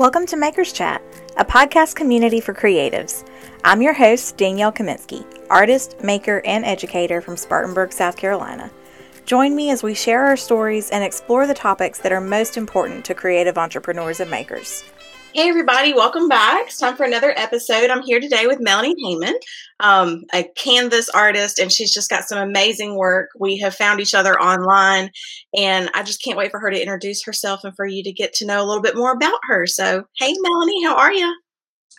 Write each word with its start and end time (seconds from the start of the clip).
Welcome 0.00 0.24
to 0.28 0.36
Makers 0.38 0.72
Chat, 0.72 1.02
a 1.36 1.44
podcast 1.44 1.94
community 1.94 2.40
for 2.40 2.54
creatives. 2.54 3.28
I'm 3.64 3.82
your 3.82 3.92
host, 3.92 4.38
Danielle 4.38 4.72
Kaminsky, 4.72 5.26
artist, 5.50 6.02
maker, 6.02 6.40
and 6.46 6.64
educator 6.64 7.20
from 7.20 7.36
Spartanburg, 7.36 7.92
South 7.92 8.16
Carolina. 8.16 8.70
Join 9.26 9.54
me 9.54 9.70
as 9.70 9.82
we 9.82 9.92
share 9.92 10.24
our 10.24 10.38
stories 10.38 10.88
and 10.88 11.04
explore 11.04 11.46
the 11.46 11.52
topics 11.52 11.98
that 11.98 12.12
are 12.12 12.20
most 12.22 12.56
important 12.56 13.04
to 13.04 13.14
creative 13.14 13.58
entrepreneurs 13.58 14.20
and 14.20 14.30
makers. 14.30 14.84
Hey, 15.32 15.48
everybody, 15.48 15.94
welcome 15.94 16.28
back. 16.28 16.66
It's 16.66 16.78
time 16.78 16.96
for 16.96 17.04
another 17.04 17.32
episode. 17.36 17.88
I'm 17.88 18.02
here 18.02 18.18
today 18.18 18.48
with 18.48 18.58
Melanie 18.58 18.96
Heyman, 18.96 19.34
um, 19.78 20.24
a 20.34 20.42
canvas 20.56 21.08
artist, 21.08 21.60
and 21.60 21.70
she's 21.70 21.94
just 21.94 22.10
got 22.10 22.24
some 22.24 22.38
amazing 22.38 22.96
work. 22.96 23.30
We 23.38 23.56
have 23.58 23.72
found 23.72 24.00
each 24.00 24.12
other 24.12 24.34
online, 24.40 25.12
and 25.56 25.88
I 25.94 26.02
just 26.02 26.20
can't 26.20 26.36
wait 26.36 26.50
for 26.50 26.58
her 26.58 26.68
to 26.68 26.80
introduce 26.80 27.22
herself 27.24 27.62
and 27.62 27.76
for 27.76 27.86
you 27.86 28.02
to 28.02 28.12
get 28.12 28.32
to 28.34 28.44
know 28.44 28.60
a 28.60 28.66
little 28.66 28.82
bit 28.82 28.96
more 28.96 29.12
about 29.12 29.38
her. 29.44 29.68
So, 29.68 30.04
hey, 30.18 30.34
Melanie, 30.36 30.84
how 30.84 30.96
are 30.96 31.12
you? 31.12 31.32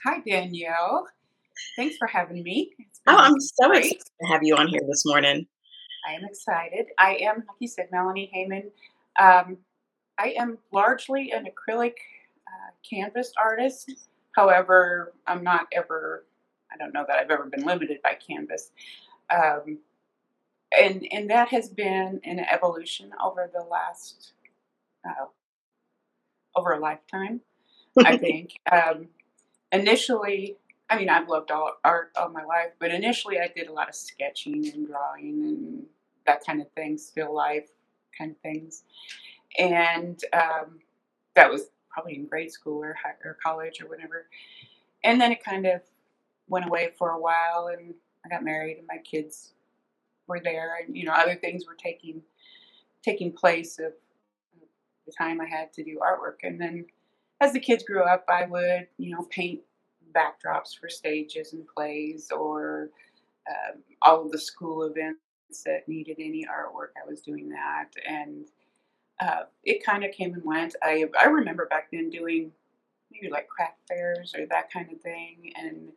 Hi, 0.04 0.20
Danielle. 0.27 1.07
Thanks 1.77 1.95
for 1.95 2.07
having 2.07 2.43
me. 2.43 2.71
Oh, 3.07 3.16
I'm 3.16 3.40
so 3.40 3.70
great. 3.70 3.85
excited 3.85 4.04
to 4.20 4.27
have 4.27 4.43
you 4.43 4.57
on 4.57 4.68
here 4.68 4.82
this 4.90 5.05
morning. 5.05 5.48
I 6.05 6.16
am 6.16 6.26
excited. 6.26 6.88
I 6.98 7.16
am, 7.21 7.38
like 7.38 7.57
you 7.59 7.70
said, 7.70 7.88
Melanie 7.93 8.29
Heyman. 8.35 8.71
Um, 9.18 9.57
I 10.20 10.35
am 10.38 10.57
largely 10.73 11.32
an 11.32 11.45
acrylic 11.45 11.93
uh, 12.52 12.72
canvas 12.88 13.32
artist. 13.41 13.91
However, 14.34 15.14
I'm 15.28 15.44
not 15.44 15.68
ever, 15.72 16.26
I 16.72 16.77
don't 16.77 16.94
know 16.94 17.05
that 17.08 17.18
I've 17.18 17.32
ever 17.32 17.46
been 17.46 17.66
limited 17.66 18.02
by 18.04 18.16
canvas. 18.16 18.72
Um, 19.30 19.80
and, 20.77 21.05
and 21.12 21.30
that 21.30 21.50
has 21.50 21.70
been 21.70 22.22
an 22.24 22.40
evolution 22.40 23.12
over 23.24 23.50
the 23.54 23.64
last, 23.64 24.34
uh, 25.05 25.26
over 26.55 26.74
a 26.74 26.80
lifetime, 26.80 27.41
I 27.98 28.18
think. 28.18 28.54
Um, 28.72 29.10
initially, 29.72 30.58
I 30.90 30.98
mean, 30.98 31.10
I've 31.10 31.30
loved 31.30 31.52
all 31.52 31.77
art 31.84 32.12
all 32.18 32.30
my 32.30 32.43
life, 32.43 32.71
but 32.80 32.91
initially 32.91 33.40
I 33.40 33.49
did 33.54 33.68
a 33.68 33.74
lot 33.74 33.90
of 33.90 33.96
sketching 33.96 34.68
and 34.74 34.88
drawing 34.88 35.43
and 35.43 35.84
that 36.26 36.46
kind 36.46 36.62
of 36.62 36.70
thing, 36.71 36.98
still 36.98 37.34
life 37.34 37.70
kind 38.18 38.32
of 38.32 38.38
things. 38.40 38.84
And 39.58 40.21
um, 40.34 40.80
that 41.36 41.49
was 41.49 41.70
probably 41.91 42.15
in 42.15 42.25
grade 42.25 42.51
school 42.51 42.84
or, 42.84 42.95
high, 43.01 43.15
or 43.23 43.37
college 43.43 43.81
or 43.81 43.87
whatever. 43.87 44.27
And 45.03 45.20
then 45.20 45.31
it 45.31 45.43
kind 45.43 45.65
of 45.65 45.81
went 46.47 46.65
away 46.65 46.91
for 46.97 47.11
a 47.11 47.20
while, 47.20 47.70
and 47.71 47.93
I 48.25 48.29
got 48.29 48.43
married, 48.43 48.77
and 48.77 48.87
my 48.87 48.97
kids 48.97 49.53
were 50.27 50.39
there, 50.43 50.77
and 50.85 50.95
you 50.95 51.05
know 51.05 51.13
other 51.13 51.35
things 51.35 51.65
were 51.65 51.75
taking 51.75 52.21
taking 53.03 53.31
place 53.31 53.79
of 53.79 53.93
the 55.07 55.13
time 55.17 55.41
I 55.41 55.45
had 55.45 55.73
to 55.73 55.84
do 55.84 55.99
artwork. 55.99 56.47
And 56.47 56.62
then 56.62 56.85
as 57.39 57.53
the 57.53 57.59
kids 57.59 57.84
grew 57.84 58.03
up, 58.03 58.25
I 58.29 58.45
would 58.45 58.87
you 58.97 59.15
know 59.15 59.27
paint 59.29 59.62
backdrops 60.13 60.77
for 60.79 60.89
stages 60.89 61.53
and 61.53 61.65
plays, 61.67 62.31
or 62.31 62.89
um, 63.49 63.81
all 64.01 64.25
of 64.25 64.31
the 64.31 64.39
school 64.39 64.84
events 64.84 65.19
that 65.66 65.88
needed 65.88 66.17
any 66.19 66.45
artwork. 66.45 66.91
I 67.01 67.09
was 67.09 67.22
doing 67.22 67.50
that, 67.50 67.89
and 68.07 68.45
uh, 69.22 69.44
it 69.64 69.86
kind 69.86 70.03
of 70.03 70.12
came 70.12 70.34
and 70.34 70.44
went. 70.44 70.75
I 70.81 71.06
I 71.19 71.25
remember 71.25 71.68
back 71.68 71.90
then 71.91 72.09
doing 72.09 72.52
maybe 73.12 73.30
like 73.30 73.47
craft 73.47 73.78
fairs 73.88 74.34
or 74.38 74.46
that 74.47 74.72
kind 74.72 74.91
of 74.91 75.00
thing, 75.02 75.53
and 75.56 75.90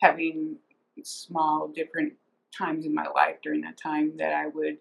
having 0.00 0.56
small 1.02 1.68
different 1.68 2.12
times 2.56 2.84
in 2.84 2.94
my 2.94 3.06
life 3.08 3.36
during 3.42 3.62
that 3.62 3.78
time 3.78 4.16
that 4.18 4.32
I 4.32 4.46
would 4.48 4.78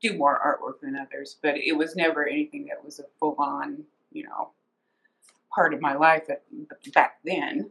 do 0.00 0.16
more 0.16 0.38
artwork 0.38 0.80
than 0.80 0.96
others. 0.96 1.36
But 1.42 1.56
it 1.56 1.76
was 1.76 1.96
never 1.96 2.26
anything 2.26 2.66
that 2.66 2.84
was 2.84 3.00
a 3.00 3.04
full 3.18 3.36
on, 3.38 3.84
you 4.12 4.24
know, 4.24 4.50
part 5.54 5.74
of 5.74 5.80
my 5.80 5.94
life 5.94 6.24
at, 6.30 6.42
back 6.92 7.18
then. 7.24 7.70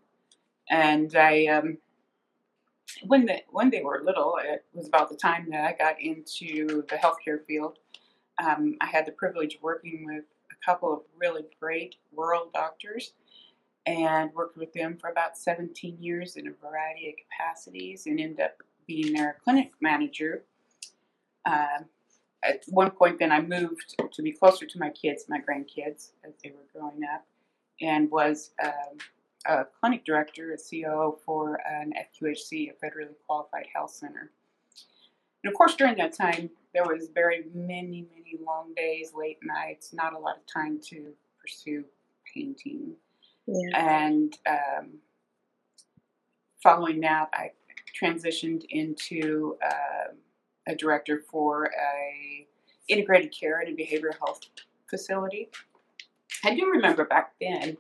And 0.70 1.16
I, 1.16 1.48
um, 1.48 1.78
when 3.06 3.26
the 3.26 3.42
when 3.50 3.70
they 3.70 3.82
were 3.82 4.02
little, 4.04 4.38
it 4.44 4.66
was 4.74 4.88
about 4.88 5.10
the 5.10 5.16
time 5.16 5.50
that 5.52 5.64
I 5.64 5.74
got 5.74 6.02
into 6.02 6.84
the 6.90 6.96
healthcare 6.96 7.44
field 7.46 7.78
um, 8.42 8.76
I 8.82 8.88
had 8.88 9.06
the 9.06 9.12
privilege 9.12 9.56
of 9.56 9.62
working 9.62 10.06
with 10.06 10.26
a 10.52 10.66
couple 10.66 10.94
of 10.94 11.02
really 11.18 11.44
great 11.60 11.96
rural 12.16 12.50
doctors 12.54 13.14
and 13.86 14.32
worked 14.34 14.58
with 14.58 14.74
them 14.74 14.98
for 15.00 15.10
about 15.10 15.38
17 15.38 15.98
years 16.00 16.36
in 16.36 16.48
a 16.48 16.52
variety 16.52 17.10
of 17.10 17.16
capacities 17.30 18.06
and 18.06 18.20
ended 18.20 18.42
up 18.42 18.58
being 18.88 19.14
their 19.14 19.38
clinic 19.44 19.72
manager. 19.82 20.44
Uh, 21.46 21.80
at 22.44 22.64
one 22.68 22.92
point, 22.92 23.20
then 23.20 23.32
I 23.32 23.42
moved 23.42 23.96
to 24.12 24.22
be 24.22 24.32
closer 24.32 24.66
to 24.66 24.80
my 24.80 24.90
kids, 24.90 25.26
my 25.30 25.40
grandkids, 25.40 26.12
as 26.24 26.34
they 26.44 26.52
were 26.52 26.68
growing 26.74 27.04
up, 27.04 27.26
and 27.82 28.10
was 28.10 28.52
um, 28.64 28.98
a 29.46 29.66
clinic 29.80 30.06
director, 30.06 30.54
a 30.54 30.58
COO 30.58 31.18
for 31.26 31.60
an 31.68 31.94
FQHC, 31.94 32.72
a 32.72 32.86
federally 32.86 33.16
qualified 33.28 33.68
health 33.74 33.92
center. 33.92 34.32
And 35.44 35.52
of 35.52 35.58
course, 35.58 35.76
during 35.76 35.96
that 35.98 36.14
time, 36.14 36.50
there 36.74 36.84
was 36.84 37.10
very 37.14 37.46
many, 37.54 38.08
many 38.16 38.38
long 38.46 38.74
days, 38.76 39.12
late 39.16 39.40
nights, 39.44 39.94
not 39.94 40.14
a 40.14 40.18
lot 40.18 40.38
of 40.38 40.46
time 40.46 40.80
to 40.90 41.14
pursue 41.40 41.84
painting. 42.34 42.94
Yeah. 43.48 44.06
And 44.06 44.38
um, 44.48 45.00
following 46.62 47.02
that, 47.02 47.30
I 47.34 47.52
transitioned 48.02 48.64
into 48.70 49.58
uh, 49.66 50.14
a 50.68 50.76
director 50.76 51.24
for 51.30 51.66
a 51.66 52.48
integrated 52.88 53.34
care 53.38 53.60
and 53.60 53.70
a 53.70 53.82
behavioral 53.82 54.18
health 54.20 54.42
facility. 54.90 55.50
I 56.44 56.56
do 56.56 56.70
remember 56.70 57.06
back 57.06 57.34
then 57.40 57.78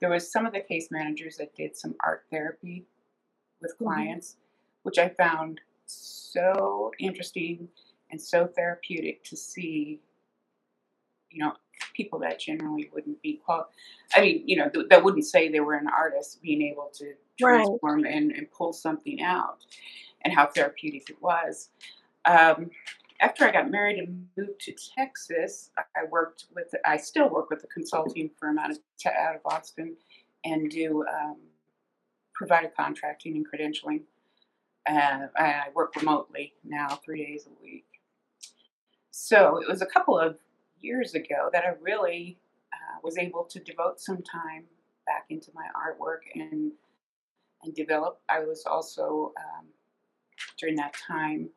there 0.00 0.10
was 0.10 0.30
some 0.30 0.46
of 0.46 0.52
the 0.52 0.60
case 0.60 0.88
managers 0.90 1.36
that 1.36 1.54
did 1.54 1.76
some 1.76 1.94
art 2.04 2.24
therapy 2.30 2.84
with 3.60 3.72
mm-hmm. 3.74 3.84
clients, 3.84 4.32
mm-hmm. 4.32 4.40
which 4.82 4.98
I 4.98 5.08
found 5.10 5.60
so 5.86 6.90
interesting 6.98 7.68
and 8.10 8.20
so 8.20 8.46
therapeutic 8.46 9.24
to 9.24 9.36
see, 9.36 10.00
you 11.30 11.42
know, 11.42 11.52
people 11.94 12.18
that 12.20 12.38
generally 12.38 12.90
wouldn't 12.92 13.20
be 13.22 13.40
qual. 13.44 13.68
I 14.14 14.20
mean, 14.20 14.42
you 14.46 14.56
know, 14.56 14.68
th- 14.68 14.86
that 14.90 15.02
wouldn't 15.02 15.24
say 15.24 15.48
they 15.48 15.60
were 15.60 15.74
an 15.74 15.88
artist, 15.88 16.40
being 16.42 16.62
able 16.62 16.90
to 16.94 17.14
transform 17.38 18.02
right. 18.02 18.14
and, 18.14 18.32
and 18.32 18.50
pull 18.50 18.72
something 18.72 19.20
out, 19.22 19.58
and 20.22 20.32
how 20.32 20.46
therapeutic 20.46 21.10
it 21.10 21.20
was. 21.20 21.70
Um, 22.24 22.70
after 23.20 23.44
I 23.44 23.52
got 23.52 23.70
married 23.70 23.98
and 23.98 24.26
moved 24.36 24.60
to 24.60 24.74
Texas, 24.96 25.70
I 25.78 26.04
worked 26.10 26.46
with, 26.54 26.74
I 26.84 26.96
still 26.96 27.30
work 27.30 27.50
with 27.50 27.64
a 27.64 27.68
consulting 27.68 28.30
firm 28.38 28.58
out 28.58 28.70
of, 28.70 28.78
out 29.06 29.36
of 29.36 29.40
Austin 29.44 29.96
and 30.44 30.70
do 30.70 31.04
um, 31.06 31.36
provider 32.34 32.70
contracting 32.76 33.36
and 33.36 33.46
credentialing. 33.46 34.02
Uh, 34.86 35.26
I 35.36 35.64
work 35.74 35.96
remotely 35.96 36.54
now, 36.62 37.00
three 37.04 37.24
days 37.24 37.46
a 37.46 37.62
week. 37.62 37.86
So 39.10 39.58
it 39.58 39.68
was 39.68 39.80
a 39.80 39.86
couple 39.86 40.18
of 40.18 40.36
years 40.80 41.14
ago 41.14 41.48
that 41.52 41.64
I 41.64 41.74
really 41.80 42.38
uh, 42.72 42.98
was 43.02 43.16
able 43.16 43.44
to 43.44 43.60
devote 43.60 44.00
some 44.00 44.22
time 44.22 44.64
back 45.06 45.26
into 45.30 45.50
my 45.54 45.66
artwork 45.74 46.20
and 46.34 46.72
and 47.62 47.74
develop. 47.74 48.20
I 48.28 48.40
was 48.40 48.64
also 48.66 49.32
um, 49.38 49.66
during 50.58 50.76
that 50.76 50.94
time 50.94 51.48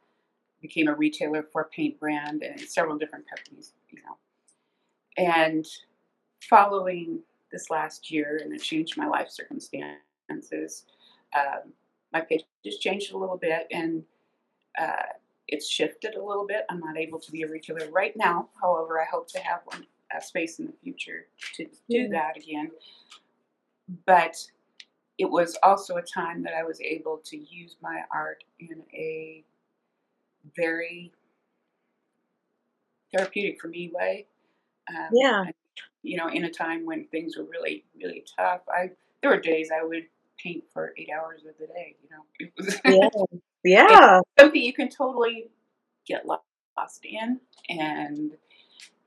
became 0.62 0.88
a 0.88 0.96
retailer 0.96 1.44
for 1.52 1.62
a 1.62 1.66
paint 1.66 2.00
brand 2.00 2.44
and 2.44 2.60
several 2.62 2.98
different 2.98 3.26
companies, 3.30 3.74
you 3.90 4.00
know. 4.02 4.18
And 5.18 5.66
following 6.42 7.20
this 7.52 7.70
last 7.70 8.10
year 8.12 8.40
and 8.44 8.54
the 8.54 8.60
change 8.60 8.96
in 8.96 9.04
my 9.04 9.10
life 9.10 9.30
circumstances, 9.30 10.86
um, 11.36 11.74
my 12.14 12.22
page 12.22 12.44
just 12.64 12.82
changed 12.82 13.14
a 13.14 13.18
little 13.18 13.38
bit 13.38 13.68
and 13.72 14.04
uh, 14.80 15.04
it's 15.48 15.70
shifted 15.70 16.16
a 16.16 16.24
little 16.24 16.46
bit. 16.46 16.66
I'm 16.70 16.80
not 16.80 16.98
able 16.98 17.20
to 17.20 17.32
be 17.32 17.44
a 17.44 17.48
retailer 17.48 17.90
right 17.92 18.16
now. 18.16 18.50
However, 18.62 19.02
I 19.02 19.06
hope 19.06 19.28
to 19.30 19.40
have 19.40 19.62
one 19.66 19.86
a 20.16 20.22
space 20.22 20.60
in 20.60 20.68
the 20.68 20.74
future 20.84 21.28
to 21.56 21.68
do 21.90 22.08
that 22.10 22.38
again. 22.38 22.72
But 24.06 24.36
it 25.18 25.30
was 25.30 25.58
also 25.64 25.98
a 25.98 26.02
time 26.02 26.44
that 26.44 26.54
I 26.54 26.64
was 26.64 26.80
able 26.82 27.20
to 27.26 27.38
use 27.38 27.76
my 27.82 28.02
art 28.14 28.44
in 28.60 28.84
a 28.94 29.44
very 30.56 31.12
therapeutic 33.14 33.60
for 33.60 33.68
me 33.68 33.92
way. 33.94 34.28
Um, 34.90 35.10
yeah. 35.14 35.46
You 36.04 36.18
know, 36.18 36.30
in 36.30 36.46
a 36.46 36.52
time 36.52 36.86
when 36.86 37.06
things 37.08 37.36
were 37.38 37.46
really, 37.46 37.84
really 38.02 38.24
tough, 38.38 38.62
I 38.70 38.92
there 39.22 39.32
were 39.32 39.40
days 39.40 39.70
I 39.72 39.84
would 39.84 40.04
paint 40.42 40.64
for 40.72 40.94
eight 40.98 41.10
hours 41.16 41.42
of 41.48 41.58
the 41.60 41.68
day. 41.68 41.96
You 42.04 42.10
know, 42.10 42.24
it 42.40 42.54
was 42.58 42.80
yeah. 42.86 43.38
Yeah. 43.90 44.22
something 44.40 44.62
you 44.62 44.72
can 44.72 44.90
totally 44.90 45.50
get 46.08 46.26
lost 46.26 47.04
in. 47.04 47.40
And 47.70 48.32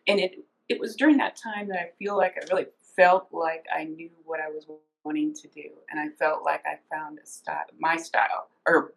and 0.06 0.20
it 0.20 0.44
it 0.68 0.78
was 0.78 0.96
during 0.96 1.16
that 1.18 1.36
time 1.36 1.68
that 1.68 1.78
I 1.78 1.90
feel 1.98 2.16
like 2.16 2.36
I 2.36 2.46
really 2.52 2.66
felt 2.96 3.28
like 3.32 3.64
I 3.74 3.84
knew 3.84 4.10
what 4.24 4.40
I 4.40 4.48
was 4.48 4.66
wanting 5.04 5.34
to 5.34 5.48
do. 5.48 5.70
And 5.90 5.98
I 5.98 6.08
felt 6.18 6.44
like 6.44 6.62
I 6.66 6.78
found 6.94 7.18
a 7.22 7.26
style 7.26 7.64
my 7.78 7.96
style. 7.96 8.48
Or 8.66 8.92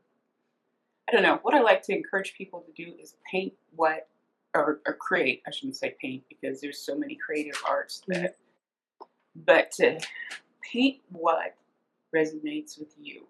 I 1.07 1.11
don't 1.11 1.23
know, 1.23 1.39
what 1.43 1.53
I 1.53 1.61
like 1.61 1.83
to 1.83 1.95
encourage 1.95 2.33
people 2.35 2.61
to 2.61 2.71
do 2.71 2.93
is 3.01 3.15
paint 3.29 3.53
what 3.75 4.07
or, 4.55 4.81
or 4.85 4.93
create, 4.93 5.41
I 5.47 5.51
shouldn't 5.51 5.77
say 5.77 5.95
paint 5.99 6.23
because 6.29 6.61
there's 6.61 6.77
so 6.77 6.95
many 6.95 7.15
creative 7.15 7.59
arts 7.67 8.03
that 8.07 8.37
but 9.35 9.71
to 9.71 9.99
paint 10.61 10.99
what 11.09 11.55
resonates 12.13 12.79
with 12.79 12.93
you. 12.99 13.27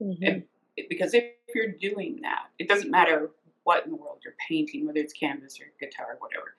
Mhm. 0.00 0.18
And 0.26 0.88
because 0.88 1.14
if 1.14 1.32
you're 1.54 1.72
doing 1.72 2.20
that, 2.22 2.50
it 2.58 2.68
doesn't 2.68 2.90
matter 2.90 3.30
what 3.64 3.84
in 3.84 3.90
the 3.90 3.96
world 3.96 4.20
you're 4.24 4.36
painting, 4.48 4.86
whether 4.86 5.00
it's 5.00 5.12
canvas 5.12 5.60
or 5.60 5.66
guitar, 5.80 6.14
or 6.14 6.16
whatever, 6.18 6.56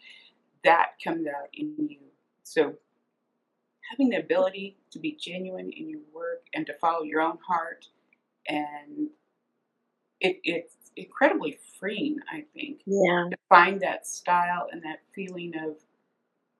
that 0.63 0.93
comes 1.03 1.27
out 1.27 1.49
in 1.53 1.75
you. 1.89 1.99
So 2.43 2.77
having 3.91 4.09
the 4.09 4.17
ability 4.17 4.77
to 4.91 4.99
be 4.99 5.13
genuine 5.13 5.71
in 5.71 5.89
your 5.89 6.01
work 6.13 6.45
and 6.53 6.65
to 6.67 6.73
follow 6.75 7.03
your 7.03 7.21
own 7.21 7.37
heart 7.47 7.87
and 8.47 9.09
it, 10.21 10.39
it's 10.43 10.75
incredibly 10.95 11.57
freeing, 11.79 12.17
I 12.31 12.45
think, 12.53 12.81
Yeah. 12.85 13.27
to 13.31 13.37
find 13.47 13.79
that 13.81 14.05
style 14.07 14.67
and 14.71 14.81
that 14.83 14.99
feeling 15.13 15.53
of 15.57 15.77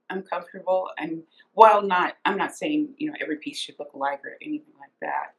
I'm 0.10 0.24
comfortable 0.24 0.90
and 0.98 1.24
while 1.54 1.82
not 1.82 2.18
I'm 2.26 2.38
not 2.38 2.56
saying, 2.56 2.90
you 2.98 3.10
know, 3.10 3.16
every 3.22 3.38
piece 3.38 3.60
should 3.60 3.76
look 3.80 3.94
alike 3.94 4.22
or 4.24 4.38
anything 4.42 4.74
like 4.80 4.92
that. 5.02 5.34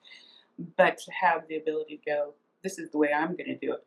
But 0.76 0.98
to 0.98 1.12
have 1.12 1.46
the 1.48 1.56
ability 1.56 1.98
to 1.98 2.10
go, 2.10 2.34
this 2.62 2.78
is 2.78 2.90
the 2.90 2.98
way 2.98 3.12
I'm 3.12 3.36
gonna 3.36 3.56
do 3.56 3.72
it. 3.74 3.86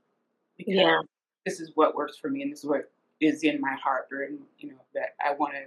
Because 0.57 0.75
Yeah. 0.75 1.01
this 1.45 1.59
is 1.59 1.71
what 1.75 1.95
works 1.95 2.17
for 2.17 2.29
me 2.29 2.41
and 2.41 2.51
this 2.51 2.59
is 2.59 2.65
what 2.65 2.91
is 3.19 3.43
in 3.43 3.61
my 3.61 3.73
heart 3.75 4.07
or 4.11 4.23
in, 4.23 4.39
you 4.59 4.69
know, 4.71 4.79
that 4.93 5.15
I 5.23 5.33
wanna 5.33 5.65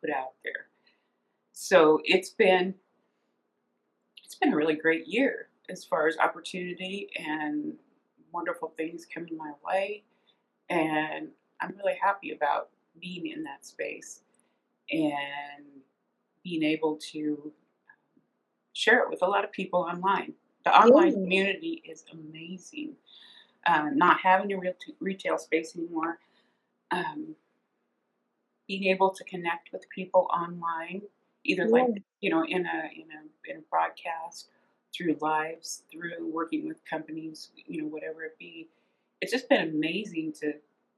put 0.00 0.10
out 0.10 0.34
there. 0.44 0.68
So 1.52 2.00
it's 2.04 2.30
been 2.30 2.74
it's 4.24 4.34
been 4.36 4.52
a 4.52 4.56
really 4.56 4.76
great 4.76 5.06
year 5.06 5.48
as 5.68 5.84
far 5.84 6.06
as 6.06 6.16
opportunity 6.18 7.08
and 7.16 7.74
wonderful 8.32 8.72
things 8.76 9.06
coming 9.12 9.36
my 9.36 9.52
way. 9.64 10.04
And 10.68 11.30
I'm 11.60 11.76
really 11.76 11.96
happy 12.00 12.32
about 12.32 12.70
being 13.00 13.26
in 13.26 13.42
that 13.44 13.64
space 13.64 14.20
and 14.90 15.64
being 16.42 16.62
able 16.62 16.96
to 17.12 17.52
um, 17.88 18.22
share 18.72 19.00
it 19.02 19.10
with 19.10 19.22
a 19.22 19.26
lot 19.26 19.44
of 19.44 19.52
people 19.52 19.80
online. 19.80 20.32
The 20.64 20.72
online 20.72 21.12
community 21.12 21.82
is 21.88 22.04
amazing. 22.12 22.94
Uh, 23.66 23.90
not 23.92 24.20
having 24.20 24.52
a 24.52 24.58
real 24.58 24.72
retail 25.00 25.36
space 25.38 25.76
anymore, 25.76 26.18
um, 26.90 27.34
being 28.66 28.84
able 28.84 29.10
to 29.10 29.24
connect 29.24 29.70
with 29.72 29.88
people 29.90 30.28
online, 30.32 31.02
either 31.44 31.64
Yeah. 31.64 31.70
like 31.70 32.02
you 32.20 32.30
know 32.30 32.42
in 32.44 32.66
a 32.66 32.90
in 32.94 33.08
a 33.10 33.50
in 33.50 33.56
a 33.58 33.62
broadcast, 33.70 34.48
through 34.94 35.16
lives, 35.20 35.82
through 35.90 36.26
working 36.32 36.66
with 36.66 36.84
companies, 36.84 37.50
you 37.54 37.82
know 37.82 37.88
whatever 37.88 38.24
it 38.24 38.38
be. 38.38 38.68
It's 39.20 39.32
just 39.32 39.48
been 39.48 39.68
amazing 39.68 40.32
to 40.40 40.54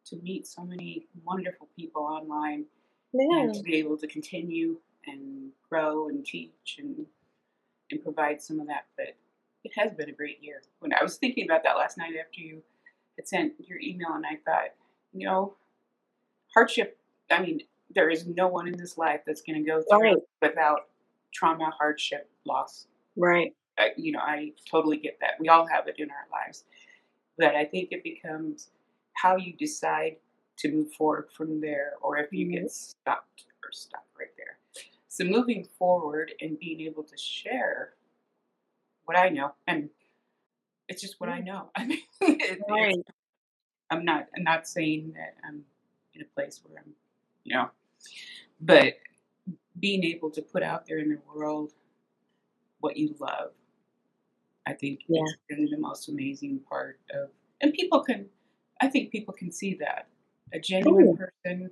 to 0.07 0.17
meet 0.17 0.47
so 0.47 0.65
many 0.65 1.07
wonderful 1.25 1.69
people 1.77 2.03
online 2.03 2.67
Yeah. 3.13 3.41
and 3.41 3.55
to 3.55 3.63
be 3.63 3.77
able 3.77 3.97
to 3.99 4.07
continue 4.07 4.79
and 5.07 5.53
grow 5.69 6.09
and 6.09 6.25
teach 6.25 6.77
and 6.79 7.07
and 7.91 8.03
provide 8.03 8.41
some 8.41 8.59
of 8.61 8.67
that. 8.69 8.87
But 8.97 9.15
it 9.65 9.73
has 9.77 9.93
been 9.93 10.09
a 10.09 10.13
great 10.13 10.43
year. 10.43 10.63
When 10.81 10.95
I 10.95 11.03
was 11.03 11.17
thinking 11.19 11.45
about 11.45 11.63
that 11.65 11.77
last 11.77 11.99
night 11.99 12.15
after 12.19 12.41
you 12.41 12.63
had 13.17 13.29
sent 13.29 13.53
your 13.69 13.79
email, 13.81 14.13
and 14.15 14.25
I 14.25 14.37
thought, 14.45 14.71
you 15.13 15.27
know, 15.27 15.55
hardship. 16.55 16.99
I 17.31 17.41
mean, 17.43 17.61
there 17.95 18.09
is 18.09 18.27
no 18.27 18.49
one 18.49 18.67
in 18.67 18.77
this 18.79 18.97
life 18.97 19.21
that's 19.27 19.43
going 19.43 19.63
to 19.63 19.69
go 19.71 19.83
through 19.83 20.01
Right. 20.01 20.17
without 20.41 20.89
trauma, 21.33 21.71
hardship, 21.71 22.31
loss. 22.47 22.87
Right. 23.17 23.55
I, 23.79 23.91
you 23.97 24.13
know, 24.13 24.21
I 24.21 24.53
totally 24.71 24.97
get 24.97 25.19
that. 25.21 25.33
We 25.39 25.49
all 25.49 25.67
have 25.67 25.87
it 25.89 25.97
in 25.99 26.11
our 26.11 26.27
lives, 26.31 26.65
but 27.37 27.55
I 27.55 27.65
think 27.67 27.89
it 27.93 28.03
becomes 28.03 28.71
how 29.15 29.37
you 29.37 29.53
decide 29.55 30.17
to 30.59 30.71
move 30.71 30.93
forward 30.93 31.29
from 31.37 31.61
there, 31.61 31.95
or 32.03 32.19
if 32.19 32.33
you 32.33 32.47
get 32.47 32.61
mm-hmm. 32.61 32.69
stopped 32.69 33.45
or 33.65 33.73
stuck 33.73 34.05
right 34.19 34.29
there. 34.37 34.59
So 35.09 35.25
moving 35.25 35.67
forward 35.79 36.33
and 36.41 36.59
being 36.59 36.81
able 36.81 37.03
to 37.05 37.17
share 37.17 37.95
what 39.05 39.17
I 39.17 39.29
know, 39.29 39.53
and 39.67 39.91
it's 40.89 41.03
just 41.03 41.21
what 41.21 41.29
I 41.29 41.41
mm-hmm. 41.41 41.47
know. 41.47 41.71
I 41.77 41.85
mean 41.87 41.99
right. 42.69 42.97
I'm 43.91 44.05
not. 44.05 44.29
I'm 44.37 44.45
not 44.45 44.67
saying 44.67 45.13
that 45.17 45.37
I'm 45.47 45.65
in 46.15 46.23
a 46.23 46.25
place 46.25 46.61
where 46.65 46.83
I'm, 46.85 46.93
you 47.45 47.55
know, 47.55 47.71
but 48.61 48.95
being 49.79 50.05
able 50.05 50.31
to 50.31 50.43
put 50.43 50.63
out 50.63 50.87
there 50.87 50.99
in 50.99 51.09
the 51.09 51.19
world 51.35 51.73
what 52.81 52.97
you 52.97 53.15
love, 53.19 53.53
I 54.67 54.75
think 54.75 55.01
Yeah. 55.09 55.23
is 55.23 55.37
really 55.51 55.69
the 55.71 55.79
most 55.79 56.09
amazing 56.09 56.61
part 56.61 57.01
of. 57.13 57.31
And 57.61 57.73
people 57.73 58.03
can, 58.03 58.29
I 58.83 58.89
think 58.89 59.13
people 59.13 59.33
can 59.33 59.53
see 59.53 59.79
that 59.81 60.09
a 60.53 60.59
genuine 60.59 61.09
Ooh. 61.09 61.17
person 61.17 61.71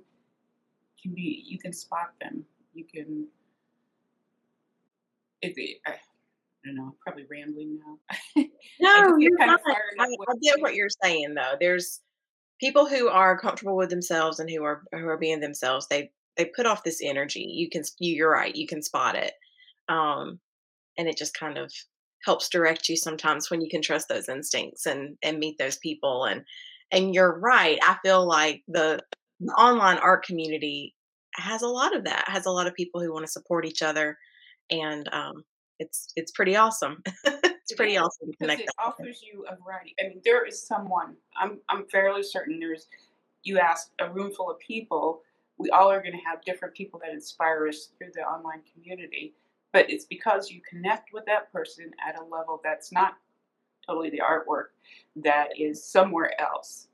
can 1.01 1.13
be. 1.13 1.43
You 1.45 1.59
can 1.59 1.73
spot 1.73 2.13
them. 2.21 2.45
You 2.73 2.85
can. 2.85 3.27
It, 5.41 5.53
it, 5.57 5.77
I, 5.85 5.91
I 5.91 5.95
don't 6.65 6.75
know. 6.75 6.85
I'm 6.85 6.93
probably 7.05 7.25
rambling 7.29 7.79
now. 7.85 8.43
No, 8.79 9.17
you're 9.17 9.37
not. 9.37 9.59
I, 9.99 10.05
I 10.05 10.33
get 10.41 10.61
what 10.61 10.73
you're 10.73 10.87
saying 11.03 11.35
though. 11.35 11.55
There's 11.59 11.99
people 12.59 12.87
who 12.87 13.09
are 13.09 13.37
comfortable 13.37 13.75
with 13.75 13.89
themselves 13.89 14.39
and 14.39 14.49
who 14.49 14.63
are 14.63 14.83
who 14.93 15.07
are 15.07 15.17
being 15.17 15.39
themselves. 15.39 15.87
They 15.87 16.11
they 16.37 16.45
put 16.45 16.65
off 16.65 16.83
this 16.83 17.01
energy. 17.03 17.41
You 17.41 17.69
can 17.69 17.83
you're 17.99 18.31
right. 18.31 18.55
You 18.55 18.67
can 18.67 18.81
spot 18.81 19.15
it, 19.15 19.33
um, 19.89 20.39
and 20.97 21.07
it 21.07 21.17
just 21.17 21.33
kind 21.33 21.57
of 21.57 21.71
helps 22.23 22.49
direct 22.49 22.87
you 22.87 22.95
sometimes 22.95 23.51
when 23.51 23.61
you 23.61 23.69
can 23.69 23.81
trust 23.81 24.07
those 24.07 24.29
instincts 24.29 24.85
and 24.85 25.17
and 25.21 25.39
meet 25.39 25.57
those 25.57 25.77
people 25.77 26.25
and 26.25 26.43
and 26.91 27.13
you're 27.13 27.39
right. 27.39 27.79
I 27.83 27.97
feel 28.03 28.25
like 28.25 28.63
the, 28.67 29.01
the 29.39 29.53
online 29.53 29.97
art 29.97 30.25
community 30.25 30.95
has 31.35 31.61
a 31.61 31.67
lot 31.67 31.95
of 31.95 32.03
that. 32.05 32.25
Has 32.27 32.45
a 32.45 32.51
lot 32.51 32.67
of 32.67 32.75
people 32.75 33.01
who 33.01 33.13
want 33.13 33.25
to 33.25 33.31
support 33.31 33.65
each 33.65 33.81
other, 33.81 34.17
and 34.69 35.07
um, 35.13 35.43
it's 35.79 36.11
it's 36.15 36.31
pretty 36.31 36.55
awesome. 36.55 37.01
it's 37.25 37.73
pretty 37.73 37.95
is, 37.95 38.01
awesome 38.01 38.31
to 38.31 38.37
because 38.39 38.55
connect. 38.55 38.61
it 38.61 38.69
offers 38.77 39.21
you 39.21 39.45
a 39.49 39.55
variety. 39.63 39.95
I 39.99 40.09
mean, 40.09 40.21
there 40.23 40.45
is 40.45 40.61
someone. 40.61 41.15
I'm 41.39 41.59
I'm 41.69 41.85
fairly 41.87 42.23
certain 42.23 42.59
there's. 42.59 42.87
You 43.43 43.57
ask 43.57 43.89
a 43.99 44.09
room 44.09 44.31
full 44.31 44.51
of 44.51 44.59
people. 44.59 45.21
We 45.57 45.69
all 45.69 45.89
are 45.89 46.01
going 46.01 46.13
to 46.13 46.23
have 46.25 46.43
different 46.43 46.75
people 46.75 46.99
that 47.03 47.11
inspire 47.11 47.67
us 47.67 47.89
through 47.97 48.11
the 48.13 48.21
online 48.21 48.61
community, 48.73 49.33
but 49.73 49.89
it's 49.89 50.05
because 50.05 50.49
you 50.49 50.61
connect 50.67 51.13
with 51.13 51.25
that 51.25 51.51
person 51.51 51.91
at 52.07 52.19
a 52.19 52.23
level 52.23 52.61
that's 52.63 52.91
not 52.91 53.15
totally 53.85 54.09
the 54.09 54.19
artwork, 54.21 54.67
that 55.17 55.49
is 55.59 55.83
somewhere 55.83 56.39
else. 56.39 56.87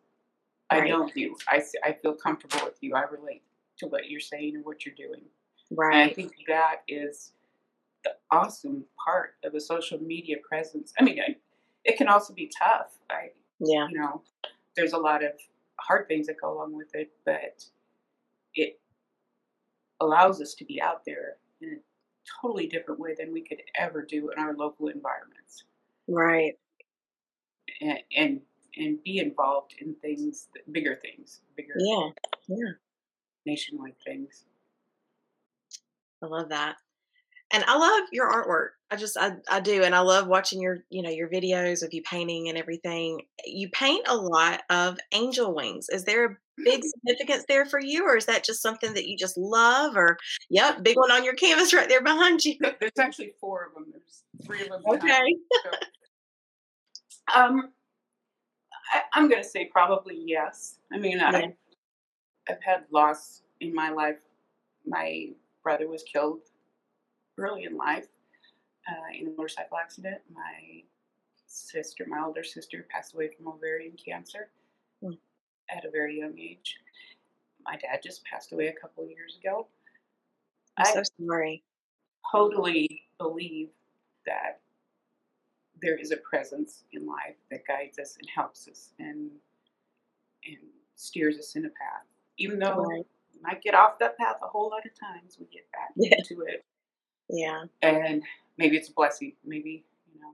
I 0.69 0.79
Right. 0.79 0.89
know 0.89 1.09
you. 1.15 1.37
I, 1.47 1.61
I 1.83 1.93
feel 1.93 2.13
comfortable 2.13 2.65
with 2.65 2.77
you. 2.81 2.93
I 2.95 3.03
relate 3.03 3.43
to 3.79 3.87
what 3.87 4.09
you're 4.09 4.19
saying 4.19 4.55
and 4.55 4.65
what 4.65 4.85
you're 4.85 4.95
doing. 4.95 5.21
Right. 5.71 5.95
And 5.95 6.11
I 6.11 6.13
think 6.13 6.33
that 6.47 6.81
is 6.87 7.33
the 8.03 8.11
awesome 8.31 8.85
part 9.03 9.35
of 9.43 9.53
a 9.55 9.59
social 9.61 9.99
media 9.99 10.37
presence. 10.47 10.93
I 10.99 11.03
mean, 11.03 11.19
I, 11.19 11.35
it 11.85 11.97
can 11.97 12.07
also 12.07 12.33
be 12.33 12.51
tough. 12.57 12.97
I, 13.09 13.31
Yeah. 13.59 13.87
you 13.89 13.99
know, 13.99 14.23
there's 14.75 14.93
a 14.93 14.97
lot 14.97 15.23
of 15.23 15.31
hard 15.79 16.07
things 16.07 16.27
that 16.27 16.39
go 16.41 16.53
along 16.53 16.73
with 16.73 16.93
it, 16.95 17.11
but 17.25 17.63
it 18.55 18.79
allows 20.01 20.41
us 20.41 20.53
to 20.55 20.65
be 20.65 20.81
out 20.81 21.03
there 21.05 21.37
in 21.61 21.69
a 21.69 21.77
totally 22.41 22.67
different 22.67 22.99
way 22.99 23.15
than 23.17 23.31
we 23.31 23.41
could 23.41 23.61
ever 23.75 24.01
do 24.03 24.29
in 24.31 24.39
our 24.39 24.53
local 24.55 24.87
environments, 24.89 25.63
Right. 26.07 26.57
And 27.81 27.99
and, 28.15 28.41
and 28.77 29.03
be 29.03 29.19
involved 29.19 29.75
in 29.79 29.95
things, 29.95 30.47
bigger 30.71 30.95
things, 30.95 31.41
bigger 31.55 31.73
Yeah. 31.77 32.09
Yeah. 32.47 32.71
nationwide 33.45 33.95
things. 34.05 34.45
I 36.23 36.27
love 36.27 36.49
that. 36.49 36.75
And 37.51 37.63
I 37.65 37.77
love 37.77 38.09
your 38.11 38.29
artwork. 38.31 38.69
I 38.91 38.97
just 38.97 39.17
I, 39.17 39.33
I 39.49 39.59
do 39.61 39.83
and 39.83 39.95
I 39.95 39.99
love 39.99 40.27
watching 40.27 40.61
your, 40.61 40.79
you 40.89 41.01
know, 41.01 41.09
your 41.09 41.29
videos 41.29 41.83
of 41.83 41.93
you 41.93 42.01
painting 42.03 42.49
and 42.49 42.57
everything. 42.57 43.21
You 43.45 43.69
paint 43.69 44.05
a 44.07 44.15
lot 44.17 44.63
of 44.69 44.97
angel 45.13 45.53
wings. 45.55 45.87
Is 45.89 46.03
there 46.03 46.25
a 46.25 46.37
big 46.63 46.83
significance 47.05 47.45
there 47.47 47.65
for 47.65 47.79
you 47.79 48.05
or 48.05 48.17
is 48.17 48.25
that 48.25 48.43
just 48.43 48.61
something 48.61 48.93
that 48.95 49.07
you 49.07 49.17
just 49.17 49.37
love 49.37 49.95
or 49.95 50.17
yep, 50.49 50.83
big 50.83 50.97
one 50.97 51.11
on 51.11 51.23
your 51.23 51.35
canvas 51.35 51.73
right 51.73 51.87
there 51.87 52.01
behind 52.03 52.43
you. 52.43 52.57
There's 52.79 52.91
actually 52.99 53.33
four 53.39 53.65
of 53.67 53.73
them. 53.73 53.91
There's 53.91 54.23
three 54.45 54.61
of 54.63 54.69
them. 54.69 54.81
Okay. 54.87 55.35
so. 55.63 55.71
Um, 57.35 57.71
I, 58.93 59.01
I'm 59.13 59.29
going 59.29 59.41
to 59.41 59.47
say 59.47 59.65
probably 59.65 60.21
yes. 60.25 60.79
I 60.91 60.97
mean, 60.97 61.17
Yeah. 61.17 61.29
I, 61.31 61.53
I've 62.49 62.63
had 62.63 62.85
loss 62.91 63.41
in 63.59 63.73
my 63.73 63.89
life. 63.89 64.17
My 64.85 65.29
brother 65.63 65.87
was 65.87 66.03
killed 66.03 66.39
early 67.37 67.65
in 67.65 67.75
life 67.75 68.07
uh, 68.89 69.13
in 69.19 69.27
a 69.27 69.31
motorcycle 69.31 69.77
accident. 69.77 70.21
My 70.33 70.83
sister, 71.47 72.05
my 72.07 72.23
older 72.23 72.43
sister, 72.43 72.85
passed 72.89 73.13
away 73.13 73.29
from 73.35 73.47
ovarian 73.47 73.93
cancer 74.03 74.49
Hmm. 75.03 75.11
at 75.69 75.85
a 75.85 75.91
very 75.91 76.17
young 76.17 76.37
age. 76.39 76.77
My 77.65 77.75
dad 77.75 77.99
just 78.01 78.23
passed 78.25 78.51
away 78.53 78.67
a 78.67 78.73
couple 78.73 79.03
of 79.03 79.09
years 79.09 79.37
ago. 79.39 79.67
I'm 80.77 80.85
I 80.87 80.93
so 80.93 81.03
sorry. 81.19 81.63
totally 82.31 83.03
believe 83.19 83.69
that 84.25 84.61
there 85.81 85.97
is 85.97 86.11
a 86.11 86.17
presence 86.17 86.83
in 86.91 87.05
life 87.05 87.35
that 87.51 87.61
guides 87.67 87.99
us 87.99 88.17
and 88.19 88.27
helps 88.33 88.67
us 88.67 88.93
and 88.99 89.29
and 90.45 90.57
steers 90.95 91.37
us 91.37 91.55
in 91.55 91.65
a 91.65 91.69
path. 91.69 92.05
Even 92.37 92.59
though 92.59 92.83
Right. 92.83 93.05
we 93.33 93.41
might 93.41 93.61
get 93.61 93.75
off 93.75 93.99
that 93.99 94.17
path 94.17 94.37
a 94.41 94.47
whole 94.47 94.69
lot 94.69 94.85
of 94.85 94.91
times, 94.99 95.37
we 95.39 95.45
get 95.47 95.69
back 95.71 95.91
Yeah. 95.95 96.15
into 96.17 96.43
it. 96.45 96.63
Yeah. 97.29 97.65
And 97.81 98.23
maybe 98.57 98.77
it's 98.77 98.89
a 98.89 98.93
blessing, 98.93 99.33
maybe, 99.43 99.83
you 100.13 100.19
know. 100.21 100.33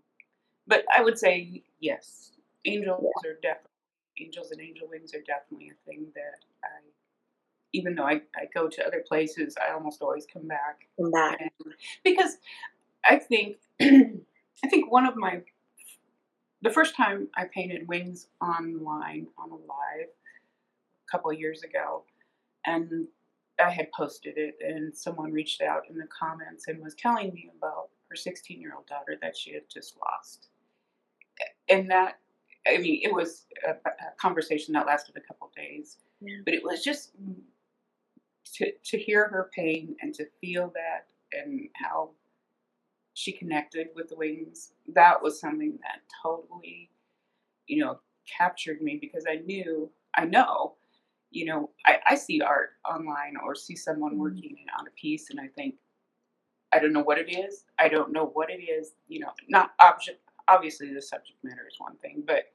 But 0.68 0.86
I 0.96 1.02
would 1.02 1.18
say 1.18 1.64
yes. 1.80 2.32
Angels 2.66 3.04
yeah. 3.24 3.32
are 3.32 3.34
definitely 3.42 3.70
angels 4.20 4.52
and 4.52 4.62
angel 4.62 4.88
wings 4.88 5.14
are 5.16 5.22
definitely 5.26 5.72
a 5.72 5.90
thing 5.90 6.06
that 6.16 6.46
I 6.64 6.68
even 7.76 7.96
though 7.96 8.04
I, 8.06 8.22
I 8.36 8.46
go 8.54 8.68
to 8.70 8.86
other 8.86 9.04
places, 9.08 9.56
I 9.60 9.74
almost 9.74 10.02
always 10.04 10.28
come 10.32 10.48
back. 10.48 10.88
Come 11.02 11.10
back. 11.10 11.42
And, 11.42 11.74
because 12.04 12.38
I 13.04 13.18
think 13.18 13.58
I 14.64 14.68
think 14.68 14.92
one 14.92 15.06
of 15.06 15.16
my 15.16 15.42
the 16.62 16.72
first 16.72 16.96
time 16.96 17.28
I 17.36 17.46
painted 17.54 17.88
wings 17.88 18.28
online 18.42 19.28
on 19.38 19.52
a 19.52 19.56
live 19.56 20.08
a 20.08 21.12
couple 21.12 21.30
of 21.30 21.38
years 21.38 21.62
ago, 21.64 22.06
and 22.66 23.08
I 23.60 23.70
had 23.70 23.92
posted 23.92 24.38
it, 24.38 24.56
and 24.66 24.96
someone 24.96 25.34
reached 25.34 25.62
out 25.62 25.84
in 25.90 25.98
the 25.98 26.08
comments 26.08 26.68
and 26.68 26.82
was 26.82 26.96
telling 26.96 27.34
me 27.34 27.50
about 27.58 27.90
her 28.10 28.16
16 28.16 28.62
year 28.62 28.74
old 28.76 28.88
daughter 28.88 29.18
that 29.22 29.36
she 29.36 29.54
had 29.54 29.64
just 29.70 29.98
lost. 29.98 30.48
And 31.68 31.90
that, 31.92 32.20
I 32.66 32.78
mean, 32.78 33.02
it 33.04 33.14
was 33.14 33.46
a, 33.68 33.72
a 33.72 33.92
conversation 34.20 34.74
that 34.74 34.88
lasted 34.88 35.18
a 35.18 35.22
couple 35.22 35.52
days, 35.56 35.98
yeah. 36.22 36.38
but 36.46 36.54
it 36.54 36.64
was 36.64 36.82
just 36.82 37.12
to, 38.56 38.72
to 38.86 38.98
hear 38.98 39.28
her 39.28 39.50
pain 39.54 39.96
and 40.02 40.14
to 40.14 40.26
feel 40.40 40.72
that 40.76 41.08
and 41.38 41.68
how 41.76 42.12
she 43.14 43.32
connected 43.32 43.88
with 43.96 44.10
the 44.10 44.16
wings, 44.16 44.72
that 44.94 45.22
was 45.22 45.40
something 45.40 45.78
that 45.84 46.02
totally, 46.22 46.90
you 47.68 47.78
know, 47.84 48.00
captured 48.26 48.82
me 48.82 48.98
because 49.00 49.26
I 49.30 49.36
knew, 49.36 49.92
I 50.16 50.26
know, 50.26 50.76
you 51.32 51.46
know, 51.46 51.70
I, 51.86 51.98
I 52.08 52.16
see 52.16 52.42
art 52.42 52.72
online 52.86 53.36
or 53.44 53.56
see 53.56 53.76
someone 53.76 54.14
mm-hmm. 54.14 54.22
working 54.22 54.66
on 54.78 54.88
a 54.88 54.92
piece 54.92 55.30
and 55.30 55.40
I 55.40 55.48
think, 55.48 55.76
I 56.72 56.80
don't 56.80 56.94
know 56.94 57.04
what 57.04 57.20
it 57.20 57.32
is. 57.32 57.66
I 57.78 57.88
don't 57.88 58.12
know 58.12 58.32
what 58.34 58.50
it 58.50 58.62
is. 58.64 58.94
You 59.08 59.20
know, 59.20 59.32
not 59.48 59.74
object. 59.80 60.20
Obviously, 60.48 60.92
the 60.92 61.02
subject 61.02 61.38
matter 61.44 61.68
is 61.68 61.80
one 61.80 61.96
thing, 61.98 62.24
but 62.26 62.46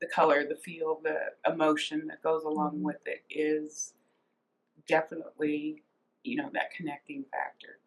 the 0.00 0.06
color, 0.06 0.44
the 0.46 0.56
feel, 0.56 1.00
the 1.02 1.18
emotion 1.50 2.06
that 2.08 2.22
goes 2.22 2.44
along 2.44 2.74
mm-hmm. 2.74 2.84
with 2.84 3.00
it 3.06 3.24
is 3.30 3.94
definitely, 4.86 5.82
you 6.24 6.36
know, 6.36 6.50
that 6.52 6.72
connecting 6.76 7.24
factor 7.32 7.78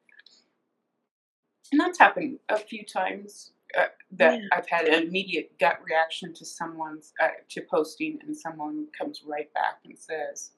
and 1.71 1.79
that's 1.79 1.99
happened 1.99 2.39
a 2.49 2.57
few 2.57 2.83
times 2.83 3.51
uh, 3.77 3.85
that 4.11 4.39
yeah. 4.39 4.47
I've 4.51 4.67
had 4.67 4.87
an 4.87 5.03
immediate 5.03 5.51
gut 5.59 5.79
reaction 5.85 6.33
to 6.33 6.45
someone's 6.45 7.13
uh, 7.21 7.27
to 7.49 7.61
posting, 7.61 8.19
and 8.25 8.35
someone 8.35 8.87
comes 8.97 9.21
right 9.25 9.53
back 9.53 9.79
and 9.85 9.97
says, 9.97 10.51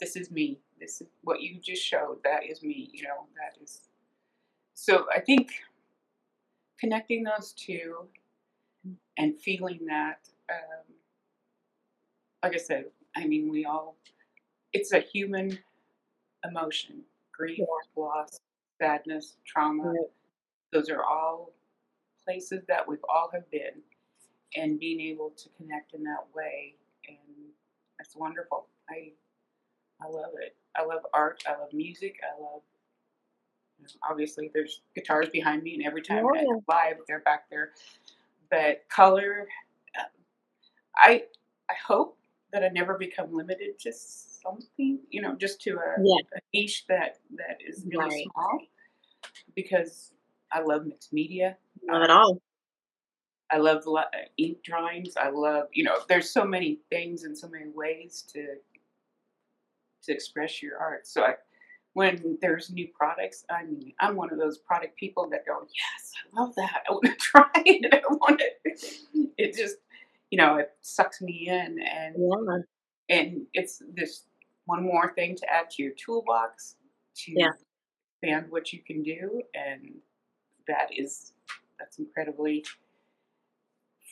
"This 0.00 0.16
is 0.16 0.30
me. 0.30 0.60
This 0.80 1.00
is 1.00 1.08
what 1.22 1.40
you 1.40 1.58
just 1.60 1.84
showed. 1.84 2.18
That 2.22 2.44
is 2.44 2.62
me. 2.62 2.90
You 2.92 3.04
know, 3.04 3.26
that 3.36 3.60
is." 3.62 3.80
So 4.74 5.06
I 5.14 5.20
think 5.20 5.50
connecting 6.78 7.24
those 7.24 7.52
two 7.52 8.06
and 9.16 9.36
feeling 9.38 9.80
that, 9.88 10.28
um, 10.50 10.94
like 12.42 12.54
I 12.54 12.58
said, 12.58 12.84
I 13.16 13.26
mean, 13.26 13.50
we 13.50 13.64
all, 13.64 13.96
it's 14.74 14.92
a 14.92 15.00
human 15.00 15.58
emotion 16.44 17.02
grief, 17.32 17.58
yeah. 17.58 17.64
loss, 17.96 18.38
sadness, 18.78 19.36
trauma. 19.46 19.82
Right 19.84 20.10
those 20.76 20.90
are 20.90 21.02
all 21.02 21.52
places 22.22 22.62
that 22.68 22.86
we've 22.86 23.04
all 23.08 23.30
have 23.32 23.50
been 23.50 23.80
and 24.56 24.78
being 24.78 25.00
able 25.00 25.30
to 25.30 25.48
connect 25.56 25.94
in 25.94 26.02
that 26.02 26.24
way 26.34 26.74
and 27.08 27.48
it's 28.00 28.14
wonderful 28.14 28.66
i 28.90 29.10
i 30.02 30.06
love 30.06 30.32
it 30.42 30.54
i 30.76 30.84
love 30.84 31.00
art 31.14 31.42
i 31.48 31.58
love 31.58 31.72
music 31.72 32.16
i 32.22 32.42
love 32.42 32.60
you 33.78 33.84
know, 33.84 33.90
obviously 34.10 34.50
there's 34.52 34.82
guitars 34.94 35.28
behind 35.30 35.62
me 35.62 35.74
and 35.74 35.84
every 35.84 36.02
time 36.02 36.24
oh, 36.24 36.34
yeah. 36.34 36.42
i 36.70 36.88
live 36.88 36.98
they're 37.08 37.20
back 37.20 37.48
there 37.50 37.70
but 38.50 38.84
color 38.90 39.46
i 40.96 41.22
i 41.70 41.74
hope 41.86 42.18
that 42.52 42.62
i 42.62 42.68
never 42.68 42.98
become 42.98 43.32
limited 43.32 43.78
to 43.78 43.92
something 43.92 44.98
you 45.10 45.22
know 45.22 45.34
just 45.36 45.60
to 45.60 45.70
a, 45.72 45.94
yeah. 46.02 46.20
a 46.36 46.40
niche 46.52 46.84
that 46.88 47.18
that 47.36 47.58
is 47.66 47.84
really 47.86 48.04
right. 48.04 48.26
small 48.32 48.58
because 49.54 50.12
I 50.52 50.60
love 50.60 50.86
mixed 50.86 51.12
media. 51.12 51.56
Love 51.90 52.02
it 52.02 52.10
um, 52.10 52.18
all. 52.18 52.42
I 53.50 53.58
love 53.58 53.84
uh, 53.86 54.02
ink 54.38 54.58
drawings. 54.64 55.16
I 55.16 55.30
love, 55.30 55.68
you 55.72 55.84
know, 55.84 55.98
there's 56.08 56.30
so 56.30 56.44
many 56.44 56.80
things 56.90 57.24
and 57.24 57.36
so 57.36 57.48
many 57.48 57.70
ways 57.74 58.24
to 58.32 58.56
to 60.04 60.12
express 60.12 60.62
your 60.62 60.78
art. 60.78 61.06
So 61.06 61.22
I, 61.22 61.34
when 61.94 62.38
there's 62.40 62.70
new 62.70 62.88
products, 62.88 63.44
I 63.50 63.64
mean, 63.64 63.92
I'm 64.00 64.16
one 64.16 64.32
of 64.32 64.38
those 64.38 64.58
product 64.58 64.96
people 64.96 65.28
that 65.30 65.46
go, 65.46 65.60
yes, 65.62 66.12
I 66.16 66.40
love 66.40 66.54
that. 66.56 66.82
I 66.88 66.92
want 66.92 67.04
to 67.06 67.14
try 67.18 67.48
it. 67.56 67.92
I 67.92 68.00
want 68.08 68.40
it. 68.40 68.82
It 69.38 69.54
just, 69.54 69.76
you 70.30 70.38
know, 70.38 70.56
it 70.56 70.70
sucks 70.80 71.20
me 71.20 71.48
in, 71.48 71.78
and 71.78 72.16
yeah. 72.18 72.58
and 73.10 73.46
it's 73.52 73.82
this 73.94 74.22
one 74.64 74.82
more 74.82 75.12
thing 75.12 75.36
to 75.36 75.52
add 75.52 75.68
to 75.72 75.82
your 75.82 75.92
toolbox 75.92 76.76
to 77.16 77.32
yeah. 77.36 77.50
expand 78.22 78.50
what 78.50 78.72
you 78.72 78.78
can 78.78 79.02
do 79.02 79.42
and 79.54 79.90
that 80.68 80.88
is 80.90 81.32
that's 81.78 81.98
incredibly 81.98 82.64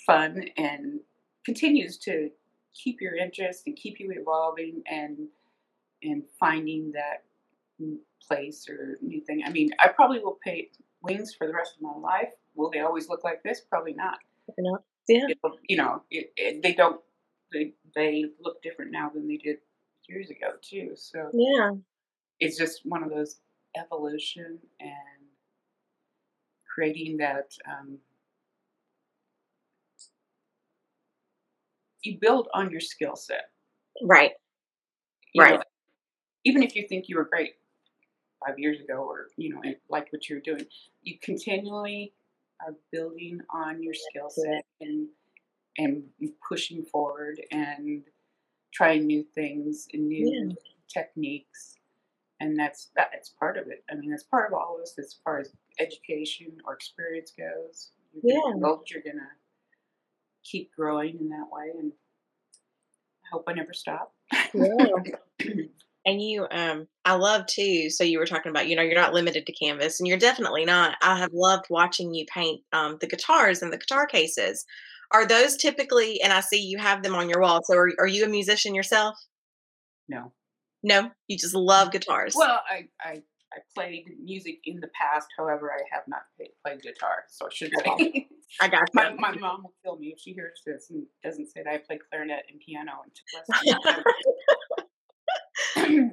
fun 0.06 0.44
and 0.56 1.00
continues 1.44 1.98
to 1.98 2.30
keep 2.74 3.00
your 3.00 3.16
interest 3.16 3.64
and 3.66 3.76
keep 3.76 4.00
you 4.00 4.12
evolving 4.12 4.82
and 4.90 5.28
and 6.02 6.22
finding 6.38 6.92
that 6.92 7.24
place 8.26 8.68
or 8.68 8.96
new 9.00 9.20
thing. 9.22 9.42
I 9.44 9.50
mean, 9.50 9.70
I 9.78 9.88
probably 9.88 10.18
will 10.18 10.38
paint 10.44 10.68
wings 11.02 11.34
for 11.34 11.46
the 11.46 11.54
rest 11.54 11.76
of 11.76 11.82
my 11.82 11.96
life. 11.96 12.30
Will 12.54 12.70
they 12.70 12.80
always 12.80 13.08
look 13.08 13.24
like 13.24 13.42
this? 13.42 13.60
Probably 13.60 13.94
not. 13.94 14.18
No. 14.58 14.78
Yeah. 15.08 15.26
It, 15.28 15.38
you 15.68 15.76
know, 15.76 16.02
it, 16.10 16.32
it, 16.36 16.62
they 16.62 16.72
don't. 16.72 17.00
They 17.52 17.72
they 17.94 18.24
look 18.40 18.62
different 18.62 18.90
now 18.90 19.10
than 19.14 19.28
they 19.28 19.36
did 19.36 19.58
years 20.08 20.30
ago 20.30 20.52
too. 20.60 20.92
So 20.94 21.30
yeah, 21.32 21.70
it's 22.40 22.58
just 22.58 22.80
one 22.84 23.02
of 23.02 23.10
those 23.10 23.36
evolution 23.76 24.58
and 24.80 25.13
creating 26.74 27.16
that 27.18 27.52
um, 27.70 27.98
you 32.02 32.18
build 32.20 32.48
on 32.54 32.70
your 32.70 32.80
skill 32.80 33.16
set. 33.16 33.50
Right. 34.02 34.32
You 35.32 35.42
right. 35.42 35.54
Know, 35.54 35.62
even 36.44 36.62
if 36.62 36.74
you 36.74 36.86
think 36.88 37.08
you 37.08 37.16
were 37.16 37.24
great 37.24 37.54
five 38.44 38.58
years 38.58 38.80
ago 38.80 39.06
or, 39.08 39.28
you 39.36 39.54
know, 39.54 39.60
like 39.88 40.12
what 40.12 40.28
you're 40.28 40.40
doing, 40.40 40.66
you 41.02 41.18
continually 41.22 42.12
are 42.60 42.74
building 42.92 43.40
on 43.52 43.82
your 43.82 43.94
skill 43.94 44.30
set 44.30 44.64
and 44.80 45.08
and 45.76 46.04
pushing 46.48 46.84
forward 46.84 47.40
and 47.50 48.04
trying 48.72 49.06
new 49.06 49.24
things 49.34 49.88
and 49.92 50.06
new 50.06 50.30
yeah. 50.30 50.54
techniques 50.88 51.78
and 52.40 52.58
that's 52.58 52.90
that's 52.96 53.30
part 53.30 53.56
of 53.56 53.68
it. 53.68 53.84
I 53.90 53.94
mean, 53.94 54.10
that's 54.10 54.24
part 54.24 54.50
of 54.50 54.54
all 54.54 54.76
of 54.76 54.82
this 54.82 54.94
as 54.98 55.16
far 55.24 55.38
as 55.38 55.50
education 55.78 56.56
or 56.66 56.74
experience 56.74 57.32
goes. 57.36 57.90
You're 58.12 58.34
yeah, 58.34 58.52
gonna 58.52 58.76
you're 58.86 59.02
gonna 59.02 59.28
keep 60.44 60.70
growing 60.76 61.18
in 61.20 61.28
that 61.30 61.46
way, 61.50 61.70
and 61.78 61.92
I 63.24 63.28
hope 63.32 63.44
I 63.48 63.52
never 63.52 63.72
stop. 63.72 64.12
Yeah. 64.52 64.86
and 66.06 66.22
you, 66.22 66.46
um, 66.50 66.86
I 67.04 67.14
love 67.14 67.46
too. 67.46 67.90
So 67.90 68.04
you 68.04 68.18
were 68.18 68.26
talking 68.26 68.50
about, 68.50 68.68
you 68.68 68.76
know, 68.76 68.82
you're 68.82 68.94
not 68.94 69.14
limited 69.14 69.46
to 69.46 69.52
canvas, 69.52 70.00
and 70.00 70.06
you're 70.06 70.18
definitely 70.18 70.64
not. 70.64 70.96
I 71.02 71.18
have 71.18 71.32
loved 71.32 71.66
watching 71.70 72.14
you 72.14 72.26
paint 72.32 72.62
um, 72.72 72.98
the 73.00 73.06
guitars 73.06 73.62
and 73.62 73.72
the 73.72 73.78
guitar 73.78 74.06
cases. 74.06 74.64
Are 75.12 75.26
those 75.26 75.56
typically? 75.56 76.20
And 76.22 76.32
I 76.32 76.40
see 76.40 76.60
you 76.60 76.78
have 76.78 77.02
them 77.02 77.14
on 77.14 77.28
your 77.28 77.40
wall. 77.40 77.60
So 77.64 77.76
are, 77.76 77.90
are 78.00 78.06
you 78.06 78.24
a 78.24 78.28
musician 78.28 78.74
yourself? 78.74 79.16
No. 80.08 80.32
No, 80.84 81.10
you 81.28 81.38
just 81.38 81.54
love 81.54 81.92
guitars. 81.92 82.34
Well, 82.36 82.60
I, 82.70 82.88
I, 83.00 83.22
I 83.52 83.58
played 83.74 84.04
music 84.22 84.58
in 84.64 84.80
the 84.80 84.88
past. 84.88 85.28
However, 85.38 85.72
I 85.72 85.80
have 85.90 86.04
not 86.06 86.24
played, 86.36 86.50
played 86.62 86.82
guitar, 86.82 87.24
so 87.30 87.46
I 87.46 87.48
should 87.50 87.72
say. 87.84 88.28
I 88.60 88.68
got 88.68 88.82
my, 88.94 89.14
my 89.14 89.34
mom 89.34 89.62
will 89.62 89.72
kill 89.82 89.96
me 89.96 90.08
if 90.08 90.20
she 90.20 90.34
hears 90.34 90.60
this 90.66 90.90
and 90.90 91.06
doesn't 91.24 91.46
say 91.46 91.62
that 91.64 91.72
I 91.72 91.78
play 91.78 91.98
clarinet 92.10 92.44
and 92.50 92.60
piano 92.60 92.92
and 95.76 96.12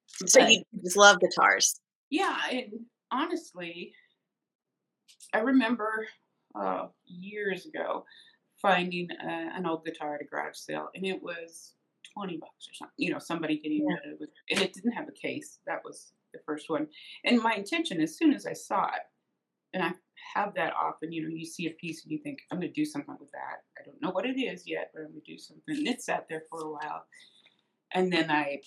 so 0.26 0.46
you 0.46 0.62
just 0.82 0.96
love 0.96 1.20
guitars. 1.20 1.78
Yeah, 2.08 2.38
and 2.50 2.72
honestly, 3.12 3.92
I 5.34 5.40
remember 5.40 6.06
uh, 6.58 6.86
years 7.04 7.66
ago 7.66 8.06
finding 8.62 9.08
a, 9.10 9.30
an 9.56 9.66
old 9.66 9.84
guitar 9.84 10.14
at 10.14 10.22
a 10.22 10.24
garage 10.24 10.56
sale, 10.56 10.88
and 10.94 11.04
it 11.04 11.22
was 11.22 11.74
20 12.14 12.36
bucks 12.38 12.68
or 12.68 12.74
something. 12.74 12.94
You 12.96 13.12
know, 13.12 13.18
somebody 13.18 13.58
getting 13.58 13.86
yeah. 13.88 13.96
rid 14.04 14.14
of 14.14 14.20
it. 14.22 14.30
And 14.50 14.60
it 14.60 14.72
didn't 14.72 14.92
have 14.92 15.08
a 15.08 15.12
case. 15.12 15.58
That 15.66 15.80
was 15.84 16.12
the 16.32 16.40
first 16.46 16.68
one. 16.68 16.86
And 17.24 17.42
my 17.42 17.54
intention, 17.54 18.00
as 18.00 18.16
soon 18.16 18.32
as 18.32 18.46
I 18.46 18.52
saw 18.52 18.86
it, 18.86 19.02
and 19.72 19.82
I 19.82 19.92
have 20.34 20.54
that 20.54 20.72
often, 20.80 21.12
you 21.12 21.22
know, 21.22 21.28
you 21.32 21.46
see 21.46 21.66
a 21.66 21.70
piece 21.70 22.02
and 22.02 22.12
you 22.12 22.18
think, 22.18 22.38
I'm 22.50 22.58
going 22.58 22.72
to 22.72 22.80
do 22.80 22.84
something 22.84 23.16
with 23.20 23.30
that. 23.32 23.62
I 23.78 23.84
don't 23.84 24.02
know 24.02 24.10
what 24.10 24.26
it 24.26 24.38
is 24.38 24.64
yet, 24.66 24.90
but 24.92 25.00
I'm 25.00 25.10
going 25.10 25.22
to 25.24 25.32
do 25.32 25.38
something. 25.38 25.62
And 25.68 25.86
it 25.86 26.02
sat 26.02 26.26
there 26.28 26.42
for 26.50 26.60
a 26.62 26.70
while. 26.70 27.04
And 27.94 28.12
then 28.12 28.30
I 28.30 28.60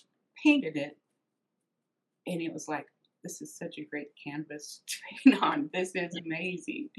painted 0.44 0.78
it. 0.78 0.98
And 2.26 2.42
it 2.42 2.54
was 2.54 2.68
like, 2.68 2.86
this 3.24 3.42
is 3.42 3.58
such 3.58 3.78
a 3.78 3.86
great 3.86 4.10
canvas 4.22 4.82
to 4.88 4.96
paint 5.32 5.44
on. 5.44 5.70
This 5.74 5.92
is 5.96 6.16
amazing, 6.26 6.90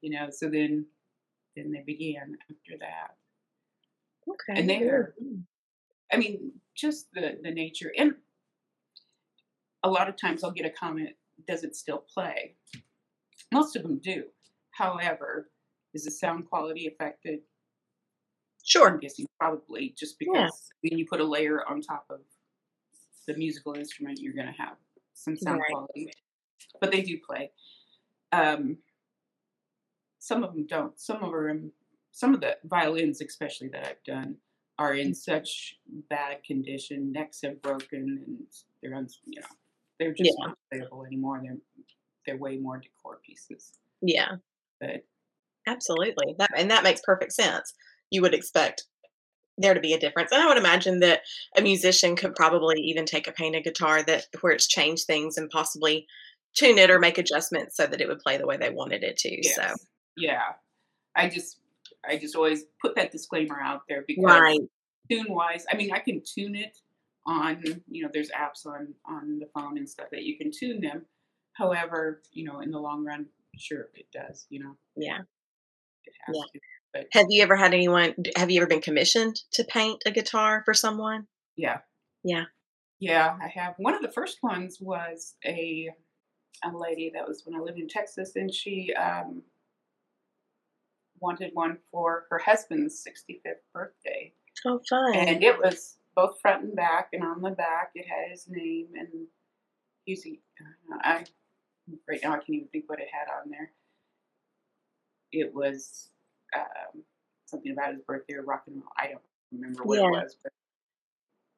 you 0.00 0.10
know. 0.10 0.28
So 0.30 0.48
then, 0.48 0.86
then 1.56 1.72
they 1.72 1.82
began 1.86 2.36
after 2.50 2.78
that, 2.80 3.16
Okay. 4.28 4.60
and 4.60 4.68
they're, 4.68 5.14
I 6.12 6.16
mean, 6.16 6.60
just 6.74 7.12
the 7.12 7.38
the 7.42 7.50
nature, 7.50 7.92
and 7.98 8.14
a 9.82 9.90
lot 9.90 10.08
of 10.08 10.16
times 10.16 10.44
I'll 10.44 10.50
get 10.50 10.66
a 10.66 10.70
comment, 10.70 11.16
"Does 11.46 11.64
it 11.64 11.76
still 11.76 11.98
play?" 11.98 12.56
Most 13.52 13.76
of 13.76 13.82
them 13.82 13.98
do. 13.98 14.32
However, 14.72 15.50
is 15.94 16.04
the 16.04 16.10
sound 16.10 16.48
quality 16.48 16.86
affected? 16.86 17.40
Sure. 18.64 18.88
I'm 18.88 18.98
guessing 19.00 19.26
probably 19.38 19.90
just 19.90 20.18
because 20.18 20.34
Yeah. 20.82 20.90
when 20.90 20.98
you 20.98 21.06
put 21.06 21.20
a 21.20 21.24
layer 21.24 21.64
on 21.68 21.80
top 21.80 22.06
of 22.10 22.20
the 23.26 23.34
musical 23.36 23.74
instrument, 23.74 24.20
you're 24.20 24.32
going 24.34 24.46
to 24.46 24.52
have 24.52 24.76
some 25.14 25.36
sound 25.36 25.60
Right. 25.60 25.70
quality. 25.70 26.10
But 26.80 26.90
they 26.92 27.02
do 27.02 27.18
play. 27.20 27.52
Um, 28.32 28.82
some 30.18 30.42
of 30.44 30.52
them 30.54 30.66
don't. 30.66 30.98
Some 30.98 31.22
of 31.22 31.32
them, 31.32 31.72
some 32.12 32.34
of 32.34 32.40
the 32.40 32.58
violins, 32.64 33.20
especially 33.20 33.68
that 33.68 33.86
I've 33.86 34.02
done, 34.04 34.40
are 34.78 34.94
in 34.94 35.14
such 35.14 35.76
bad 36.10 36.42
condition. 36.44 37.12
Necks 37.12 37.40
have 37.42 37.60
broken, 37.62 38.22
and 38.26 38.46
they're 38.82 38.94
uns- 38.94 39.20
you 39.24 39.40
know 39.40 39.46
they're 39.98 40.12
just 40.12 40.30
Yeah. 40.38 40.46
not 40.46 40.58
playable 40.70 41.04
anymore. 41.04 41.40
They're 41.42 41.58
they're 42.26 42.36
way 42.36 42.56
more 42.58 42.78
decor 42.78 43.20
pieces. 43.24 43.78
Yeah. 44.02 44.36
But 44.80 45.04
Absolutely. 45.68 46.34
That 46.38 46.50
and 46.56 46.70
that 46.70 46.84
makes 46.84 47.00
perfect 47.02 47.32
sense. 47.32 47.74
You 48.10 48.22
would 48.22 48.34
expect 48.34 48.84
there 49.58 49.74
to 49.74 49.80
be 49.80 49.94
a 49.94 49.98
difference. 49.98 50.30
And 50.32 50.42
I 50.42 50.46
would 50.46 50.58
imagine 50.58 51.00
that 51.00 51.22
a 51.56 51.62
musician 51.62 52.14
could 52.14 52.34
probably 52.34 52.78
even 52.80 53.06
take 53.06 53.26
a 53.26 53.32
painted 53.32 53.64
guitar 53.64 54.02
that 54.02 54.26
where 54.42 54.52
it's 54.52 54.66
changed 54.68 55.06
things 55.06 55.38
and 55.38 55.48
possibly 55.50 56.06
tune 56.54 56.78
it 56.78 56.90
or 56.90 56.98
make 56.98 57.18
adjustments 57.18 57.76
so 57.76 57.86
that 57.86 58.00
it 58.00 58.06
would 58.08 58.18
play 58.20 58.36
the 58.36 58.46
way 58.46 58.56
they 58.56 58.70
wanted 58.70 59.02
it 59.02 59.16
to. 59.18 59.42
So 59.54 59.74
yeah, 60.16 60.52
I 61.14 61.28
just 61.28 61.58
I 62.08 62.16
just 62.18 62.36
always 62.36 62.64
put 62.80 62.94
that 62.96 63.12
disclaimer 63.12 63.60
out 63.60 63.82
there 63.88 64.04
because 64.06 64.24
right. 64.24 64.60
tune 65.10 65.26
wise 65.28 65.64
i 65.72 65.76
mean 65.76 65.92
i 65.92 65.98
can 65.98 66.20
tune 66.24 66.54
it 66.56 66.76
on 67.26 67.62
you 67.88 68.02
know 68.02 68.08
there's 68.12 68.30
apps 68.30 68.66
on 68.66 68.94
on 69.04 69.38
the 69.38 69.46
phone 69.54 69.78
and 69.78 69.88
stuff 69.88 70.06
that 70.12 70.22
you 70.24 70.36
can 70.38 70.50
tune 70.52 70.80
them 70.80 71.04
however 71.54 72.22
you 72.32 72.44
know 72.44 72.60
in 72.60 72.70
the 72.70 72.78
long 72.78 73.04
run 73.04 73.26
sure 73.56 73.88
it 73.94 74.06
does 74.12 74.46
you 74.50 74.60
know 74.62 74.76
Yeah. 74.96 75.18
it 76.04 76.14
has 76.26 76.36
Yeah. 76.36 76.42
to 76.52 76.60
but 76.92 77.06
Have 77.12 77.26
you 77.30 77.42
ever 77.42 77.56
had 77.56 77.74
anyone 77.74 78.14
have 78.36 78.50
you 78.50 78.60
ever 78.60 78.68
been 78.68 78.80
commissioned 78.80 79.36
to 79.52 79.64
paint 79.64 80.02
a 80.06 80.10
guitar 80.10 80.62
for 80.64 80.74
someone? 80.74 81.26
yeah 81.56 81.78
Yeah. 82.22 82.44
yeah 83.00 83.36
i 83.42 83.48
have 83.48 83.74
one 83.78 83.94
of 83.94 84.02
the 84.02 84.10
first 84.12 84.38
ones 84.42 84.78
was 84.80 85.34
a 85.44 85.90
a 86.64 86.70
lady 86.76 87.10
that 87.14 87.26
was 87.26 87.42
when 87.44 87.54
i 87.58 87.62
lived 87.62 87.78
in 87.78 87.88
texas 87.88 88.36
and 88.36 88.52
she 88.52 88.92
um 88.94 89.42
wanted 91.20 91.50
one 91.54 91.78
for 91.90 92.26
her 92.30 92.38
husband's 92.38 93.04
65th 93.06 93.54
birthday 93.74 94.32
Oh 94.66 94.80
fun. 94.88 95.14
and 95.14 95.42
it 95.42 95.58
was 95.58 95.98
both 96.14 96.40
front 96.40 96.64
and 96.64 96.74
back, 96.76 97.08
and 97.12 97.22
on 97.22 97.42
the 97.42 97.50
back 97.50 97.90
it 97.94 98.06
had 98.08 98.30
his 98.30 98.46
name 98.48 98.88
and 98.94 99.08
he's 100.04 100.24
I 101.02 101.24
right 102.08 102.20
now 102.22 102.32
I 102.32 102.36
can't 102.38 102.50
even 102.50 102.68
think 102.68 102.84
what 102.88 103.00
it 103.00 103.08
had 103.12 103.30
on 103.42 103.50
there. 103.50 103.70
It 105.32 105.54
was 105.54 106.10
um, 106.56 107.02
something 107.46 107.72
about 107.72 107.92
his 107.92 108.02
birthday 108.06 108.34
or 108.34 108.42
rock 108.42 108.62
and 108.66 108.76
roll. 108.76 108.84
I 108.98 109.08
don't 109.08 109.20
remember 109.52 109.82
what 109.84 109.98
Yeah. 109.98 110.06
it 110.06 110.10
was, 110.24 110.36
but 110.42 110.52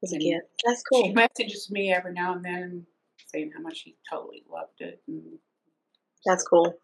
As 0.02 0.12
a 0.12 0.18
gift. 0.18 0.46
That's 0.66 0.82
cool. 0.82 1.04
she 1.04 1.12
messages 1.12 1.70
me 1.70 1.92
every 1.92 2.12
now 2.12 2.34
and 2.34 2.44
then 2.44 2.86
saying 3.26 3.52
how 3.54 3.60
much 3.62 3.80
he 3.82 3.96
totally 4.10 4.42
loved 4.50 4.80
it. 4.80 5.02
And 5.06 5.38
That's 6.26 6.42
cool. 6.48 6.74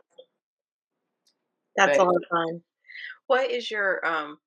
That's 1.77 1.99
a 1.99 2.05
lot 2.05 2.17
of 2.17 2.25
fun. 2.31 2.63
What 3.27 3.51
is 3.51 3.71
your 3.71 4.05
um? 4.07 4.39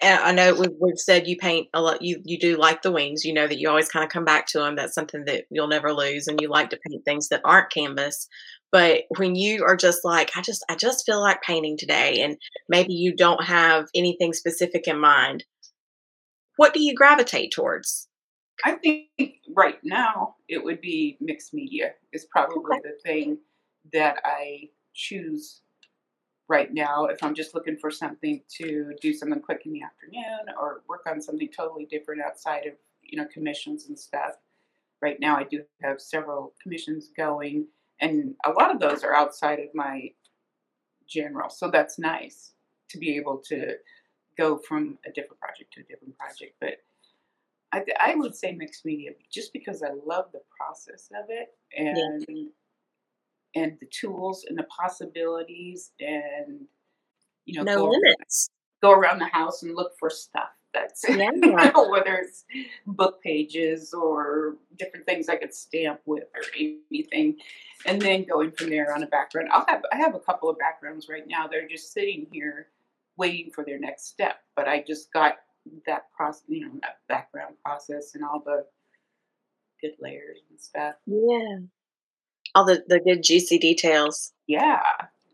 And 0.00 0.20
I 0.20 0.32
know 0.32 0.54
we've, 0.54 0.70
we've 0.80 0.98
said 0.98 1.26
you 1.28 1.36
paint 1.36 1.68
a 1.72 1.80
lot. 1.80 2.02
You 2.02 2.20
you 2.24 2.38
do 2.38 2.56
like 2.56 2.82
the 2.82 2.92
wings. 2.92 3.24
You 3.24 3.32
know 3.32 3.46
that 3.46 3.58
you 3.58 3.68
always 3.68 3.88
kind 3.88 4.04
of 4.04 4.10
come 4.10 4.24
back 4.24 4.46
to 4.48 4.58
them. 4.58 4.76
That's 4.76 4.94
something 4.94 5.24
that 5.26 5.44
you'll 5.50 5.68
never 5.68 5.92
lose, 5.92 6.26
and 6.26 6.40
you 6.40 6.48
like 6.48 6.70
to 6.70 6.78
paint 6.88 7.04
things 7.04 7.28
that 7.28 7.42
aren't 7.44 7.72
canvas. 7.72 8.28
But 8.72 9.04
when 9.18 9.36
you 9.36 9.64
are 9.64 9.76
just 9.76 10.04
like, 10.04 10.32
I 10.36 10.42
just 10.42 10.64
I 10.68 10.74
just 10.74 11.06
feel 11.06 11.20
like 11.20 11.42
painting 11.42 11.76
today, 11.78 12.20
and 12.22 12.36
maybe 12.68 12.92
you 12.92 13.14
don't 13.16 13.44
have 13.44 13.86
anything 13.94 14.32
specific 14.32 14.88
in 14.88 14.98
mind. 15.00 15.44
What 16.56 16.74
do 16.74 16.82
you 16.82 16.94
gravitate 16.94 17.52
towards? 17.52 18.08
I 18.64 18.72
think 18.76 19.08
right 19.56 19.78
now 19.82 20.36
it 20.48 20.62
would 20.62 20.80
be 20.80 21.16
mixed 21.20 21.52
media 21.54 21.94
is 22.12 22.26
probably 22.26 22.58
Okay. 22.58 22.80
the 22.82 22.98
thing 23.02 23.38
that 23.92 24.20
I 24.24 24.70
choose 24.94 25.60
right 26.48 26.72
now 26.72 27.06
if 27.06 27.22
I'm 27.22 27.34
just 27.34 27.54
looking 27.54 27.76
for 27.76 27.90
something 27.90 28.42
to 28.58 28.94
do 29.00 29.12
something 29.12 29.40
quick 29.40 29.62
in 29.64 29.72
the 29.72 29.82
afternoon 29.82 30.54
or 30.60 30.82
work 30.88 31.02
on 31.06 31.20
something 31.20 31.48
totally 31.56 31.86
different 31.86 32.22
outside 32.22 32.66
of 32.66 32.74
you 33.02 33.18
know 33.18 33.26
commissions 33.32 33.88
and 33.88 33.98
stuff. 33.98 34.32
Right 35.00 35.18
now 35.20 35.36
I 35.36 35.44
do 35.44 35.62
have 35.82 36.00
several 36.00 36.54
commissions 36.62 37.10
going 37.16 37.66
and 38.00 38.34
a 38.44 38.50
lot 38.50 38.74
of 38.74 38.80
those 38.80 39.04
are 39.04 39.14
outside 39.14 39.60
of 39.60 39.68
my 39.74 40.10
general. 41.08 41.50
So 41.50 41.70
that's 41.70 41.98
nice 41.98 42.52
to 42.90 42.98
be 42.98 43.16
able 43.16 43.38
to 43.46 43.74
go 44.36 44.58
from 44.58 44.98
a 45.06 45.12
different 45.12 45.40
project 45.40 45.72
to 45.74 45.80
a 45.80 45.84
different 45.84 46.16
project. 46.18 46.54
But 46.60 46.78
I, 47.72 47.84
I 48.00 48.14
would 48.14 48.34
say 48.34 48.52
mixed 48.52 48.84
media 48.84 49.10
just 49.30 49.52
because 49.52 49.82
I 49.82 49.90
love 50.06 50.26
the 50.32 50.42
process 50.58 51.08
of 51.14 51.26
it 51.28 51.48
and 51.76 52.48
and 53.54 53.76
the 53.80 53.86
tools 53.86 54.44
and 54.48 54.58
the 54.58 54.64
possibilities 54.64 55.92
and 56.00 56.60
you 57.46 57.54
know 57.58 57.62
No 57.64 57.76
go, 57.76 57.88
limits. 57.90 58.48
go 58.82 58.92
around 58.92 59.18
the 59.18 59.26
house 59.26 59.62
and 59.62 59.74
look 59.74 59.92
for 59.98 60.10
stuff 60.10 60.48
that's 60.72 61.04
Yeah. 61.08 61.30
whether 61.88 62.14
it's 62.16 62.44
book 62.86 63.22
pages 63.22 63.92
or 63.94 64.56
different 64.78 65.06
things 65.06 65.28
I 65.28 65.36
could 65.36 65.54
stamp 65.54 66.00
with 66.06 66.24
or 66.34 66.42
anything 66.58 67.36
and 67.86 68.00
then 68.02 68.24
going 68.24 68.50
from 68.52 68.70
there 68.70 68.92
on 68.94 69.02
a 69.02 69.06
background 69.06 69.48
I'll 69.52 69.64
have 69.68 69.82
I 69.92 69.96
have 69.96 70.14
a 70.14 70.20
couple 70.20 70.48
of 70.50 70.58
backgrounds 70.58 71.08
right 71.08 71.26
now 71.28 71.46
they're 71.46 71.68
just 71.68 71.92
sitting 71.92 72.26
here 72.32 72.68
waiting 73.16 73.50
for 73.52 73.64
their 73.64 73.78
next 73.78 74.06
step 74.08 74.36
but 74.56 74.66
I 74.66 74.82
just 74.86 75.12
got 75.12 75.34
that 75.86 76.10
process 76.12 76.42
you 76.48 76.66
know 76.66 76.72
that 76.82 76.98
background 77.08 77.54
process 77.64 78.14
and 78.14 78.24
all 78.24 78.42
the 78.44 78.66
good 79.80 79.94
layers 80.00 80.38
and 80.50 80.60
stuff 80.60 80.94
Yeah. 81.06 81.58
All 82.54 82.64
the 82.64 82.84
the 82.88 83.00
good 83.00 83.22
juicy 83.22 83.58
details. 83.58 84.32
yeah 84.46 84.80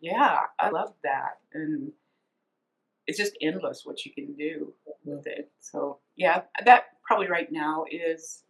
yeah 0.00 0.38
i 0.58 0.70
love 0.70 0.94
that. 1.04 1.38
And 1.52 1.92
it's 3.06 3.18
just 3.18 3.36
endless 3.42 3.82
what 3.84 4.04
you 4.04 4.12
can 4.12 4.34
do 4.34 4.72
with 5.04 5.26
it. 5.26 5.50
So 5.60 5.98
yeah 6.16 6.42
that 6.64 6.84
probably 7.04 7.28
right 7.28 7.50
now 7.50 7.84
is 7.90 8.44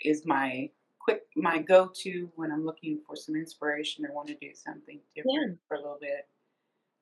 is 0.00 0.26
my 0.26 0.70
quick 0.98 1.22
my 1.36 1.58
go-to 1.58 2.30
when 2.36 2.50
i'm 2.52 2.64
looking 2.64 2.98
for 3.06 3.16
some 3.16 3.36
inspiration 3.36 4.04
or 4.06 4.12
want 4.14 4.28
to 4.28 4.34
do 4.34 4.50
something 4.54 5.00
different 5.14 5.58
for 5.68 5.76
a 5.76 5.80
little 5.80 5.98
bit. 6.00 6.28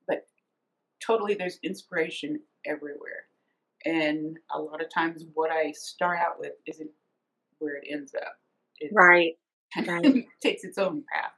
But 0.09 0.27
totally 1.01 1.35
there's 1.35 1.59
inspiration 1.63 2.41
everywhere. 2.67 3.25
And 3.85 4.39
a 4.55 4.61
lot 4.61 4.83
of 4.83 4.89
times 4.91 5.25
what 5.35 5.51
i 5.51 5.73
start 5.73 6.19
out 6.19 6.39
with 6.39 6.53
isn't 6.67 6.91
where 7.59 7.77
it 7.77 7.89
ends 7.91 8.15
up. 8.15 8.39
It 8.81 8.91
Right. 8.95 9.35
Right. 9.87 10.25
takes 10.43 10.65
its 10.65 10.79
own 10.79 11.05
path 11.13 11.33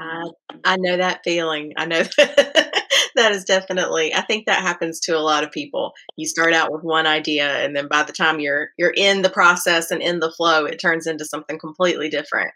I 0.00 0.24
I 0.64 0.76
know 0.76 0.96
that 0.96 1.20
feeling. 1.24 1.72
I 1.76 1.86
know 1.86 2.02
that 2.18 3.32
is 3.32 3.44
definitely. 3.44 4.14
I 4.14 4.20
think 4.22 4.46
that 4.46 4.62
happens 4.62 5.00
to 5.00 5.16
a 5.16 5.20
lot 5.20 5.42
of 5.44 5.50
people. 5.50 5.92
You 6.16 6.26
start 6.28 6.52
out 6.54 6.72
with 6.72 6.82
one 6.82 7.06
idea, 7.06 7.64
and 7.64 7.74
then 7.74 7.88
by 7.88 8.04
the 8.04 8.12
time 8.12 8.38
you're 8.40 8.68
you're 8.78 8.94
in 8.96 9.22
the 9.22 9.30
process 9.30 9.90
and 9.90 10.00
in 10.02 10.20
the 10.20 10.30
flow, 10.30 10.64
it 10.66 10.78
turns 10.78 11.06
into 11.06 11.24
something 11.24 11.58
completely 11.58 12.08
different. 12.08 12.52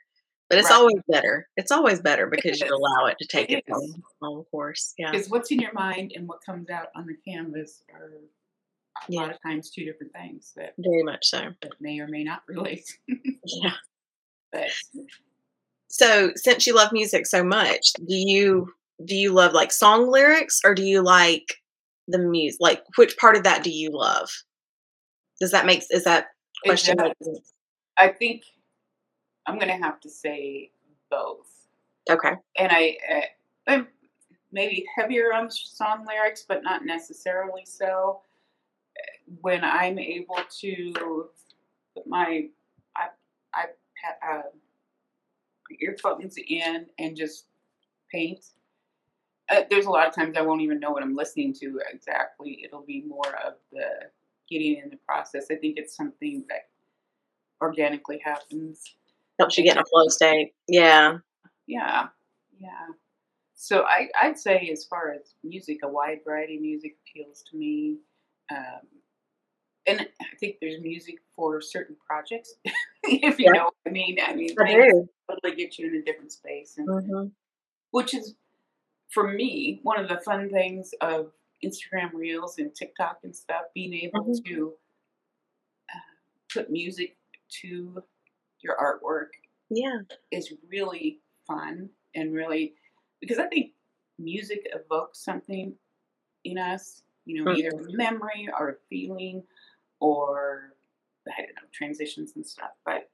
But 0.48 0.58
it's 0.58 0.70
Right. 0.70 0.76
always 0.76 1.00
better. 1.08 1.48
It's 1.56 1.72
always 1.72 2.00
better 2.00 2.26
because 2.30 2.60
you 2.60 2.66
allow 2.68 3.06
it 3.06 3.16
to 3.20 3.26
take 3.26 3.50
It 3.50 3.64
its 3.66 3.68
own, 3.72 4.02
own 4.22 4.44
course. 4.50 4.92
Yeah. 4.98 5.10
Because 5.10 5.30
what's 5.30 5.50
in 5.50 5.58
your 5.60 5.72
mind 5.72 6.12
and 6.14 6.28
what 6.28 6.40
comes 6.44 6.68
out 6.68 6.88
on 6.94 7.06
the 7.06 7.16
canvas 7.26 7.82
are 7.92 8.10
a 9.08 9.12
Yeah. 9.12 9.22
lot 9.22 9.30
of 9.30 9.38
times 9.42 9.70
two 9.70 9.84
different 9.86 10.12
things 10.12 10.52
that, 10.56 10.74
Very 10.78 11.02
much 11.02 11.24
so. 11.26 11.54
that 11.62 11.72
may 11.80 11.98
or 12.00 12.06
may 12.06 12.22
not 12.22 12.42
relate. 12.46 12.84
Yeah. 13.08 13.72
But 14.52 14.68
So, 15.88 16.32
since 16.36 16.66
you 16.66 16.74
love 16.74 16.92
music 16.92 17.26
so 17.26 17.42
much, 17.42 17.92
do 17.94 18.14
you 18.14 18.72
do 19.04 19.14
you 19.14 19.32
love 19.32 19.52
like 19.52 19.72
song 19.72 20.10
lyrics 20.10 20.60
or 20.64 20.74
do 20.74 20.82
you 20.82 21.02
like 21.02 21.60
the 22.08 22.18
music? 22.18 22.58
Like, 22.60 22.82
which 22.96 23.16
part 23.16 23.36
of 23.36 23.44
that 23.44 23.62
do 23.62 23.70
you 23.70 23.90
love? 23.92 24.30
Does 25.40 25.50
that 25.50 25.66
make 25.66 25.82
is 25.90 26.04
that 26.04 26.28
question? 26.64 26.96
does. 26.96 27.08
make 27.08 27.16
sense? 27.22 27.52
I 27.96 28.08
think 28.08 28.42
I'm 29.46 29.58
going 29.58 29.68
to 29.68 29.84
have 29.84 30.00
to 30.00 30.10
say 30.10 30.70
both. 31.10 31.48
Okay. 32.10 32.32
And 32.58 32.72
I, 32.72 32.96
uh, 33.10 33.20
I'm 33.66 33.88
maybe 34.52 34.84
heavier 34.96 35.32
on 35.32 35.50
song 35.50 36.04
lyrics, 36.06 36.44
but 36.46 36.62
not 36.62 36.84
necessarily 36.84 37.64
so. 37.64 38.20
When 39.40 39.64
I'm 39.64 39.98
able 39.98 40.36
to 40.60 41.28
put 41.94 42.06
my 42.06 42.48
Uh, 44.28 44.42
earphones 45.80 46.36
in 46.48 46.86
and 46.98 47.16
just 47.16 47.46
paint. 48.10 48.44
Uh, 49.50 49.62
there's 49.70 49.86
a 49.86 49.90
lot 49.90 50.06
of 50.06 50.14
times 50.14 50.36
I 50.36 50.42
won't 50.42 50.60
even 50.60 50.80
know 50.80 50.90
what 50.90 51.02
I'm 51.02 51.14
listening 51.14 51.54
to 51.54 51.80
exactly. 51.90 52.60
It'll 52.64 52.84
be 52.84 53.02
more 53.06 53.36
of 53.44 53.54
the 53.72 53.86
getting 54.50 54.76
in 54.82 54.90
the 54.90 54.98
process. 55.08 55.46
I 55.50 55.56
think 55.56 55.78
it's 55.78 55.96
something 55.96 56.44
that 56.48 56.68
organically 57.60 58.20
happens. 58.24 58.82
Helps 59.38 59.56
you 59.56 59.64
get 59.64 59.76
in 59.76 59.82
a 59.82 59.84
flow 59.84 60.08
state. 60.08 60.52
Yeah. 60.68 61.18
Yeah, 61.66 62.08
yeah. 62.58 62.88
So 63.54 63.82
I, 63.82 64.08
I'd 64.20 64.38
say, 64.38 64.68
as 64.72 64.84
far 64.84 65.12
as 65.12 65.34
music, 65.44 65.78
a 65.84 65.88
wide 65.88 66.18
variety 66.26 66.56
of 66.56 66.62
music 66.62 66.96
appeals 67.06 67.44
to 67.50 67.56
me. 67.56 67.98
Um, 68.50 68.80
and 69.86 70.00
I 70.00 70.36
think 70.38 70.56
there's 70.60 70.80
music 70.80 71.16
for 71.34 71.60
certain 71.60 71.96
projects, 72.06 72.54
if 73.04 73.38
you 73.38 73.46
Yeah. 73.46 73.52
know 73.52 73.64
what 73.64 73.74
I 73.86 73.90
mean. 73.90 74.18
I 74.22 74.34
mean, 74.34 74.56
things 74.56 74.92
totally 75.30 75.56
get 75.56 75.78
you 75.78 75.88
in 75.88 75.96
a 75.96 76.02
different 76.02 76.32
space, 76.32 76.78
and 76.78 76.88
hmm 76.88 77.26
which 77.90 78.14
is 78.14 78.34
for 79.10 79.32
me 79.32 79.80
one 79.82 80.00
of 80.00 80.08
the 80.08 80.18
fun 80.18 80.50
things 80.50 80.92
of 81.00 81.32
Instagram 81.64 82.12
Reels 82.14 82.58
and 82.58 82.74
TikTok 82.74 83.20
and 83.24 83.34
stuff. 83.34 83.64
Being 83.74 83.94
able 83.94 84.24
Mhm. 84.24 84.44
to 84.46 84.74
uh, 85.94 85.98
put 86.52 86.70
music 86.70 87.16
to 87.62 88.02
your 88.62 88.76
artwork 88.76 89.28
Yeah. 89.70 90.02
is 90.30 90.52
really 90.68 91.20
fun 91.46 91.90
and 92.14 92.32
really 92.32 92.74
because 93.20 93.38
I 93.38 93.46
think 93.48 93.72
music 94.18 94.66
evokes 94.74 95.24
something 95.24 95.74
in 96.44 96.58
us, 96.58 97.02
you 97.24 97.44
know, 97.44 97.50
Mhm. 97.50 97.56
either 97.58 97.72
memory 97.92 98.48
or 98.58 98.80
feeling 98.90 99.46
or 100.00 100.71
I 101.28 101.42
don't 101.42 101.54
know, 101.54 101.68
transitions 101.72 102.32
and 102.36 102.46
stuff. 102.46 102.70
But 102.84 103.08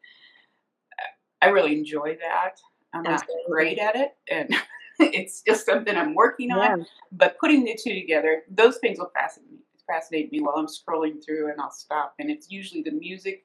I 1.42 1.48
really 1.48 1.76
enjoy 1.76 2.16
that. 2.20 2.60
I'm 2.94 3.02
not 3.02 3.22
Absolutely. 3.22 3.44
great 3.48 3.78
at 3.78 3.96
it 3.96 4.16
and 4.30 4.54
it's 4.98 5.42
just 5.42 5.66
something 5.66 5.96
I'm 5.96 6.14
working 6.14 6.50
on. 6.52 6.80
Yeah. 6.80 6.84
But 7.12 7.38
putting 7.38 7.64
the 7.64 7.78
two 7.80 7.94
together, 7.94 8.42
those 8.50 8.78
things 8.78 8.98
will 8.98 9.12
fascinate 9.14 9.50
me, 9.50 9.58
fascinate 9.86 10.32
me 10.32 10.40
while 10.40 10.56
I'm 10.56 10.66
scrolling 10.66 11.24
through 11.24 11.50
and 11.50 11.60
I'll 11.60 11.70
stop. 11.70 12.14
And 12.18 12.30
it's 12.30 12.50
usually 12.50 12.82
the 12.82 12.92
music 12.92 13.44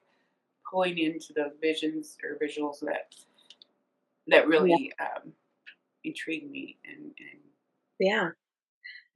pulling 0.70 0.98
into 0.98 1.32
those 1.34 1.52
visions 1.60 2.16
or 2.24 2.38
visuals 2.44 2.80
that 2.80 3.14
that 4.26 4.48
really 4.48 4.90
um, 4.98 5.32
intrigue 6.02 6.50
me 6.50 6.78
and, 6.86 7.04
and 7.04 7.40
Yeah. 8.00 8.30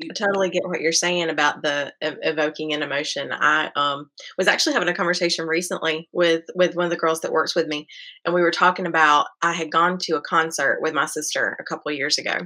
I 0.01 0.13
totally 0.15 0.49
get 0.51 0.67
what 0.67 0.81
you're 0.81 0.93
saying 0.93 1.29
about 1.29 1.63
the 1.63 1.93
ev- 2.01 2.19
evoking 2.23 2.73
an 2.73 2.83
emotion. 2.83 3.31
I 3.33 3.71
um 3.75 4.11
was 4.37 4.47
actually 4.47 4.75
having 4.75 4.89
a 4.89 4.95
conversation 4.95 5.47
recently 5.47 6.09
with 6.13 6.45
with 6.55 6.77
one 6.77 6.85
of 6.85 6.91
the 6.91 6.97
girls 6.97 7.21
that 7.21 7.33
works 7.33 7.55
with 7.55 7.67
me, 7.67 7.87
and 8.25 8.35
we 8.35 8.43
were 8.43 8.51
talking 8.53 8.87
about 8.87 9.27
I 9.43 9.53
had 9.53 9.73
gone 9.73 9.99
to 10.03 10.17
a 10.17 10.21
concert 10.23 10.79
with 10.83 10.95
my 10.95 11.07
sister 11.07 11.57
a 11.61 11.65
couple 11.65 11.91
years 11.93 12.19
ago, 12.19 12.39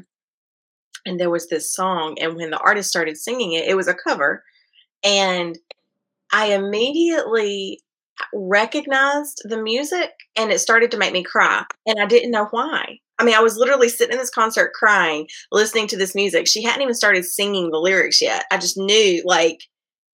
and 1.04 1.20
there 1.20 1.30
was 1.30 1.48
this 1.48 1.72
song, 1.72 2.16
and 2.20 2.36
when 2.36 2.50
the 2.50 2.58
artist 2.58 2.88
started 2.88 3.16
singing 3.16 3.52
it, 3.52 3.68
it 3.68 3.76
was 3.76 3.88
a 3.88 3.94
cover, 3.94 4.42
and 5.04 5.58
I 6.32 6.46
immediately 6.54 7.80
recognized 8.34 9.42
the 9.44 9.62
music, 9.62 10.10
and 10.36 10.50
it 10.50 10.60
started 10.60 10.90
to 10.92 10.98
make 10.98 11.12
me 11.12 11.22
cry, 11.22 11.64
and 11.86 12.00
I 12.00 12.06
didn't 12.06 12.30
know 12.30 12.48
why. 12.50 12.98
I 13.18 13.24
mean, 13.24 13.34
I 13.34 13.40
was 13.40 13.56
literally 13.56 13.88
sitting 13.88 14.14
in 14.14 14.18
this 14.18 14.30
concert 14.30 14.72
crying 14.74 15.28
listening 15.52 15.86
to 15.88 15.96
this 15.96 16.14
music. 16.14 16.48
She 16.48 16.62
hadn't 16.62 16.82
even 16.82 16.94
started 16.94 17.24
singing 17.24 17.70
the 17.70 17.78
lyrics 17.78 18.20
yet. 18.20 18.44
I 18.50 18.58
just 18.58 18.76
knew 18.76 19.22
like 19.24 19.60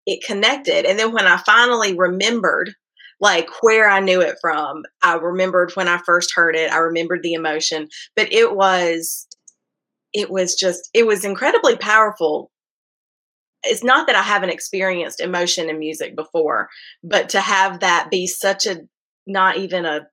it 0.07 0.25
connected. 0.27 0.85
And 0.85 0.99
then 0.99 1.13
when 1.13 1.27
I 1.27 1.39
finally 1.39 1.95
remembered 1.97 2.75
like 3.21 3.49
where 3.63 3.89
I 3.89 4.01
knew 4.01 4.21
it 4.21 4.37
from, 4.41 4.83
I 5.03 5.15
remembered 5.15 5.73
when 5.75 5.89
I 5.89 5.99
first 6.05 6.33
heard 6.35 6.55
it. 6.57 6.71
I 6.73 6.79
remembered 6.79 7.23
the 7.23 7.35
emotion, 7.35 7.89
but 8.15 8.33
it 8.33 8.55
was 8.55 9.27
it 10.13 10.31
was 10.31 10.55
just 10.55 10.89
it 10.95 11.07
was 11.07 11.25
incredibly 11.25 11.77
powerful. 11.77 12.51
It's 13.65 13.85
not 13.85 14.07
that 14.07 14.17
I 14.17 14.23
haven't 14.23 14.51
experienced 14.51 15.21
emotion 15.21 15.69
in 15.69 15.79
music 15.79 16.15
before, 16.17 16.69
but 17.03 17.29
to 17.31 17.41
have 17.41 17.81
that 17.81 18.09
be 18.11 18.27
such 18.27 18.67
a 18.67 18.81
not 19.27 19.57
even 19.57 19.85
a 19.85 20.07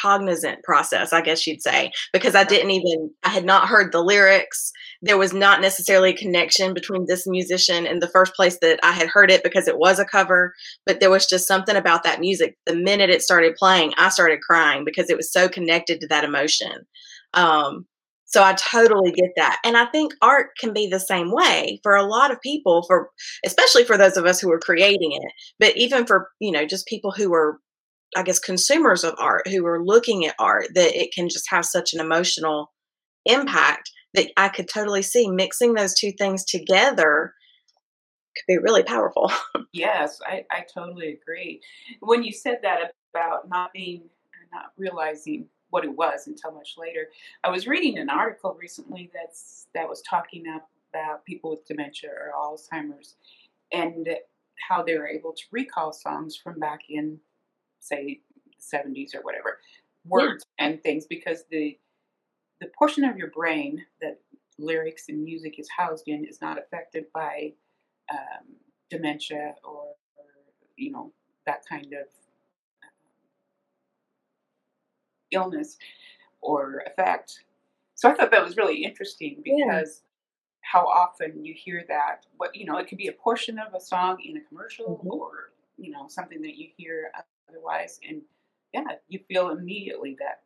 cognizant 0.00 0.62
process, 0.64 1.12
I 1.12 1.22
guess 1.22 1.46
you'd 1.46 1.62
say, 1.62 1.90
because 2.12 2.34
I 2.34 2.44
didn't 2.44 2.70
even, 2.70 3.10
I 3.24 3.30
had 3.30 3.44
not 3.44 3.68
heard 3.68 3.92
the 3.92 4.02
lyrics. 4.02 4.72
There 5.02 5.18
was 5.18 5.32
not 5.32 5.60
necessarily 5.60 6.10
a 6.10 6.16
connection 6.16 6.74
between 6.74 7.06
this 7.06 7.26
musician 7.26 7.86
and 7.86 8.02
the 8.02 8.08
first 8.08 8.34
place 8.34 8.58
that 8.60 8.80
I 8.82 8.92
had 8.92 9.08
heard 9.08 9.30
it 9.30 9.42
because 9.42 9.68
it 9.68 9.78
was 9.78 9.98
a 9.98 10.04
cover, 10.04 10.54
but 10.86 11.00
there 11.00 11.10
was 11.10 11.26
just 11.26 11.48
something 11.48 11.76
about 11.76 12.02
that 12.04 12.20
music. 12.20 12.56
The 12.66 12.76
minute 12.76 13.10
it 13.10 13.22
started 13.22 13.56
playing, 13.56 13.94
I 13.96 14.08
started 14.10 14.40
crying 14.40 14.84
because 14.84 15.10
it 15.10 15.16
was 15.16 15.32
so 15.32 15.48
connected 15.48 16.00
to 16.00 16.08
that 16.08 16.24
emotion. 16.24 16.86
Um, 17.34 17.86
so 18.28 18.44
I 18.44 18.52
totally 18.52 19.10
get 19.10 19.30
that. 19.36 19.58
And 19.64 19.76
I 19.76 19.86
think 19.86 20.12
art 20.20 20.50
can 20.60 20.74
be 20.74 20.86
the 20.86 21.00
same 21.00 21.32
way 21.32 21.80
for 21.82 21.96
a 21.96 22.04
lot 22.04 22.30
of 22.30 22.40
people, 22.42 22.84
for 22.86 23.10
especially 23.44 23.84
for 23.84 23.96
those 23.96 24.18
of 24.18 24.26
us 24.26 24.38
who 24.38 24.52
are 24.52 24.60
creating 24.60 25.12
it, 25.12 25.32
but 25.58 25.76
even 25.76 26.06
for, 26.06 26.28
you 26.38 26.52
know, 26.52 26.66
just 26.66 26.86
people 26.86 27.10
who 27.10 27.32
are 27.34 27.58
I 28.16 28.22
guess 28.22 28.38
consumers 28.38 29.04
of 29.04 29.14
art 29.18 29.46
who 29.48 29.66
are 29.66 29.84
looking 29.84 30.24
at 30.24 30.34
art 30.38 30.68
that 30.74 30.98
it 30.98 31.12
can 31.12 31.28
just 31.28 31.50
have 31.50 31.66
such 31.66 31.92
an 31.92 32.00
emotional 32.00 32.72
impact 33.26 33.90
that 34.14 34.30
I 34.36 34.48
could 34.48 34.68
totally 34.68 35.02
see 35.02 35.28
mixing 35.28 35.74
those 35.74 35.94
two 35.94 36.12
things 36.12 36.44
together 36.44 37.34
could 38.34 38.44
be 38.46 38.58
really 38.58 38.82
powerful. 38.82 39.30
Yes, 39.74 40.18
I, 40.26 40.44
I 40.50 40.64
totally 40.74 41.18
agree. 41.22 41.60
When 42.00 42.22
you 42.22 42.32
said 42.32 42.60
that 42.62 42.92
about 43.12 43.50
not 43.50 43.70
being, 43.74 44.08
not 44.50 44.72
realizing 44.78 45.46
what 45.70 45.84
it 45.84 45.94
was 45.94 46.26
until 46.26 46.52
much 46.52 46.74
later, 46.78 47.08
I 47.44 47.50
was 47.50 47.66
reading 47.66 47.98
an 47.98 48.10
article 48.10 48.56
recently 48.60 49.10
that's 49.12 49.66
that 49.74 49.88
was 49.88 50.02
talking 50.02 50.44
about 50.46 51.24
people 51.24 51.50
with 51.50 51.66
dementia 51.66 52.10
or 52.10 52.32
Alzheimer's, 52.36 53.16
and 53.72 54.08
how 54.68 54.82
they 54.82 54.96
were 54.96 55.08
able 55.08 55.32
to 55.32 55.42
recall 55.50 55.92
songs 55.92 56.36
from 56.36 56.58
back 56.58 56.80
in, 56.88 57.18
say, 57.80 58.20
the 58.44 58.78
70s 58.78 59.14
or 59.14 59.20
whatever, 59.22 59.58
words 60.06 60.44
and 60.58 60.82
things 60.82 61.06
because 61.06 61.44
the 61.50 61.78
the 62.60 62.68
portion 62.76 63.04
of 63.04 63.16
your 63.16 63.30
brain 63.30 63.84
that 64.00 64.18
lyrics 64.58 65.04
and 65.08 65.22
music 65.22 65.58
is 65.58 65.68
housed 65.68 66.08
in 66.08 66.24
is 66.24 66.40
not 66.40 66.58
affected 66.58 67.04
by 67.14 67.52
um, 68.10 68.46
dementia 68.90 69.54
or, 69.64 69.94
or 70.16 70.24
you 70.76 70.90
know 70.90 71.12
that 71.46 71.64
kind 71.68 71.86
of 71.86 72.08
um, 72.82 72.90
illness 75.30 75.78
or 76.40 76.82
effect. 76.86 77.44
So 77.94 78.08
I 78.10 78.14
thought 78.14 78.30
that 78.30 78.44
was 78.44 78.56
really 78.56 78.84
interesting 78.84 79.42
Yeah. 79.44 79.64
because 79.66 80.02
how 80.62 80.86
often 80.86 81.44
you 81.44 81.54
hear 81.54 81.84
that 81.88 82.26
what 82.36 82.54
you 82.54 82.64
know 82.66 82.76
it 82.78 82.88
could 82.88 82.98
be 82.98 83.08
a 83.08 83.12
portion 83.12 83.58
of 83.58 83.74
a 83.74 83.80
song 83.80 84.20
in 84.24 84.36
a 84.36 84.40
commercial 84.42 84.98
Mhm. 85.04 85.10
or 85.12 85.52
you 85.78 85.90
know 85.90 86.08
something 86.08 86.42
that 86.42 86.56
you 86.56 86.68
hear 86.76 87.12
otherwise 87.48 88.00
and 88.06 88.22
yeah 88.74 88.98
you 89.08 89.18
feel 89.28 89.50
immediately 89.50 90.16
that 90.18 90.42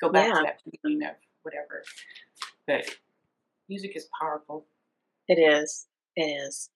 go 0.00 0.08
back 0.10 0.28
Yeah. 0.28 0.34
to 0.34 0.42
that 0.44 0.62
feeling 0.82 1.02
of 1.04 1.16
whatever 1.42 1.84
but 2.66 2.98
music 3.68 3.96
is 3.96 4.08
powerful 4.18 4.66
It 5.28 5.38
is. 5.38 5.88
It 6.16 6.22
is. 6.24 6.70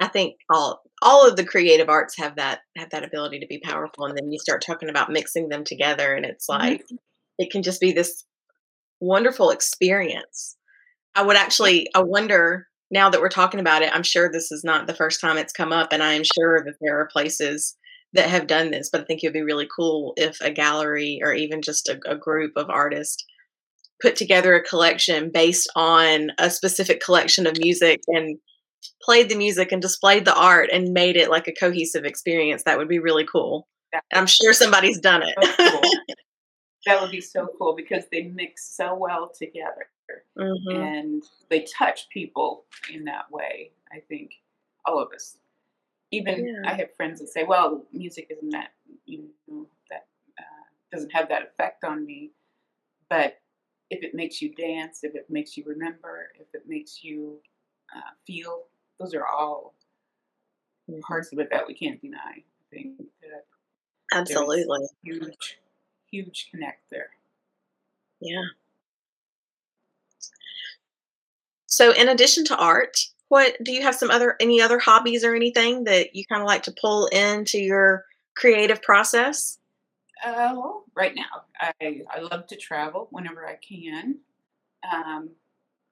I 0.00 0.08
think 0.08 0.36
all 0.50 0.82
all 1.02 1.26
of 1.28 1.36
the 1.36 1.44
creative 1.44 1.88
arts 1.88 2.16
have 2.18 2.36
that 2.36 2.60
have 2.76 2.90
that 2.90 3.04
ability 3.04 3.40
to 3.40 3.46
be 3.46 3.60
powerful 3.60 4.06
and 4.06 4.16
then 4.16 4.30
you 4.32 4.38
start 4.38 4.62
talking 4.64 4.88
about 4.88 5.10
mixing 5.10 5.48
them 5.48 5.64
together 5.64 6.14
and 6.14 6.24
it's 6.26 6.46
Mhm. 6.46 6.58
like 6.58 6.84
it 7.38 7.50
can 7.50 7.62
just 7.62 7.80
be 7.80 7.92
this 7.92 8.24
wonderful 9.00 9.50
experience. 9.50 10.56
I 11.14 11.22
would 11.22 11.36
actually 11.36 11.88
I 11.94 12.00
wonder 12.02 12.68
now 12.90 13.10
that 13.10 13.20
we're 13.20 13.28
talking 13.28 13.60
about 13.60 13.82
it, 13.82 13.94
I'm 13.94 14.02
sure 14.02 14.30
this 14.30 14.50
is 14.52 14.64
not 14.64 14.86
the 14.86 14.94
first 14.94 15.20
time 15.20 15.38
it's 15.38 15.52
come 15.52 15.72
up 15.72 15.92
and 15.92 16.02
I 16.02 16.14
am 16.14 16.24
sure 16.24 16.62
that 16.64 16.74
there 16.80 16.98
are 17.00 17.06
places 17.12 17.76
that 18.12 18.28
have 18.28 18.46
done 18.48 18.70
this, 18.72 18.90
but 18.90 19.02
I 19.02 19.04
think 19.04 19.22
it 19.22 19.28
would 19.28 19.32
be 19.34 19.42
really 19.42 19.68
cool 19.74 20.14
if 20.16 20.40
a 20.40 20.50
gallery 20.50 21.20
or 21.22 21.32
even 21.32 21.62
just 21.62 21.88
a, 21.88 21.98
a 22.06 22.16
group 22.16 22.52
of 22.56 22.68
artists 22.68 23.24
put 24.02 24.16
together 24.16 24.54
a 24.54 24.62
collection 24.64 25.30
based 25.32 25.70
on 25.76 26.32
a 26.38 26.50
specific 26.50 27.00
collection 27.00 27.46
of 27.46 27.58
music 27.58 28.00
and 28.08 28.38
played 29.02 29.28
the 29.28 29.36
music 29.36 29.72
and 29.72 29.82
displayed 29.82 30.24
the 30.24 30.34
art 30.34 30.70
and 30.72 30.92
made 30.92 31.16
it 31.16 31.30
like 31.30 31.48
a 31.48 31.52
cohesive 31.52 32.04
experience. 32.04 32.62
That 32.64 32.78
would 32.78 32.88
be 32.88 32.98
really 32.98 33.24
cool. 33.24 33.66
I'm 34.12 34.26
sure 34.26 34.52
somebody's 34.52 35.00
done 35.00 35.22
it. 35.22 35.34
so 35.42 35.52
cool. 35.80 35.90
that 36.86 37.00
would 37.00 37.10
be 37.10 37.20
so 37.20 37.48
cool 37.58 37.74
because 37.74 38.04
they 38.10 38.22
mix 38.22 38.64
so 38.76 38.94
well 38.94 39.28
together 39.28 39.86
Mhm. 40.38 40.74
and 40.74 41.22
they 41.48 41.60
touch 41.78 42.08
people 42.08 42.64
in 42.92 43.04
that 43.04 43.30
way 43.30 43.70
i 43.92 44.00
think 44.08 44.32
all 44.86 44.98
of 44.98 45.12
us 45.12 45.36
even 46.10 46.46
Yeah. 46.46 46.70
i 46.70 46.74
have 46.74 46.94
friends 46.96 47.20
that 47.20 47.28
say 47.28 47.44
well 47.44 47.86
music 47.92 48.26
isn't 48.30 48.50
that 48.50 48.72
you 49.06 49.28
know 49.46 49.66
that 49.90 50.06
uh, 50.38 50.64
doesn't 50.90 51.10
have 51.12 51.28
that 51.28 51.42
effect 51.42 51.84
on 51.84 52.04
me 52.04 52.32
but 53.08 53.40
if 53.90 54.02
it 54.02 54.14
makes 54.14 54.40
you 54.40 54.54
dance 54.54 55.04
if 55.04 55.14
it 55.14 55.28
makes 55.28 55.56
you 55.56 55.64
remember 55.66 56.32
if 56.40 56.46
it 56.54 56.66
makes 56.66 57.04
you 57.04 57.40
uh, 57.94 58.10
feel 58.26 58.66
those 59.00 59.14
are 59.14 59.26
all 59.26 59.74
Mhm. 60.88 61.00
parts 61.00 61.32
of 61.32 61.38
it 61.40 61.50
that 61.50 61.66
we 61.66 61.74
can't 61.74 62.00
deny 62.00 62.18
i 62.36 62.44
think 62.70 62.98
that 63.22 63.46
Absolutely. 64.12 64.86
huge 65.02 65.58
huge 66.10 66.48
connect 66.50 66.88
there 66.90 67.10
Yeah. 68.20 68.44
So, 71.66 71.92
in 71.92 72.08
addition 72.08 72.44
to 72.46 72.56
art, 72.56 72.98
what 73.28 73.56
do 73.62 73.72
you 73.72 73.82
have 73.82 73.94
some 73.94 74.10
other 74.10 74.36
any 74.40 74.60
other 74.60 74.78
hobbies 74.78 75.24
or 75.24 75.34
anything 75.36 75.84
that 75.84 76.14
you 76.16 76.24
kind 76.26 76.42
of 76.42 76.46
like 76.48 76.64
to 76.64 76.74
pull 76.78 77.06
into 77.06 77.58
your 77.58 78.04
creative 78.36 78.82
process? 78.82 79.58
Uh, 80.22 80.52
well, 80.52 80.84
right 80.94 81.14
now, 81.14 81.44
I, 81.80 82.02
I 82.10 82.20
love 82.20 82.46
to 82.48 82.56
travel 82.56 83.08
whenever 83.10 83.46
I 83.46 83.54
can. 83.56 84.18
Um, 84.92 85.30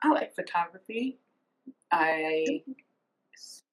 I 0.02 0.08
like 0.10 0.34
photography. 0.34 1.18
I 1.92 2.62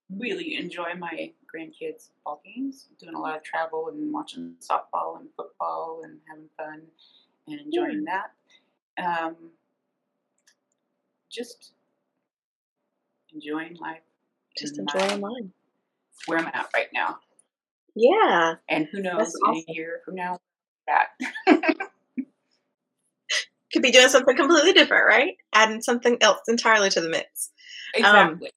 really 0.10 0.56
enjoy 0.58 0.94
my 0.98 1.32
grandkids' 1.54 2.10
ball 2.24 2.42
games, 2.46 2.88
doing 3.00 3.16
a 3.16 3.20
lot 3.20 3.36
of 3.36 3.44
travel 3.44 3.90
and 3.90 4.14
watching 4.14 4.56
softball 4.60 5.20
and 5.20 5.30
football 5.36 6.02
and 6.04 6.20
having 6.28 6.50
fun 6.58 6.82
and 7.48 7.60
enjoying 7.62 8.06
that. 8.06 8.32
Um, 9.04 9.36
just 11.32 11.74
enjoying 13.34 13.76
life. 13.78 14.02
Just 14.58 14.78
enjoying 14.78 15.22
life. 15.22 15.46
where 16.28 16.40
I'm 16.40 16.48
at 16.48 16.70
right 16.74 16.88
now. 16.94 17.20
Yeah. 17.96 18.56
And 18.70 18.88
who 18.92 19.02
knows 19.02 19.18
That's 19.18 19.40
in 19.46 19.56
a 19.56 19.64
year 19.74 20.02
from 20.06 20.16
now 20.16 20.40
that. 20.88 21.08
Could 23.74 23.82
be 23.82 23.92
doing 23.92 24.08
something 24.08 24.38
completely 24.38 24.72
different, 24.72 25.06
right? 25.08 25.36
Adding 25.54 25.82
something 25.82 26.18
else 26.22 26.42
entirely 26.48 26.90
to 26.92 27.02
the 27.02 27.10
mix. 27.10 27.52
exactly. 27.94 28.52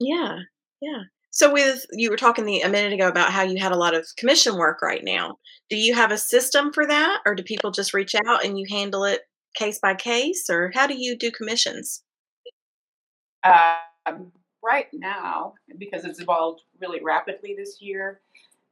Yeah. 0.00 0.38
Yeah. 0.80 1.02
So 1.30 1.52
with 1.52 1.84
you 1.92 2.10
were 2.10 2.16
talking 2.16 2.46
the, 2.46 2.60
a 2.60 2.68
minute 2.68 2.92
ago 2.92 3.08
about 3.08 3.30
how 3.30 3.42
you 3.42 3.60
had 3.60 3.72
a 3.72 3.76
lot 3.76 3.94
of 3.94 4.06
commission 4.16 4.56
work 4.56 4.80
right 4.80 5.04
now. 5.04 5.36
Do 5.68 5.76
you 5.76 5.94
have 5.94 6.10
a 6.10 6.18
system 6.18 6.72
for 6.72 6.86
that 6.86 7.20
or 7.26 7.34
do 7.34 7.42
people 7.42 7.70
just 7.70 7.92
reach 7.92 8.14
out 8.14 8.44
and 8.44 8.58
you 8.58 8.66
handle 8.70 9.04
it 9.04 9.22
case 9.54 9.78
by 9.78 9.94
case 9.94 10.48
or 10.48 10.70
how 10.74 10.86
do 10.86 10.94
you 10.96 11.16
do 11.16 11.30
commissions? 11.30 12.02
Um, 13.44 14.32
right 14.62 14.88
now, 14.92 15.54
because 15.78 16.04
it's 16.04 16.20
evolved 16.20 16.62
really 16.80 17.02
rapidly 17.02 17.54
this 17.56 17.80
year, 17.80 18.20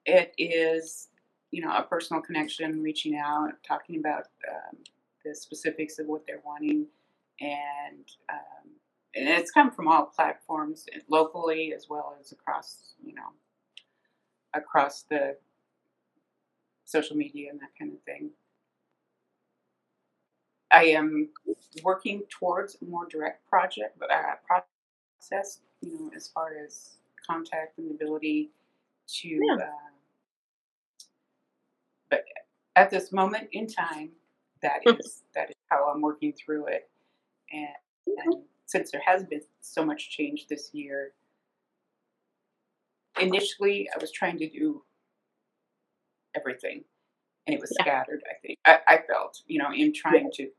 it 0.06 0.34
is, 0.38 1.08
you 1.50 1.64
know, 1.64 1.74
a 1.76 1.82
personal 1.82 2.22
connection, 2.22 2.82
reaching 2.82 3.16
out, 3.16 3.52
talking 3.66 3.98
about 3.98 4.24
um, 4.50 4.78
the 5.24 5.34
specifics 5.34 5.98
of 5.98 6.06
what 6.06 6.22
they're 6.26 6.42
wanting, 6.44 6.86
and 7.40 8.04
um, 8.30 8.70
and 9.14 9.28
it's 9.28 9.50
come 9.50 9.70
from 9.70 9.88
all 9.88 10.06
platforms, 10.06 10.86
locally 11.08 11.72
as 11.74 11.88
well 11.88 12.16
as 12.20 12.32
across, 12.32 12.94
you 13.04 13.14
know, 13.14 13.32
across 14.54 15.02
the 15.02 15.36
social 16.84 17.16
media 17.16 17.50
and 17.50 17.60
that 17.60 17.70
kind 17.78 17.92
of 17.92 18.00
thing. 18.02 18.30
I 20.72 20.84
am 20.86 21.28
working 21.82 22.22
towards 22.28 22.76
a 22.82 22.84
more 22.84 23.06
direct 23.06 23.48
project 23.48 23.96
uh, 24.02 24.34
process, 24.46 25.60
you 25.80 25.92
know, 25.92 26.10
as 26.16 26.28
far 26.28 26.52
as 26.64 26.96
contact 27.24 27.78
and 27.78 27.90
ability 27.92 28.50
to. 29.20 29.28
Yeah. 29.28 29.54
Uh, 29.54 29.66
but 32.10 32.24
at 32.74 32.90
this 32.90 33.12
moment 33.12 33.48
in 33.52 33.68
time, 33.68 34.10
that 34.62 34.80
is 34.86 35.22
that 35.34 35.50
is 35.50 35.56
how 35.70 35.90
I'm 35.92 36.00
working 36.00 36.32
through 36.32 36.66
it, 36.66 36.88
and, 37.52 37.68
and 38.06 38.42
since 38.66 38.90
there 38.90 39.02
has 39.04 39.24
been 39.24 39.42
so 39.60 39.84
much 39.84 40.10
change 40.10 40.46
this 40.48 40.70
year, 40.72 41.12
initially 43.20 43.88
I 43.94 43.98
was 44.00 44.12
trying 44.12 44.38
to 44.38 44.48
do 44.48 44.82
everything, 46.36 46.84
and 47.46 47.54
it 47.54 47.60
was 47.60 47.74
Yeah. 47.78 47.84
scattered. 47.84 48.22
I 48.30 48.34
think 48.46 48.58
I, 48.66 48.80
I 48.88 48.98
felt, 49.08 49.42
you 49.46 49.58
know, 49.58 49.72
in 49.72 49.92
trying 49.92 50.30
to 50.32 50.50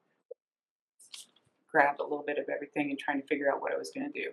grab 1.71 1.99
a 1.99 2.03
little 2.03 2.23
bit 2.25 2.37
of 2.37 2.45
everything 2.49 2.89
and 2.89 2.99
trying 2.99 3.21
to 3.21 3.27
figure 3.27 3.51
out 3.51 3.61
what 3.61 3.73
I 3.73 3.77
was 3.77 3.91
going 3.93 4.11
to 4.11 4.21
do. 4.23 4.29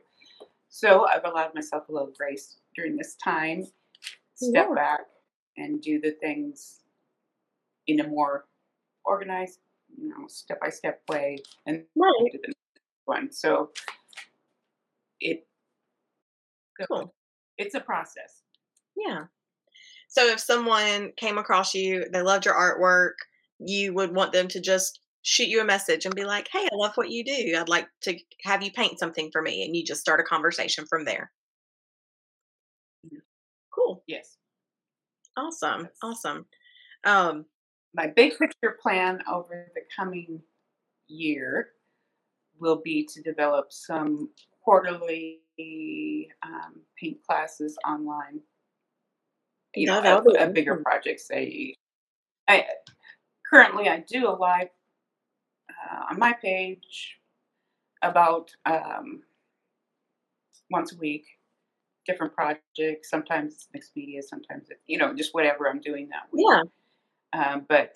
So 0.68 1.06
I've 1.06 1.24
allowed 1.24 1.54
myself 1.54 1.88
a 1.88 1.92
little 1.92 2.12
grace 2.16 2.58
during 2.76 2.96
this 2.96 3.16
time, 3.16 3.64
step 4.34 4.68
Yeah. 4.68 4.74
back 4.74 5.00
and 5.56 5.82
do 5.82 6.00
the 6.00 6.12
things 6.12 6.82
in 7.86 8.00
a 8.00 8.08
more 8.08 8.46
organized, 9.04 9.60
you 9.98 10.08
know, 10.08 10.26
step 10.28 10.60
by 10.60 10.70
step 10.70 11.02
way, 11.08 11.38
and 11.66 11.84
Right. 11.96 12.32
To 13.06 13.12
the 13.14 13.18
next 13.18 13.30
one. 13.30 13.32
So 13.32 13.70
it 15.20 15.46
Cool. 16.88 17.14
it's 17.58 17.74
a 17.74 17.80
process. 17.80 18.42
Yeah. 18.96 19.24
So 20.08 20.26
if 20.28 20.40
someone 20.40 21.12
came 21.16 21.38
across 21.38 21.74
you, 21.74 22.06
they 22.12 22.22
loved 22.22 22.44
your 22.46 22.54
artwork, 22.54 23.14
you 23.58 23.94
would 23.94 24.14
want 24.14 24.32
them 24.32 24.48
to 24.48 24.60
just 24.60 25.00
shoot 25.22 25.48
you 25.48 25.60
a 25.60 25.64
message 25.64 26.04
and 26.06 26.14
be 26.14 26.24
like, 26.24 26.48
"Hey, 26.52 26.64
I 26.72 26.74
love 26.74 26.96
what 26.96 27.10
you 27.10 27.24
do. 27.24 27.56
I'd 27.58 27.68
like 27.68 27.88
to 28.02 28.18
have 28.42 28.62
you 28.62 28.72
paint 28.72 28.98
something 28.98 29.30
for 29.32 29.42
me." 29.42 29.64
And 29.64 29.76
you 29.76 29.84
just 29.84 30.00
start 30.00 30.20
a 30.20 30.24
conversation 30.24 30.86
from 30.86 31.04
there. 31.04 31.32
Cool. 33.70 34.02
Yes. 34.06 34.36
Awesome. 35.36 35.82
Yes. 35.82 35.92
Awesome. 36.02 36.46
Um, 37.04 37.46
my 37.94 38.06
big 38.08 38.38
picture 38.38 38.78
plan 38.82 39.22
over 39.30 39.70
the 39.74 39.82
coming 39.96 40.42
year 41.08 41.70
will 42.62 42.80
be 42.82 43.06
to 43.12 43.20
develop 43.20 43.72
some 43.72 44.30
quarterly 44.62 45.40
um, 46.42 46.80
paint 46.98 47.18
classes 47.26 47.76
online. 47.86 48.40
You 49.74 49.86
know, 49.86 50.00
a, 50.00 50.44
a 50.44 50.48
bigger 50.48 50.76
project. 50.76 51.20
Say, 51.20 51.74
I 52.48 52.66
currently 53.50 53.88
I 53.88 54.04
do 54.08 54.28
a 54.28 54.30
live 54.30 54.68
uh, 55.70 56.04
on 56.10 56.18
my 56.18 56.34
page 56.34 57.18
about 58.02 58.50
um, 58.66 59.22
once 60.70 60.92
a 60.92 60.96
week, 60.96 61.24
different 62.06 62.34
projects. 62.34 63.08
Sometimes 63.08 63.54
it's 63.54 63.68
mixed 63.72 63.96
media, 63.96 64.22
sometimes 64.22 64.68
it, 64.70 64.80
you 64.86 64.98
know, 64.98 65.14
just 65.14 65.34
whatever 65.34 65.68
I'm 65.68 65.80
doing 65.80 66.08
that 66.10 66.28
week. 66.32 66.46
yeah. 66.50 66.62
Um, 67.34 67.64
but 67.66 67.94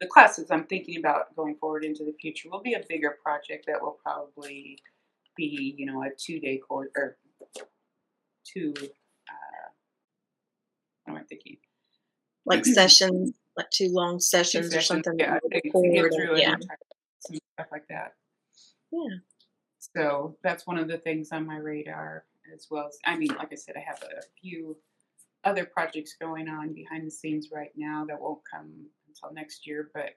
the 0.00 0.06
classes 0.06 0.50
I'm 0.50 0.64
thinking 0.64 0.98
about 0.98 1.34
going 1.36 1.56
forward 1.56 1.84
into 1.84 2.04
the 2.04 2.14
future 2.20 2.48
will 2.50 2.60
be 2.60 2.74
a 2.74 2.82
bigger 2.88 3.16
project 3.22 3.66
that 3.66 3.80
will 3.80 3.98
probably 4.02 4.78
be, 5.36 5.74
you 5.76 5.86
know, 5.86 6.02
a 6.02 6.08
two 6.18 6.38
day 6.40 6.58
course 6.58 6.88
or 6.96 7.16
two. 8.44 8.74
Uh, 8.78 9.68
what 11.04 11.14
am 11.14 11.16
I 11.16 11.22
thinking? 11.24 11.56
Like 12.44 12.64
sessions, 12.64 13.32
like 13.56 13.70
two 13.70 13.88
long 13.88 14.16
Two 14.16 14.20
sessions, 14.20 14.74
or 14.74 14.80
something. 14.80 15.18
yeah, 15.18 15.38
to, 15.38 15.60
get 15.60 15.72
through 15.72 16.38
yeah. 16.38 16.52
and 16.52 17.40
stuff 17.54 17.68
like 17.72 17.86
that. 17.88 18.14
Yeah. 18.92 19.16
So 19.78 20.36
that's 20.42 20.66
one 20.66 20.78
of 20.78 20.88
the 20.88 20.98
things 20.98 21.30
on 21.32 21.46
my 21.46 21.56
radar, 21.56 22.24
as 22.54 22.66
well 22.70 22.86
as 22.88 22.98
I 23.04 23.16
mean, 23.16 23.30
like 23.38 23.52
I 23.52 23.56
said, 23.56 23.76
I 23.76 23.80
have 23.80 24.02
a 24.02 24.22
few 24.40 24.76
other 25.44 25.64
projects 25.64 26.16
going 26.20 26.48
on 26.48 26.74
behind 26.74 27.06
the 27.06 27.10
scenes 27.10 27.48
right 27.52 27.70
now 27.76 28.04
that 28.08 28.20
won't 28.20 28.40
come 28.50 28.86
until 29.22 29.34
next 29.34 29.66
year, 29.66 29.90
but 29.94 30.10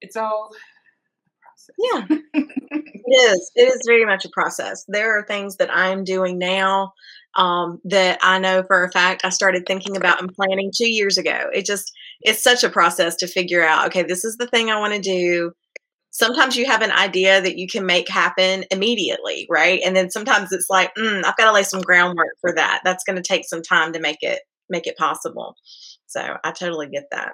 it's 0.00 0.16
all 0.16 0.50
a 0.50 2.06
process. 2.06 2.18
Yeah. 2.32 2.42
It 3.04 3.32
is. 3.32 3.50
It 3.54 3.68
is 3.68 3.82
very 3.86 4.06
much 4.06 4.24
a 4.24 4.30
process. 4.30 4.84
There 4.88 5.18
are 5.18 5.26
things 5.26 5.56
that 5.56 5.74
I'm 5.74 6.04
doing 6.04 6.38
now 6.38 6.92
um, 7.36 7.80
that 7.84 8.18
I 8.22 8.38
know 8.38 8.62
for 8.62 8.84
a 8.84 8.90
fact 8.90 9.24
I 9.24 9.28
started 9.28 9.64
thinking 9.66 9.96
about 9.96 10.20
and 10.20 10.32
planning 10.32 10.70
two 10.74 10.90
years 10.90 11.18
ago. 11.18 11.48
It 11.52 11.66
just, 11.66 11.92
it's 12.22 12.42
such 12.42 12.64
a 12.64 12.70
process 12.70 13.16
to 13.16 13.26
figure 13.26 13.62
out, 13.62 13.86
okay, 13.88 14.02
this 14.02 14.24
is 14.24 14.36
the 14.36 14.46
thing 14.46 14.70
I 14.70 14.78
want 14.78 14.94
to 14.94 15.00
do. 15.00 15.52
Sometimes 16.10 16.56
you 16.56 16.64
have 16.66 16.80
an 16.80 16.92
idea 16.92 17.42
that 17.42 17.58
you 17.58 17.66
can 17.66 17.84
make 17.84 18.08
happen 18.08 18.64
immediately, 18.70 19.46
right? 19.50 19.80
And 19.84 19.96
then 19.96 20.10
sometimes 20.10 20.52
it's 20.52 20.70
like, 20.70 20.94
mm, 20.94 21.24
I've 21.24 21.36
got 21.36 21.46
to 21.46 21.52
lay 21.52 21.64
some 21.64 21.82
groundwork 21.82 22.36
for 22.40 22.54
that. 22.54 22.80
That's 22.84 23.04
going 23.04 23.16
to 23.16 23.22
take 23.22 23.46
some 23.46 23.62
time 23.62 23.92
to 23.92 24.00
make 24.00 24.22
it 24.22 24.40
make 24.70 24.86
it 24.86 24.96
possible. 24.96 25.56
So 26.06 26.36
I 26.42 26.52
totally 26.52 26.88
get 26.88 27.04
that. 27.10 27.32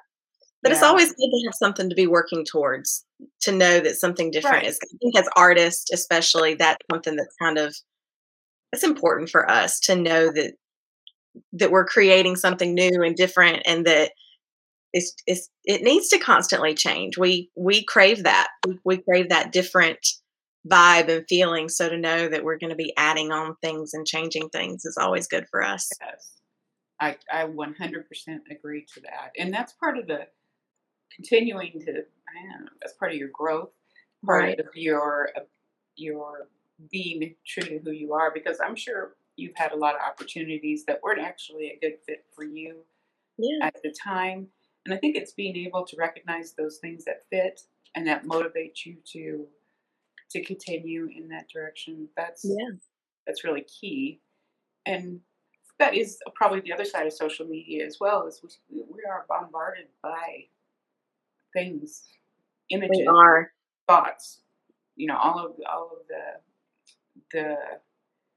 But 0.63 0.73
it's 0.73 0.83
always 0.83 1.09
good 1.11 1.31
to 1.31 1.43
have 1.47 1.55
something 1.55 1.89
to 1.89 1.95
be 1.95 2.07
working 2.07 2.45
towards, 2.45 3.05
to 3.43 3.53
know 3.53 3.79
that 3.81 3.97
something 3.97 4.31
different 4.31 4.57
Right. 4.57 4.67
is. 4.67 4.79
I 4.83 4.97
think 5.01 5.17
as 5.17 5.29
artists, 5.37 5.91
especially, 5.93 6.55
that's 6.55 6.85
something 6.91 7.17
that's 7.17 7.35
kind 7.41 7.59
of 7.59 7.77
it's 8.73 8.83
important 8.85 9.31
for 9.31 9.49
us 9.51 9.81
to 9.81 9.95
know 9.95 10.33
that 10.33 10.55
that 11.53 11.71
we're 11.71 11.85
creating 11.87 12.37
something 12.37 12.75
new 12.75 13.03
and 13.03 13.15
different, 13.17 13.63
and 13.67 13.87
that 13.87 14.13
it's, 14.93 15.15
it's 15.27 15.49
it 15.65 15.83
needs 15.83 16.09
to 16.09 16.19
constantly 16.19 16.75
change. 16.75 17.17
We 17.17 17.51
we 17.57 17.85
crave 17.85 18.25
that. 18.25 18.49
We, 18.67 18.79
we 18.85 18.97
crave 18.99 19.29
that 19.29 19.53
different 19.53 19.99
vibe 20.69 21.09
and 21.09 21.25
feeling. 21.29 21.69
So 21.69 21.89
to 21.89 21.97
know 21.97 22.29
that 22.29 22.45
we're 22.45 22.59
going 22.59 22.71
to 22.71 22.77
be 22.77 22.93
adding 22.97 23.31
on 23.33 23.55
things 23.63 23.95
and 23.95 24.07
changing 24.07 24.49
things 24.51 24.85
is 24.85 24.99
always 25.01 25.27
good 25.29 25.47
for 25.51 25.63
us. 25.63 25.89
Yes. 26.01 26.33
I, 27.01 27.17
I 27.33 27.45
100% 27.45 28.05
agree 28.51 28.85
to 28.95 29.01
that. 29.03 29.31
And 29.39 29.55
that's 29.55 29.73
part 29.75 29.99
of 29.99 30.09
the 30.09 30.27
continuing 31.15 31.81
to, 31.81 31.91
I 31.93 32.53
don't 32.53 32.65
know, 32.65 32.71
that's 32.81 32.95
part 32.95 33.13
of 33.13 33.19
your 33.19 33.29
growth, 33.29 33.71
part 34.25 34.43
Right. 34.45 34.61
of 34.61 34.67
your, 34.75 35.31
uh, 35.37 35.41
your 35.97 36.49
being 36.91 37.35
true 37.47 37.63
to 37.65 37.79
who 37.79 37.91
you 37.91 38.13
are, 38.13 38.31
because 38.33 38.59
I'm 38.61 38.77
sure 38.77 39.17
you've 39.37 39.57
had 39.57 39.73
a 39.73 39.77
lot 39.77 39.95
of 39.95 40.01
opportunities 40.01 40.85
that 40.87 41.01
weren't 41.03 41.21
actually 41.21 41.71
a 41.71 41.79
good 41.81 41.99
fit 42.07 42.25
for 42.35 42.45
you 42.45 42.85
Yeah. 43.37 43.59
at 43.63 43.81
the 43.83 43.93
time. 43.93 44.51
And 44.85 44.95
I 44.95 44.97
think 44.97 45.17
it's 45.17 45.33
being 45.33 45.57
able 45.57 45.85
to 45.87 45.97
recognize 45.97 46.55
those 46.55 46.79
things 46.79 47.05
that 47.05 47.29
fit 47.31 47.61
and 47.95 48.07
that 48.07 48.25
motivates 48.25 48.85
you 48.87 48.97
to 49.13 49.49
to 50.31 50.45
continue 50.45 51.07
in 51.07 51.27
that 51.29 51.49
direction. 51.49 52.09
That's 52.17 52.45
Yeah. 52.45 52.73
that's 53.27 53.45
really 53.45 53.63
key, 53.63 54.21
and 54.85 55.23
that 55.79 55.95
is 55.95 56.19
probably 56.35 56.61
the 56.61 56.73
other 56.73 56.85
side 56.85 57.07
of 57.07 57.13
social 57.13 57.47
media 57.47 57.87
as 57.87 57.99
well. 58.01 58.27
Is 58.27 58.43
we, 58.69 58.83
we 58.83 59.05
are 59.05 59.25
bombarded 59.29 59.89
by 60.03 60.49
things, 61.53 62.09
images, 62.71 63.09
thoughts. 63.89 64.43
You 64.97 65.09
know, 65.09 65.17
all 65.17 65.39
of 65.47 65.53
all 65.73 65.91
of 66.01 66.07
the 66.09 66.41
the 67.33 67.57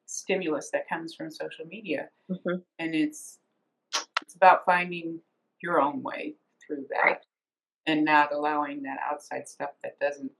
stimulus 0.06 0.69
that 0.71 0.88
comes 0.89 1.15
from 1.15 1.32
social 1.32 1.65
media, 1.65 2.10
Mhm. 2.30 2.63
and 2.80 2.95
it's 2.95 3.39
it's 4.21 4.36
about 4.36 4.65
finding 4.65 5.21
your 5.62 5.82
own 5.82 6.04
way 6.04 6.36
through 6.65 6.88
that, 6.89 7.04
Right. 7.04 7.26
and 7.88 8.06
not 8.06 8.34
allowing 8.34 8.84
that 8.84 9.00
outside 9.02 9.47
stuff 9.47 9.71
that 9.84 10.00
doesn't 10.00 10.32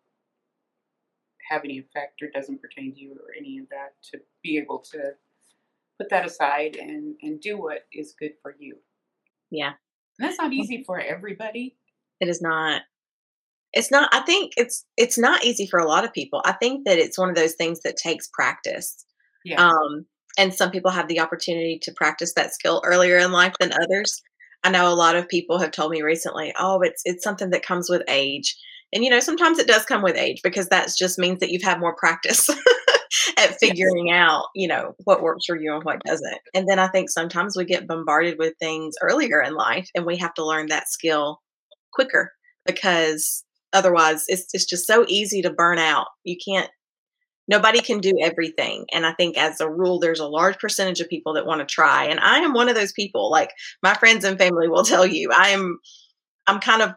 have 1.50 1.64
any 1.66 1.80
effect 1.80 2.22
or 2.22 2.30
doesn't 2.30 2.62
pertain 2.62 2.94
to 2.94 3.00
you 3.02 3.14
or 3.14 3.34
any 3.38 3.58
of 3.60 3.68
that 3.70 4.02
to 4.04 4.22
be 4.42 4.58
able 4.58 4.80
to 4.80 5.16
put 5.98 6.10
that 6.10 6.26
aside 6.26 6.76
and 6.78 7.18
and 7.22 7.42
do 7.42 7.58
what 7.58 7.88
is 7.92 8.14
good 8.14 8.34
for 8.42 8.56
you. 8.60 8.78
Yeah. 9.52 9.74
And 10.18 10.28
that's 10.28 10.38
not 10.38 10.54
easy 10.54 10.84
for 10.84 11.00
everybody. 11.00 11.78
It 12.22 12.30
is 12.30 12.42
not. 12.42 12.84
It's 13.74 13.92
not. 13.92 14.10
I 14.14 14.22
think 14.22 14.54
it's 14.58 14.86
it's 14.96 15.18
not 15.18 15.44
easy 15.44 15.68
for 15.68 15.80
a 15.80 15.88
lot 15.88 16.06
of 16.06 16.14
people. 16.14 16.42
I 16.46 16.54
think 16.54 16.86
that 16.86 17.00
it's 17.00 17.18
one 17.18 17.30
of 17.30 17.36
those 17.36 17.56
things 17.56 17.82
that 17.82 17.98
takes 17.98 18.30
practice. 18.30 19.04
Yeah. 19.44 19.68
Um, 19.68 20.06
and 20.38 20.54
some 20.54 20.72
people 20.72 20.92
have 20.92 21.08
the 21.08 21.20
opportunity 21.20 21.80
to 21.82 21.94
practice 21.94 22.34
that 22.36 22.54
skill 22.54 22.82
earlier 22.86 23.18
in 23.18 23.32
life 23.32 23.54
than 23.60 23.74
others. 23.74 24.22
I 24.64 24.70
know 24.70 24.92
a 24.92 24.96
lot 24.96 25.16
of 25.16 25.28
people 25.28 25.58
have 25.60 25.72
told 25.72 25.92
me 25.92 26.04
recently, 26.04 26.54
"Oh, 26.60 26.82
it's 26.82 27.02
it's 27.06 27.24
something 27.24 27.50
that 27.50 27.66
comes 27.66 27.90
with 27.90 28.04
age." 28.08 28.56
And 28.94 29.04
you 29.04 29.10
know, 29.10 29.20
sometimes 29.20 29.58
it 29.58 29.68
does 29.68 29.86
come 29.86 30.04
with 30.04 30.18
age 30.18 30.42
because 30.44 30.68
that 30.68 30.90
just 30.98 31.18
means 31.18 31.40
that 31.40 31.50
you've 31.50 31.64
had 31.64 31.80
more 31.80 31.96
practice 31.96 32.50
at 33.38 33.58
figuring 33.60 34.12
out, 34.12 34.46
you 34.54 34.68
know, 34.68 34.96
what 35.06 35.22
works 35.22 35.46
for 35.46 35.56
you 35.56 35.74
and 35.74 35.84
what 35.84 36.04
doesn't. 36.06 36.40
And 36.54 36.68
then 36.68 36.78
I 36.80 36.88
think 36.88 37.10
sometimes 37.10 37.56
we 37.56 37.66
get 37.66 37.88
bombarded 37.88 38.38
with 38.38 38.54
things 38.60 38.96
earlier 39.02 39.42
in 39.42 39.56
life 39.56 39.90
and 39.96 40.06
we 40.06 40.18
have 40.18 40.34
to 40.36 40.46
learn 40.46 40.68
that 40.68 40.90
skill 40.90 41.40
quicker 41.93 42.34
because 42.65 43.43
otherwise 43.73 44.25
it's 44.27 44.47
it's 44.54 44.65
just 44.65 44.88
so 44.88 45.06
easy 45.08 45.41
to 45.41 45.54
burn 45.54 45.77
out. 45.77 46.08
You 46.23 46.38
can't 46.43 46.69
nobody 47.47 47.82
can 47.82 47.99
do 47.99 48.13
everything. 48.21 48.86
And 48.93 49.06
I 49.06 49.13
think 49.13 49.38
as 49.38 49.60
a 49.60 49.69
rule 49.69 49.99
there's 49.99 50.19
a 50.19 50.27
large 50.27 50.58
percentage 50.58 50.99
of 51.01 51.10
people 51.10 51.34
that 51.34 51.45
want 51.45 51.60
to 51.60 51.65
try. 51.65 52.06
And 52.06 52.19
I 52.19 52.39
am 52.39 52.54
one 52.54 52.69
of 52.69 52.75
those 52.75 52.93
people. 52.93 53.30
Like 53.30 53.51
my 53.84 53.93
friends 53.93 54.23
and 54.23 54.38
family 54.38 54.67
will 54.67 54.84
tell 54.86 55.06
you, 55.06 55.32
I 55.36 55.49
am 55.49 55.80
I'm 56.47 56.60
kind 56.60 56.82
of 56.82 56.93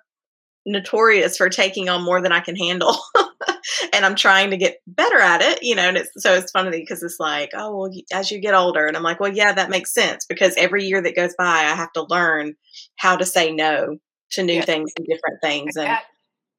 notorious 0.66 1.36
for 1.36 1.48
taking 1.50 1.88
on 1.88 2.04
more 2.04 2.22
than 2.22 2.32
I 2.32 2.40
can 2.40 2.56
handle. 2.56 2.96
and 3.92 4.04
I'm 4.04 4.14
trying 4.14 4.50
to 4.50 4.56
get 4.56 4.78
better 4.86 5.18
at 5.18 5.42
it, 5.42 5.62
you 5.62 5.74
know, 5.74 5.88
and 5.88 5.96
it's 5.96 6.10
so 6.16 6.34
it's 6.34 6.50
funny 6.50 6.80
because 6.80 7.02
it's 7.02 7.20
like, 7.20 7.50
oh, 7.54 7.76
well, 7.76 7.90
as 8.12 8.30
you 8.30 8.40
get 8.40 8.54
older 8.54 8.86
and 8.86 8.96
I'm 8.96 9.02
like, 9.02 9.20
well, 9.20 9.32
yeah, 9.32 9.52
that 9.52 9.70
makes 9.70 9.92
sense 9.92 10.24
because 10.26 10.56
every 10.56 10.84
year 10.84 11.02
that 11.02 11.16
goes 11.16 11.34
by 11.36 11.44
I 11.44 11.74
have 11.74 11.92
to 11.92 12.06
learn 12.08 12.54
how 12.96 13.16
to 13.16 13.26
say 13.26 13.52
no 13.52 13.98
to 14.30 14.42
new 14.42 14.54
Yes. 14.54 14.66
things 14.66 14.92
and 14.96 15.06
different 15.06 15.40
things 15.42 15.76
and 15.76 15.86
that 15.86 16.04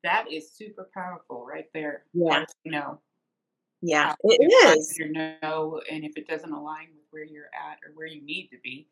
that 0.03 0.31
is 0.31 0.51
super 0.51 0.89
powerful 0.93 1.45
right 1.45 1.65
there. 1.73 2.03
Yeah. 2.13 2.41
Say 2.45 2.69
no. 2.69 2.99
yeah, 3.81 4.13
it 4.23 4.77
is. 4.77 4.95
Your 4.99 5.09
no, 5.09 5.81
and 5.91 6.03
if 6.05 6.15
it 6.17 6.27
doesn't 6.27 6.51
align 6.51 6.87
with 6.93 7.05
where 7.11 7.23
you're 7.23 7.49
at 7.53 7.77
or 7.85 7.91
where 7.95 8.07
you 8.07 8.21
need 8.23 8.49
to 8.49 8.57
be, 8.63 8.87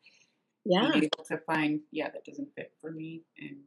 Yeah. 0.64 0.90
being 0.92 1.04
able 1.04 1.24
to 1.24 1.38
find, 1.38 1.80
yeah, 1.92 2.10
that 2.10 2.24
doesn't 2.24 2.48
fit 2.56 2.72
for 2.80 2.90
me. 2.90 3.22
And 3.38 3.58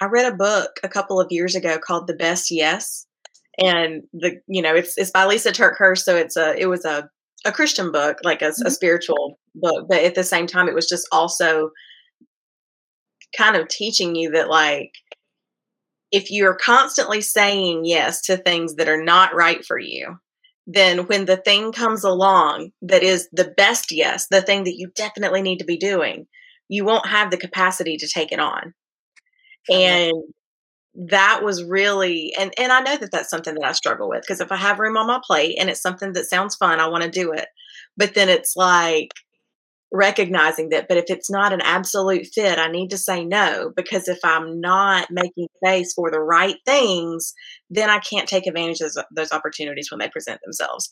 I 0.00 0.06
read 0.06 0.32
a 0.32 0.36
book 0.36 0.80
a 0.82 0.88
couple 0.88 1.20
of 1.20 1.30
years 1.30 1.54
ago 1.54 1.78
called 1.78 2.06
The 2.06 2.14
Best 2.14 2.50
Yes. 2.50 3.06
And 3.62 4.04
the 4.14 4.40
you 4.46 4.62
know, 4.62 4.74
it's 4.74 4.96
it's 4.96 5.10
by 5.10 5.24
Lysa 5.26 5.52
TerKeurst, 5.52 5.98
so 6.04 6.16
it's 6.16 6.36
a 6.36 6.54
it 6.58 6.66
was 6.66 6.84
a 6.86 7.10
a 7.44 7.52
Christian 7.52 7.90
book, 7.92 8.18
like 8.22 8.40
a, 8.42 8.48
a 8.48 8.52
Mhm. 8.52 8.70
spiritual 8.70 9.38
book, 9.54 9.86
but 9.88 10.02
at 10.04 10.14
the 10.14 10.24
same 10.24 10.46
time 10.46 10.66
it 10.68 10.74
was 10.74 10.88
just 10.88 11.06
also 11.12 11.70
kind 13.36 13.56
of 13.56 13.68
teaching 13.68 14.14
you 14.14 14.30
that 14.30 14.48
like 14.48 14.92
if 16.12 16.30
you're 16.30 16.54
constantly 16.54 17.20
saying 17.20 17.84
yes 17.84 18.22
to 18.22 18.36
things 18.36 18.74
that 18.76 18.88
are 18.88 19.02
not 19.02 19.34
right 19.34 19.64
for 19.64 19.78
you, 19.78 20.18
then 20.66 21.06
when 21.06 21.24
the 21.24 21.36
thing 21.36 21.72
comes 21.72 22.04
along 22.04 22.70
that 22.82 23.02
is 23.02 23.28
the 23.32 23.52
best 23.56 23.92
yes, 23.92 24.26
the 24.28 24.42
thing 24.42 24.64
that 24.64 24.76
you 24.76 24.90
definitely 24.94 25.42
need 25.42 25.58
to 25.58 25.64
be 25.64 25.76
doing, 25.76 26.26
you 26.68 26.84
won't 26.84 27.06
have 27.06 27.30
the 27.30 27.36
capacity 27.36 27.96
to 27.96 28.08
take 28.08 28.32
it 28.32 28.40
on. 28.40 28.74
And 29.70 30.12
that 30.94 31.42
was 31.44 31.62
really 31.62 32.34
and 32.38 32.52
and 32.58 32.72
I 32.72 32.80
know 32.80 32.96
that 32.96 33.12
that's 33.12 33.30
something 33.30 33.54
that 33.54 33.64
I 33.64 33.72
struggle 33.72 34.08
with 34.08 34.22
because 34.22 34.40
if 34.40 34.50
I 34.50 34.56
have 34.56 34.80
room 34.80 34.96
on 34.96 35.06
my 35.06 35.20
plate 35.24 35.56
and 35.58 35.70
it's 35.70 35.80
something 35.80 36.12
that 36.14 36.26
sounds 36.26 36.56
fun 36.56 36.80
I 36.80 36.88
want 36.88 37.04
to 37.04 37.10
do 37.10 37.32
it. 37.32 37.46
But 37.96 38.14
then 38.14 38.28
it's 38.28 38.56
like 38.56 39.12
recognizing 39.92 40.68
that 40.68 40.86
but 40.88 40.96
if 40.96 41.06
it's 41.08 41.30
not 41.30 41.52
an 41.52 41.60
absolute 41.62 42.26
fit 42.32 42.58
I 42.58 42.70
need 42.70 42.90
to 42.90 42.98
say 42.98 43.24
no 43.24 43.72
because 43.74 44.08
if 44.08 44.18
I'm 44.22 44.60
not 44.60 45.10
making 45.10 45.48
space 45.56 45.92
for 45.94 46.10
the 46.10 46.20
right 46.20 46.56
things 46.64 47.34
then 47.70 47.90
I 47.90 47.98
can't 47.98 48.28
take 48.28 48.46
advantage 48.46 48.80
of 48.80 48.92
those 49.10 49.32
opportunities 49.32 49.90
when 49.90 49.98
they 49.98 50.08
present 50.08 50.40
themselves 50.44 50.90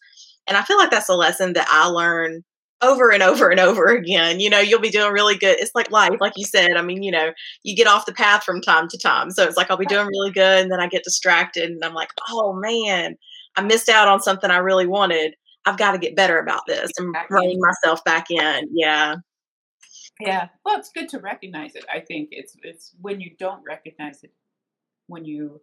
and 0.49 0.57
I 0.57 0.63
feel 0.63 0.79
like 0.79 0.91
that's 0.91 1.09
a 1.09 1.15
lesson 1.15 1.53
that 1.53 1.69
I 1.71 1.87
learn 1.87 2.43
over 2.81 3.11
and 3.11 3.23
over 3.23 3.51
and 3.51 3.61
over 3.61 3.87
again. 3.87 4.41
You 4.41 4.51
know, 4.51 4.61
you'll 4.61 4.81
be 4.81 4.91
doing 4.91 5.13
really 5.13 5.37
good. 5.37 5.59
It's 5.59 5.75
like 5.75 5.91
life, 5.91 6.19
like 6.21 6.35
you 6.37 6.45
said. 6.45 6.77
I 6.77 6.83
mean, 6.83 7.03
you 7.03 7.11
know, 7.11 7.33
you 7.63 7.77
get 7.77 7.87
off 7.87 8.07
the 8.07 8.13
path 8.13 8.45
from 8.45 8.61
time 8.61 8.89
to 8.89 8.99
time. 8.99 9.31
So 9.31 9.45
it's 9.45 9.57
like 9.57 9.71
I'll 9.71 9.77
be 9.77 9.87
doing 9.87 10.07
really 10.07 10.31
good 10.31 10.63
and 10.63 10.71
then 10.73 10.81
I 10.81 10.89
get 10.89 11.05
distracted 11.05 11.71
and 11.71 11.85
I'm 11.85 11.95
like, 11.95 12.11
oh 12.31 12.53
man, 12.55 13.17
I 13.57 13.63
missed 13.63 13.89
out 13.89 14.09
on 14.09 14.21
something 14.21 14.51
I 14.51 14.59
really 14.59 14.87
wanted. 14.87 15.35
I've 15.69 15.77
got 15.77 15.93
to 15.93 15.99
get 15.99 16.17
better 16.17 16.39
about 16.39 16.63
this 16.67 16.91
and 16.99 17.13
Back 17.13 17.29
in. 17.31 17.61
myself 17.61 18.03
back 18.05 18.31
in. 18.31 18.69
Yeah. 18.73 19.17
yeah, 20.19 20.49
well, 20.65 20.79
it's 20.79 20.91
good 20.91 21.09
to 21.11 21.19
recognize 21.19 21.75
it. 21.75 21.85
I 21.93 22.01
think 22.01 22.29
it's 22.33 22.57
it's 22.63 22.95
when 23.01 23.21
you 23.21 23.33
don't 23.39 23.63
recognize 23.67 24.23
it, 24.25 24.33
when 25.09 25.27
you 25.27 25.61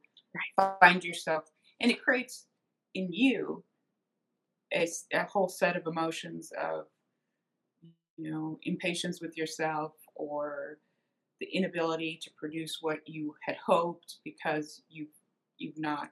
find 0.79 1.03
yourself, 1.03 1.45
and 1.81 1.89
it 1.89 2.03
creates 2.03 2.45
in 2.93 3.11
you 3.11 3.63
a 4.71 4.87
whole 5.27 5.49
set 5.49 5.75
of 5.75 5.87
emotions 5.87 6.51
of 6.61 6.85
you 8.17 8.31
know 8.31 8.59
impatience 8.63 9.21
with 9.21 9.35
yourself 9.37 9.93
or 10.15 10.77
the 11.39 11.47
inability 11.47 12.19
to 12.21 12.29
produce 12.37 12.77
what 12.81 12.99
you 13.05 13.33
had 13.41 13.57
hoped 13.65 14.17
because 14.23 14.81
you 14.89 15.07
you've 15.57 15.77
not 15.77 16.11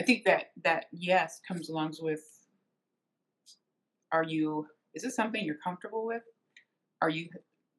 i 0.00 0.02
think 0.04 0.24
that 0.24 0.50
that 0.64 0.86
yes 0.92 1.40
comes 1.46 1.68
along 1.68 1.92
with 2.00 2.20
are 4.12 4.24
you 4.24 4.66
is 4.94 5.02
this 5.02 5.16
something 5.16 5.44
you're 5.44 5.56
comfortable 5.62 6.06
with 6.06 6.22
are 7.02 7.10
you 7.10 7.28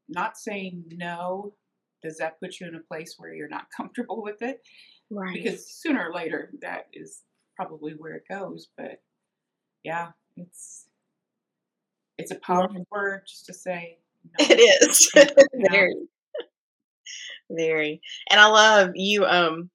not 0.07 0.37
saying 0.37 0.83
no 0.95 1.53
does 2.01 2.17
that 2.17 2.39
put 2.39 2.59
you 2.59 2.67
in 2.67 2.75
a 2.75 2.79
place 2.79 3.15
where 3.17 3.33
you're 3.33 3.49
not 3.49 3.67
comfortable 3.75 4.21
with 4.23 4.41
it 4.41 4.61
Right. 5.11 5.33
because 5.33 5.71
sooner 5.71 6.09
or 6.09 6.13
later 6.13 6.51
that 6.61 6.85
is 6.93 7.23
probably 7.55 7.93
where 7.93 8.13
it 8.13 8.23
goes 8.29 8.67
but 8.77 9.01
yeah 9.83 10.09
it's 10.37 10.85
it's 12.19 12.31
a 12.31 12.35
powerful 12.35 12.85
word 12.91 13.21
just 13.27 13.45
to 13.47 13.53
say 13.53 13.97
no. 14.39 14.45
it 14.49 14.59
is. 14.83 15.11
Yeah. 15.15 15.69
Very. 15.71 15.95
Very. 17.49 18.01
And 18.29 18.39
I 18.39 18.45
love 18.47 18.91
you 18.95 19.25
um 19.25 19.69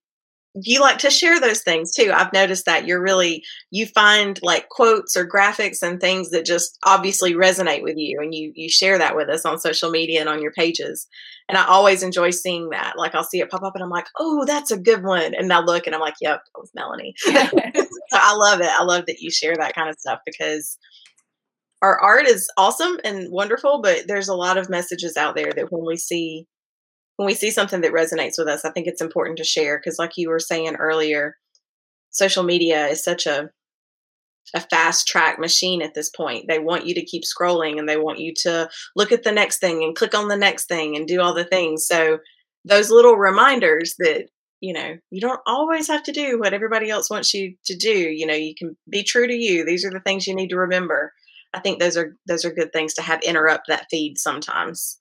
you 0.55 0.81
like 0.81 0.99
to 0.99 1.11
share 1.11 1.41
those 1.41 1.63
things 1.63 1.93
too. 1.93 2.13
I've 2.15 2.33
noticed 2.33 2.65
that 2.67 2.87
you're 2.87 3.03
really 3.03 3.43
you 3.71 3.87
find 3.87 4.39
like 4.43 4.69
quotes 4.69 5.17
or 5.17 5.27
graphics 5.27 5.83
and 5.83 6.01
things 6.01 6.31
that 6.31 6.47
just 6.47 6.79
obviously 6.85 7.35
resonate 7.35 7.83
with 7.83 7.97
you 7.97 8.21
and 8.21 8.33
you 8.33 8.53
you 8.55 8.69
share 8.69 8.97
that 8.99 9.17
with 9.17 9.29
us 9.29 9.45
on 9.45 9.59
social 9.59 9.91
media 9.91 10.21
and 10.21 10.29
on 10.29 10.41
your 10.41 10.53
pages. 10.53 11.07
And 11.49 11.59
I 11.59 11.67
always 11.67 12.03
enjoy 12.03 12.31
seeing 12.31 12.71
that. 12.71 12.95
Like 12.97 13.15
I'll 13.15 13.25
see 13.25 13.41
it 13.41 13.51
pop 13.51 13.65
up 13.65 13.75
and 13.75 13.83
I'm 13.83 13.91
like, 13.91 14.07
"Oh, 14.19 14.45
that's 14.45 14.71
a 14.71 14.79
good 14.79 15.03
one." 15.03 15.35
And 15.35 15.53
I 15.53 15.59
look 15.59 15.87
and 15.87 15.95
I'm 15.95 16.01
like, 16.01 16.15
"Yep, 16.21 16.41
it 16.41 16.59
was 16.59 16.71
Melanie." 16.75 17.15
so 17.25 17.33
I 18.13 18.35
love 18.37 18.61
it. 18.61 18.71
I 18.71 18.85
love 18.85 19.07
that 19.07 19.21
you 19.21 19.31
share 19.31 19.57
that 19.57 19.75
kind 19.75 19.91
of 19.91 19.99
stuff 19.99 20.21
because 20.25 20.79
our 21.83 21.99
art 22.01 22.27
is 22.27 22.49
awesome 22.57 22.99
and 23.05 23.31
wonderful, 23.31 23.83
but 23.83 24.07
there's 24.07 24.29
a 24.29 24.35
lot 24.35 24.57
of 24.57 24.71
messages 24.71 25.17
out 25.17 25.35
there 25.35 25.53
that 25.53 25.71
when 25.71 25.85
we 25.85 25.97
see 25.97 26.47
when 27.17 27.27
we 27.27 27.35
see 27.35 27.51
something 27.51 27.81
that 27.83 27.93
resonates 27.93 28.39
with 28.39 28.49
us, 28.49 28.65
I 28.65 28.71
think 28.71 28.87
it's 28.87 29.03
important 29.03 29.39
to 29.39 29.45
share 29.45 29.79
because 29.79 29.99
like 29.99 30.13
you 30.17 30.29
were 30.29 30.41
saying 30.41 30.77
earlier, 30.77 31.37
social 32.11 32.43
media 32.43 32.87
is 32.87 33.05
such 33.05 33.27
a 33.27 33.51
a 34.55 34.61
fast 34.61 35.09
track 35.09 35.39
machine 35.39 35.81
at 35.81 35.95
this 35.95 36.11
point. 36.11 36.47
They 36.49 36.59
want 36.59 36.87
you 36.87 36.95
to 36.95 37.05
keep 37.05 37.23
scrolling 37.25 37.79
and 37.79 37.89
they 37.89 37.97
want 37.97 38.19
you 38.19 38.35
to 38.43 38.69
look 38.95 39.11
at 39.11 39.23
the 39.23 39.33
next 39.33 39.59
thing 39.59 39.83
and 39.83 39.97
click 39.97 40.15
on 40.15 40.29
the 40.29 40.37
next 40.37 40.67
thing 40.67 40.95
and 40.97 41.09
do 41.09 41.21
all 41.21 41.33
the 41.35 41.45
things. 41.45 41.87
So 41.87 42.19
those 42.65 42.91
little 42.91 43.17
reminders 43.17 43.95
that 43.99 44.27
you 44.61 44.73
know 44.73 44.97
you 45.11 45.21
don't 45.21 45.41
always 45.47 45.89
have 45.89 46.03
to 46.05 46.13
do 46.13 46.39
what 46.39 46.55
everybody 46.55 46.89
else 46.89 47.11
wants 47.11 47.35
you 47.35 47.55
to 47.67 47.77
do 47.77 47.91
you 47.91 48.27
know 48.27 48.35
you 48.35 48.55
can 48.55 48.77
be 48.89 49.03
true 49.03 49.27
to 49.27 49.35
you 49.35 49.65
these 49.65 49.85
are 49.85 49.91
the 49.91 50.01
things 50.01 50.27
you 50.27 50.35
need 50.35 50.49
to 50.49 50.57
remember 50.57 51.13
i 51.53 51.61
think 51.61 51.81
those 51.81 51.97
are 51.97 52.17
those 52.27 52.45
are 52.45 52.53
good 52.53 52.73
things 52.73 52.95
to 52.95 53.03
have 53.03 53.21
interrupt 53.23 53.67
that 53.69 53.87
feed 53.91 54.17
sometimes 54.17 55.01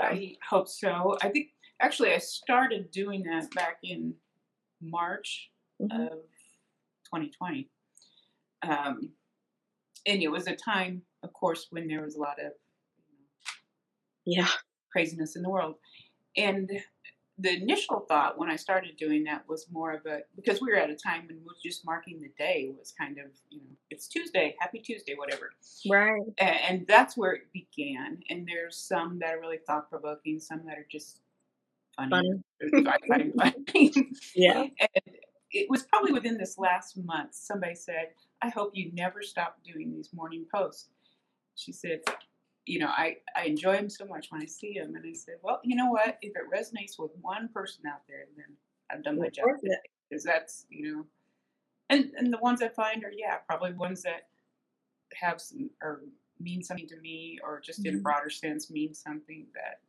I 0.00 0.36
hope 0.48 0.68
so. 0.68 1.16
I 1.22 1.28
think 1.28 1.48
actually 1.80 2.12
I 2.12 2.18
started 2.18 2.90
doing 2.90 3.22
that 3.24 3.50
back 3.54 3.78
in 3.82 4.14
March 4.80 5.50
mm-hmm. 5.80 6.00
of 6.00 6.10
2020. 7.12 7.68
Um, 8.62 9.10
and 10.06 10.22
it 10.22 10.28
was 10.28 10.46
a 10.46 10.56
time, 10.56 11.02
of 11.22 11.32
course, 11.32 11.68
when 11.70 11.86
there 11.86 12.02
was 12.02 12.16
a 12.16 12.20
lot 12.20 12.38
of 12.40 12.52
yeah 14.24 14.48
craziness 14.90 15.36
in 15.36 15.42
the 15.42 15.50
world. 15.50 15.76
And 16.36 16.70
the 17.42 17.56
initial 17.60 18.00
thought 18.08 18.38
when 18.38 18.48
I 18.48 18.56
started 18.56 18.96
doing 18.96 19.24
that 19.24 19.48
was 19.48 19.66
more 19.70 19.92
of 19.92 20.06
a 20.06 20.20
because 20.36 20.60
we 20.60 20.70
were 20.70 20.76
at 20.76 20.90
a 20.90 20.94
time 20.94 21.24
when 21.26 21.40
just 21.62 21.84
marking 21.84 22.20
the 22.20 22.30
day 22.38 22.70
was 22.78 22.94
kind 22.98 23.18
of 23.18 23.26
you 23.50 23.58
know 23.58 23.76
it's 23.90 24.06
Tuesday, 24.06 24.54
Happy 24.60 24.78
Tuesday, 24.78 25.14
whatever. 25.16 25.50
Right. 25.90 26.22
And, 26.38 26.56
and 26.68 26.86
that's 26.86 27.16
where 27.16 27.32
it 27.32 27.52
began. 27.52 28.20
And 28.30 28.46
there's 28.46 28.76
some 28.76 29.18
that 29.18 29.34
are 29.34 29.40
really 29.40 29.58
thought 29.66 29.90
provoking, 29.90 30.38
some 30.38 30.62
that 30.66 30.78
are 30.78 30.86
just 30.90 31.20
funny. 31.96 32.42
funny. 33.08 33.32
funny. 33.38 33.92
yeah. 34.34 34.62
And 34.80 35.16
it 35.50 35.68
was 35.68 35.82
probably 35.82 36.12
within 36.12 36.38
this 36.38 36.56
last 36.58 36.96
month 36.96 37.34
somebody 37.34 37.74
said, 37.74 38.10
"I 38.40 38.50
hope 38.50 38.70
you 38.74 38.92
never 38.94 39.20
stop 39.22 39.56
doing 39.64 39.92
these 39.92 40.10
morning 40.14 40.46
posts." 40.54 40.88
She 41.56 41.72
said, 41.72 42.00
you 42.66 42.78
know, 42.78 42.88
I, 42.88 43.16
I 43.36 43.44
enjoy 43.44 43.76
them 43.76 43.90
so 43.90 44.04
much 44.04 44.28
when 44.30 44.42
I 44.42 44.46
see 44.46 44.78
them. 44.78 44.94
And 44.94 45.04
I 45.04 45.14
said, 45.14 45.34
well, 45.42 45.60
you 45.64 45.76
know 45.76 45.90
what? 45.90 46.18
If 46.22 46.32
it 46.36 46.42
resonates 46.52 46.98
with 46.98 47.10
one 47.20 47.48
person 47.52 47.84
out 47.86 48.02
there, 48.08 48.26
then 48.36 48.46
I've 48.90 49.02
done 49.02 49.18
my 49.18 49.28
job. 49.28 49.46
Because 50.08 50.24
that's, 50.24 50.66
you 50.70 50.92
know, 50.92 51.04
and, 51.90 52.12
and 52.16 52.32
the 52.32 52.38
ones 52.38 52.62
I 52.62 52.68
find 52.68 53.04
are, 53.04 53.12
yeah, 53.12 53.36
probably 53.48 53.72
ones 53.72 54.02
that 54.02 54.28
have 55.14 55.40
some 55.40 55.70
or 55.82 56.02
mean 56.40 56.62
something 56.62 56.88
to 56.88 56.96
me 57.00 57.38
or 57.44 57.60
just 57.60 57.80
mm-hmm. 57.80 57.88
in 57.88 57.94
a 57.94 57.96
mm-hmm. 57.98 58.02
broader 58.02 58.30
sense 58.30 58.70
mean 58.70 58.94
something 58.94 59.46
that 59.54 59.80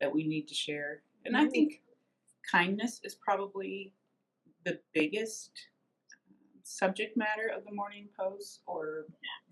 that 0.00 0.12
we 0.12 0.26
need 0.26 0.48
to 0.48 0.54
share. 0.54 1.02
And 1.24 1.34
mm-hmm. 1.34 1.46
I 1.46 1.48
think 1.48 1.80
kindness 2.50 3.00
is 3.02 3.14
probably 3.14 3.94
the 4.64 4.78
biggest 4.92 5.52
um, 6.12 6.60
subject 6.64 7.16
matter 7.16 7.50
of 7.56 7.64
the 7.64 7.72
morning 7.72 8.08
post 8.18 8.60
or 8.66 9.06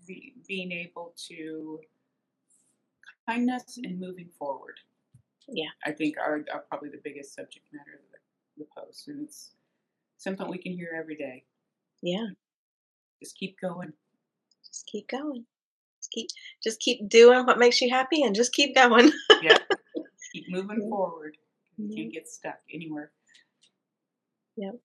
be, 0.05 0.35
being 0.47 0.71
able 0.71 1.13
to 1.29 1.79
kindness 3.27 3.77
and 3.83 3.99
moving 3.99 4.29
forward. 4.37 4.79
Yeah. 5.47 5.69
I 5.83 5.91
think 5.91 6.17
are, 6.17 6.43
are 6.53 6.65
probably 6.69 6.89
the 6.89 7.01
biggest 7.03 7.35
subject 7.35 7.65
matter 7.71 7.99
of 7.99 8.11
the, 8.11 8.63
the 8.63 8.69
post. 8.75 9.07
And 9.07 9.23
it's 9.23 9.51
something 10.17 10.49
we 10.49 10.57
can 10.57 10.73
hear 10.73 10.89
every 10.97 11.15
day. 11.15 11.43
Yeah. 12.01 12.27
Just 13.21 13.37
keep 13.37 13.59
going. 13.59 13.93
Just 14.65 14.85
keep 14.87 15.07
going. 15.07 15.45
Just 15.99 16.11
keep 16.11 16.27
just 16.63 16.79
keep 16.79 17.07
doing 17.09 17.45
what 17.45 17.59
makes 17.59 17.81
you 17.81 17.89
happy 17.89 18.23
and 18.23 18.35
just 18.35 18.53
keep 18.53 18.75
going. 18.75 19.11
yeah. 19.41 19.57
Keep 20.33 20.45
moving 20.49 20.89
forward. 20.89 21.37
You 21.77 21.85
mm-hmm. 21.85 21.95
can't 21.95 22.13
get 22.13 22.27
stuck 22.27 22.59
anywhere. 22.73 23.11
Yep. 24.57 24.75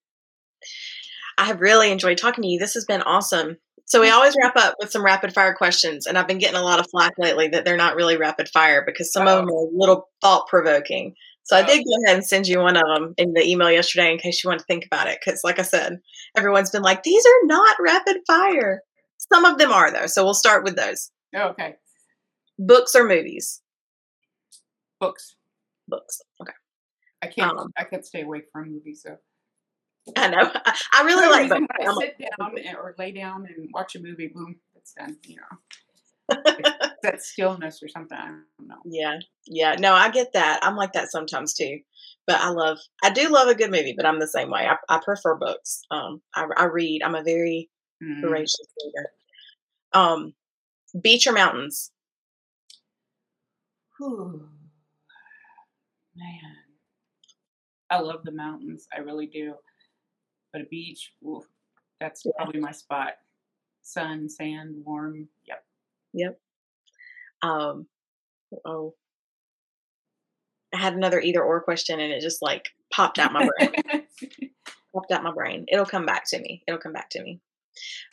I 1.38 1.44
have 1.44 1.60
really 1.60 1.90
enjoyed 1.90 2.18
talking 2.18 2.42
to 2.42 2.48
you. 2.48 2.58
This 2.58 2.74
has 2.74 2.84
been 2.84 3.02
awesome. 3.02 3.58
So 3.90 4.00
we 4.00 4.08
always 4.08 4.36
wrap 4.40 4.54
up 4.54 4.76
with 4.78 4.92
some 4.92 5.04
rapid 5.04 5.34
fire 5.34 5.52
questions, 5.52 6.06
and 6.06 6.16
I've 6.16 6.28
been 6.28 6.38
getting 6.38 6.56
a 6.56 6.62
lot 6.62 6.78
of 6.78 6.86
flack 6.92 7.12
lately 7.18 7.48
that 7.48 7.64
they're 7.64 7.76
not 7.76 7.96
really 7.96 8.16
rapid 8.16 8.48
fire 8.48 8.84
because 8.86 9.12
some 9.12 9.26
oh. 9.26 9.32
of 9.32 9.38
them 9.38 9.52
are 9.52 9.64
a 9.64 9.68
little 9.72 10.08
thought 10.20 10.46
provoking. 10.46 11.12
So 11.42 11.56
I 11.56 11.64
did 11.64 11.84
go 11.84 11.90
ahead 12.06 12.18
and 12.18 12.24
send 12.24 12.46
you 12.46 12.60
one 12.60 12.76
of 12.76 12.84
them 12.94 13.14
in 13.16 13.32
the 13.32 13.44
email 13.44 13.68
yesterday 13.68 14.12
in 14.12 14.18
case 14.18 14.44
you 14.44 14.48
want 14.48 14.60
to 14.60 14.66
think 14.66 14.86
about 14.86 15.08
it. 15.08 15.18
Because, 15.20 15.40
like 15.42 15.58
I 15.58 15.62
said, 15.62 15.98
everyone's 16.36 16.70
been 16.70 16.82
like, 16.82 17.02
these 17.02 17.26
are 17.26 17.46
not 17.46 17.76
rapid 17.80 18.18
fire. 18.28 18.82
Some 19.32 19.44
of 19.44 19.58
them 19.58 19.72
are, 19.72 19.90
though. 19.90 20.06
So 20.06 20.22
we'll 20.22 20.34
start 20.34 20.62
with 20.62 20.76
those. 20.76 21.10
Oh, 21.34 21.48
okay. 21.48 21.74
Books 22.60 22.94
or 22.94 23.08
movies? 23.08 23.60
Books. 25.00 25.34
Books. 25.88 26.20
Okay. 26.40 26.52
I 27.22 27.26
can't. 27.26 27.58
Um, 27.58 27.72
I 27.76 27.82
can't 27.82 28.06
stay 28.06 28.22
awake 28.22 28.44
from 28.52 28.70
movies. 28.70 29.02
So 29.04 29.16
I 30.16 30.28
know. 30.28 30.50
I 30.92 31.02
really 31.04 31.28
like 31.28 31.50
When 31.50 31.66
I 31.86 31.94
sit 32.00 32.18
down 32.18 32.76
or 32.76 32.94
lay 32.98 33.12
down 33.12 33.46
and 33.46 33.68
watch 33.72 33.96
a 33.96 34.00
movie, 34.00 34.30
boom, 34.34 34.56
it's 34.76 34.92
done. 34.94 35.16
You 35.24 35.36
know, 35.36 36.36
that 37.02 37.22
stillness 37.22 37.82
or 37.82 37.88
something. 37.88 38.16
I 38.16 38.26
don't 38.26 38.68
know. 38.68 38.76
Yeah, 38.84 39.18
yeah. 39.46 39.76
No, 39.78 39.94
I 39.94 40.10
get 40.10 40.32
that. 40.32 40.60
I'm 40.62 40.76
like 40.76 40.92
that 40.92 41.10
sometimes 41.10 41.54
too. 41.54 41.78
But 42.26 42.40
I 42.40 42.50
love. 42.50 42.78
I 43.02 43.10
do 43.10 43.28
love 43.28 43.48
a 43.48 43.54
good 43.54 43.70
movie, 43.70 43.94
but 43.96 44.06
I'm 44.06 44.20
the 44.20 44.28
same 44.28 44.50
way. 44.50 44.66
I, 44.66 44.76
I 44.88 45.00
prefer 45.04 45.36
books. 45.36 45.82
Um, 45.90 46.22
I, 46.34 46.46
I 46.56 46.64
read. 46.64 47.02
I'm 47.02 47.14
a 47.14 47.22
very 47.22 47.68
mm. 48.02 48.20
voracious 48.20 48.66
reader. 48.84 49.10
Um, 49.92 50.34
beach 51.00 51.26
or 51.26 51.32
mountains? 51.32 51.92
Whew. 53.98 54.48
Man, 56.16 56.56
I 57.90 58.00
love 58.00 58.24
the 58.24 58.32
mountains. 58.32 58.86
I 58.94 59.00
really 59.00 59.26
do. 59.26 59.54
But 60.52 60.62
a 60.62 60.64
beach, 60.64 61.12
ooh, 61.24 61.44
that's 62.00 62.24
yeah. 62.24 62.32
probably 62.36 62.60
my 62.60 62.72
spot. 62.72 63.14
Sun, 63.82 64.28
sand, 64.28 64.74
warm. 64.84 65.28
Yep. 65.46 65.64
Yep. 66.12 66.40
Um, 67.42 67.86
oh, 68.64 68.94
I 70.74 70.78
had 70.78 70.94
another 70.94 71.20
either 71.20 71.42
or 71.42 71.60
question 71.60 72.00
and 72.00 72.12
it 72.12 72.20
just 72.20 72.42
like 72.42 72.68
popped 72.92 73.18
out 73.18 73.32
my 73.32 73.48
brain. 73.58 73.72
popped 74.94 75.12
out 75.12 75.22
my 75.22 75.32
brain. 75.32 75.64
It'll 75.68 75.86
come 75.86 76.06
back 76.06 76.24
to 76.28 76.38
me. 76.38 76.62
It'll 76.66 76.80
come 76.80 76.92
back 76.92 77.10
to 77.10 77.22
me. 77.22 77.40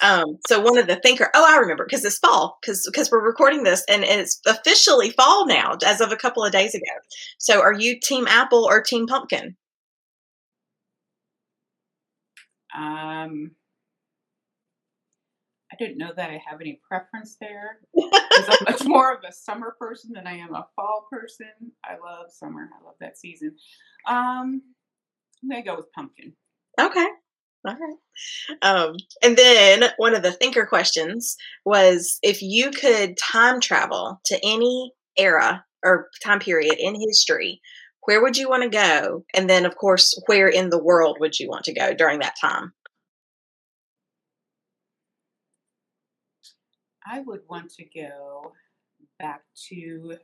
Um, 0.01 0.37
so 0.47 0.61
one 0.61 0.77
of 0.77 0.87
the 0.87 0.97
thinker, 0.97 1.29
oh, 1.33 1.45
I 1.47 1.57
remember 1.57 1.85
because 1.85 2.05
it's 2.05 2.19
fall 2.19 2.57
because 2.61 2.87
because 2.89 3.11
we're 3.11 3.25
recording 3.25 3.63
this 3.63 3.83
and 3.89 4.03
it's 4.03 4.39
officially 4.45 5.11
fall 5.11 5.47
now 5.47 5.75
as 5.85 5.99
of 5.99 6.11
a 6.11 6.17
couple 6.17 6.43
of 6.43 6.51
days 6.51 6.73
ago. 6.73 6.83
So 7.37 7.61
are 7.61 7.73
you 7.73 7.99
team 7.99 8.27
apple 8.27 8.65
or 8.65 8.81
team 8.81 9.07
pumpkin? 9.07 9.55
Um, 12.77 13.51
I 15.71 15.75
don't 15.79 15.97
know 15.97 16.11
that 16.15 16.29
I 16.29 16.41
have 16.49 16.61
any 16.61 16.79
preference 16.87 17.37
there 17.41 17.79
because 17.95 18.45
I'm 18.49 18.71
much 18.71 18.85
more 18.85 19.13
of 19.13 19.23
a 19.27 19.33
summer 19.33 19.75
person 19.79 20.11
than 20.13 20.27
I 20.27 20.37
am 20.37 20.53
a 20.53 20.67
fall 20.75 21.07
person. 21.11 21.47
I 21.83 21.93
love 21.93 22.31
summer. 22.31 22.69
I 22.79 22.85
love 22.85 22.95
that 23.01 23.17
season. 23.17 23.55
Um, 24.07 24.61
I'm 25.43 25.49
gonna 25.49 25.63
go 25.63 25.75
with 25.75 25.91
pumpkin. 25.93 26.33
Okay. 26.79 27.07
All 27.67 27.75
right. 27.75 28.57
Um, 28.61 28.95
and 29.23 29.35
then 29.35 29.89
one 29.97 30.15
of 30.15 30.23
the 30.23 30.31
thinker 30.31 30.65
questions 30.65 31.35
was 31.65 32.19
if 32.21 32.41
you 32.41 32.71
could 32.71 33.17
time 33.17 33.59
travel 33.59 34.21
to 34.25 34.39
any 34.43 34.93
era 35.17 35.65
or 35.83 36.07
time 36.23 36.39
period 36.39 36.75
in 36.79 36.95
history, 36.95 37.61
where 38.07 38.21
would 38.21 38.37
you 38.37 38.47
want 38.47 38.63
to 38.63 38.69
go? 38.69 39.25
And 39.33 39.49
then, 39.49 39.65
of 39.65 39.75
course, 39.75 40.17
where 40.27 40.47
in 40.47 40.69
the 40.69 40.81
world 40.81 41.17
would 41.19 41.37
you 41.37 41.49
want 41.49 41.65
to 41.65 41.73
go 41.73 41.93
during 41.93 42.19
that 42.19 42.35
time? 42.39 42.71
I 47.05 47.19
would 47.19 47.41
want 47.49 47.69
to 47.71 47.83
go 47.83 48.53
back 49.19 49.41
to 49.67 50.15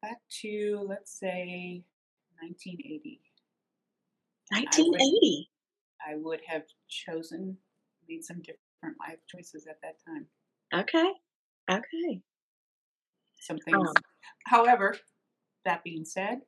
back 0.00 0.22
to 0.40 0.86
let's 0.88 1.18
say 1.20 1.84
1980. 2.40 3.20
1980. 4.52 5.48
I 6.06 6.14
would, 6.14 6.16
I 6.16 6.24
would 6.24 6.40
have 6.46 6.62
chosen 6.88 7.58
made 8.08 8.24
some 8.24 8.38
different 8.38 8.96
life 9.06 9.18
choices 9.28 9.66
at 9.66 9.82
that 9.82 9.96
time. 10.06 10.24
Okay. 10.72 11.12
Okay. 11.70 12.22
Some 13.40 13.58
things. 13.58 13.76
Um, 13.76 13.94
However, 14.46 14.96
that 15.64 15.84
being 15.84 16.04
said, 16.04 16.40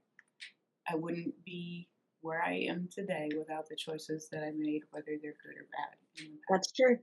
I 0.88 0.94
wouldn't 0.94 1.34
be 1.44 1.88
where 2.20 2.42
I 2.42 2.54
am 2.68 2.88
today 2.92 3.28
without 3.36 3.68
the 3.68 3.76
choices 3.76 4.28
that 4.32 4.42
I 4.42 4.52
made, 4.56 4.82
whether 4.90 5.18
they're 5.20 5.34
good 5.42 5.56
or 5.56 5.66
bad. 5.72 6.28
That's 6.48 6.70
true. 6.72 6.98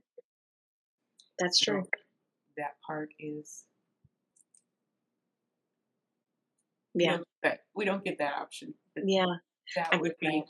That's 1.38 1.58
true. 1.58 1.82
So 1.84 1.90
that 2.56 2.76
part 2.86 3.10
is. 3.18 3.64
Yeah. 6.94 7.18
We 7.18 7.48
don't, 7.48 7.60
we 7.74 7.84
don't 7.84 8.04
get 8.04 8.18
that 8.18 8.34
option. 8.34 8.74
Yeah. 8.96 9.26
That 9.76 10.00
would 10.00 10.14
be. 10.20 10.44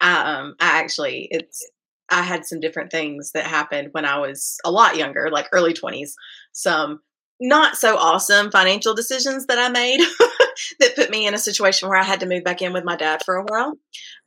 I, 0.00 0.34
um, 0.34 0.54
I 0.60 0.80
actually, 0.80 1.28
it's, 1.30 1.68
I 2.12 2.22
had 2.22 2.44
some 2.44 2.60
different 2.60 2.90
things 2.90 3.32
that 3.32 3.46
happened 3.46 3.88
when 3.92 4.04
I 4.04 4.18
was 4.18 4.58
a 4.64 4.70
lot 4.70 4.96
younger, 4.96 5.30
like 5.30 5.48
early 5.52 5.72
20s. 5.72 6.12
Some 6.52 7.00
not 7.40 7.76
so 7.76 7.96
awesome 7.96 8.50
financial 8.50 8.94
decisions 8.94 9.46
that 9.46 9.58
I 9.58 9.68
made 9.68 10.00
that 10.80 10.94
put 10.94 11.10
me 11.10 11.26
in 11.26 11.34
a 11.34 11.38
situation 11.38 11.88
where 11.88 11.98
I 11.98 12.04
had 12.04 12.20
to 12.20 12.26
move 12.26 12.44
back 12.44 12.62
in 12.62 12.72
with 12.72 12.84
my 12.84 12.96
dad 12.96 13.22
for 13.24 13.36
a 13.36 13.44
while. 13.44 13.78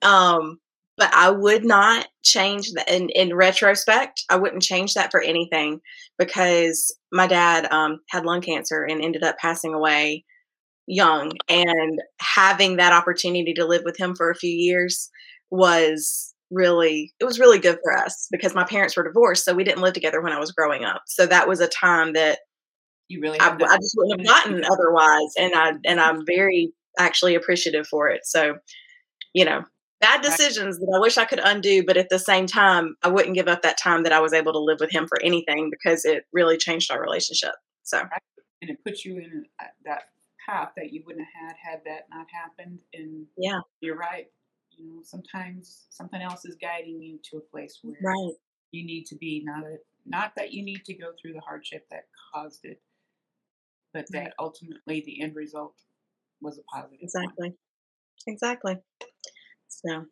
Um, 0.02 0.60
but 0.98 1.14
I 1.14 1.30
would 1.30 1.64
not 1.64 2.08
change 2.24 2.72
that. 2.74 2.90
In, 2.90 3.10
in 3.10 3.36
retrospect, 3.36 4.24
I 4.30 4.38
wouldn't 4.38 4.64
change 4.64 4.94
that 4.94 5.12
for 5.12 5.22
anything 5.22 5.80
because 6.18 6.96
my 7.12 7.28
dad 7.28 7.72
um, 7.72 8.00
had 8.10 8.26
lung 8.26 8.42
cancer 8.42 8.84
and 8.84 9.02
ended 9.02 9.24
up 9.24 9.38
passing 9.38 9.74
away 9.74 10.26
young. 10.88 11.32
And 11.50 12.02
having 12.20 12.78
that 12.78 12.94
opportunity 12.94 13.54
to 13.54 13.66
live 13.66 13.84
with 13.86 13.98
him 13.98 14.16
for 14.16 14.30
a 14.30 14.36
few 14.36 14.52
years 14.52 15.10
was 15.50 16.35
really 16.52 17.14
it 17.20 17.26
was 17.26 17.40
really 17.40 17.58
good 17.58 17.80
for 17.84 17.98
us 17.98 18.28
because 18.32 18.54
my 18.54 18.64
parents 18.64 18.96
were 18.96 19.04
divorced 19.04 19.44
so 19.44 19.54
we 19.54 19.64
didn't 19.64 19.82
live 19.82 19.94
together 19.94 20.22
when 20.22 20.32
i 20.32 20.40
was 20.40 20.52
growing 20.52 20.86
up 20.86 21.02
so 21.08 21.26
that 21.26 21.48
was 21.48 21.60
a 21.60 21.68
time 21.68 22.14
that 22.14 22.40
you 23.08 23.20
really 23.20 23.40
I, 23.40 23.48
I, 23.48 23.78
just 23.78 23.96
wouldn't 23.98 24.22
have 24.22 24.28
gotten 24.28 24.64
otherwise 24.64 25.34
and 25.38 25.56
i 25.56 25.72
and 25.86 26.00
i'm 26.00 26.24
very 26.26 26.72
actually 26.98 27.36
appreciative 27.36 27.88
for 27.88 28.10
it. 28.10 28.26
So, 28.26 28.58
you 29.34 29.46
know, 29.46 29.64
bad 30.02 30.22
decisions 30.22 30.78
that 30.78 30.94
I 30.96 31.00
wish 31.00 31.18
I 31.18 31.26
could 31.26 31.40
undo, 31.44 31.84
but 31.86 31.98
at 31.98 32.10
the 32.10 32.20
same 32.20 32.48
time, 32.48 32.96
I 33.04 33.10
wouldn't 33.10 33.36
give 33.36 33.48
up 33.48 33.62
that 33.62 33.78
time 33.78 34.04
that 34.04 34.12
I 34.12 34.20
was 34.20 34.34
able 34.34 34.54
to 34.54 34.60
live 34.60 34.80
with 34.80 34.92
him 34.92 35.08
for 35.08 35.22
anything 35.22 35.70
because 35.70 36.06
it 36.06 36.26
really 36.32 36.58
changed 36.58 36.92
our 36.92 37.02
relationship. 37.02 37.54
So, 37.84 38.02
and 38.62 38.72
it 38.72 38.84
puts 38.84 39.06
you 39.06 39.18
in 39.18 39.46
uh, 39.60 39.66
that 39.86 40.04
path 40.46 40.72
that 40.78 40.92
you 40.92 41.04
wouldn't 41.06 41.28
have 41.34 41.50
had 41.50 41.72
had 41.72 41.82
that 41.86 42.08
not 42.10 42.28
happened. 42.32 42.80
And 42.94 43.26
yeah, 43.38 43.62
you're 43.82 43.98
right. 43.98 44.28
You 44.78 44.88
know, 44.88 45.02
sometimes 45.04 45.86
something 45.90 46.22
else 46.22 46.46
is 46.46 46.56
guiding 46.62 47.02
you 47.02 47.20
to 47.32 47.38
a 47.38 47.52
place 47.52 47.80
where 47.82 47.96
right. 48.04 48.34
you 48.72 48.86
need 48.86 49.06
to 49.06 49.16
be. 49.16 49.44
Not 49.46 49.64
a, 49.64 49.78
not 50.06 50.34
that 50.38 50.54
you 50.54 50.64
need 50.64 50.84
to 50.86 50.94
go 50.94 51.12
through 51.20 51.34
the 51.34 51.42
hardship 51.42 51.86
that 51.92 52.04
caused 52.34 52.62
it, 52.64 52.82
but 53.94 54.06
right. 54.14 54.26
that 54.26 54.34
ultimately 54.40 55.04
the 55.06 55.22
end 55.22 55.36
result 55.36 55.76
was 56.42 56.58
a 56.58 56.64
positive. 56.64 57.00
Exactly. 57.02 57.50
One. 57.50 57.58
Exactly. 58.28 58.78
So, 59.68 60.06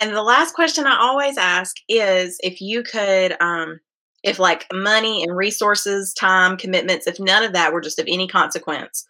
and 0.00 0.14
the 0.14 0.22
last 0.22 0.54
question 0.54 0.86
I 0.86 0.98
always 0.98 1.38
ask 1.38 1.76
is 1.88 2.38
if 2.42 2.60
you 2.60 2.82
could, 2.82 3.36
um, 3.40 3.80
if 4.22 4.38
like 4.38 4.66
money 4.72 5.22
and 5.22 5.36
resources, 5.36 6.14
time, 6.14 6.56
commitments, 6.56 7.06
if 7.06 7.20
none 7.20 7.44
of 7.44 7.52
that 7.52 7.72
were 7.72 7.80
just 7.80 7.98
of 7.98 8.06
any 8.08 8.26
consequence, 8.26 9.04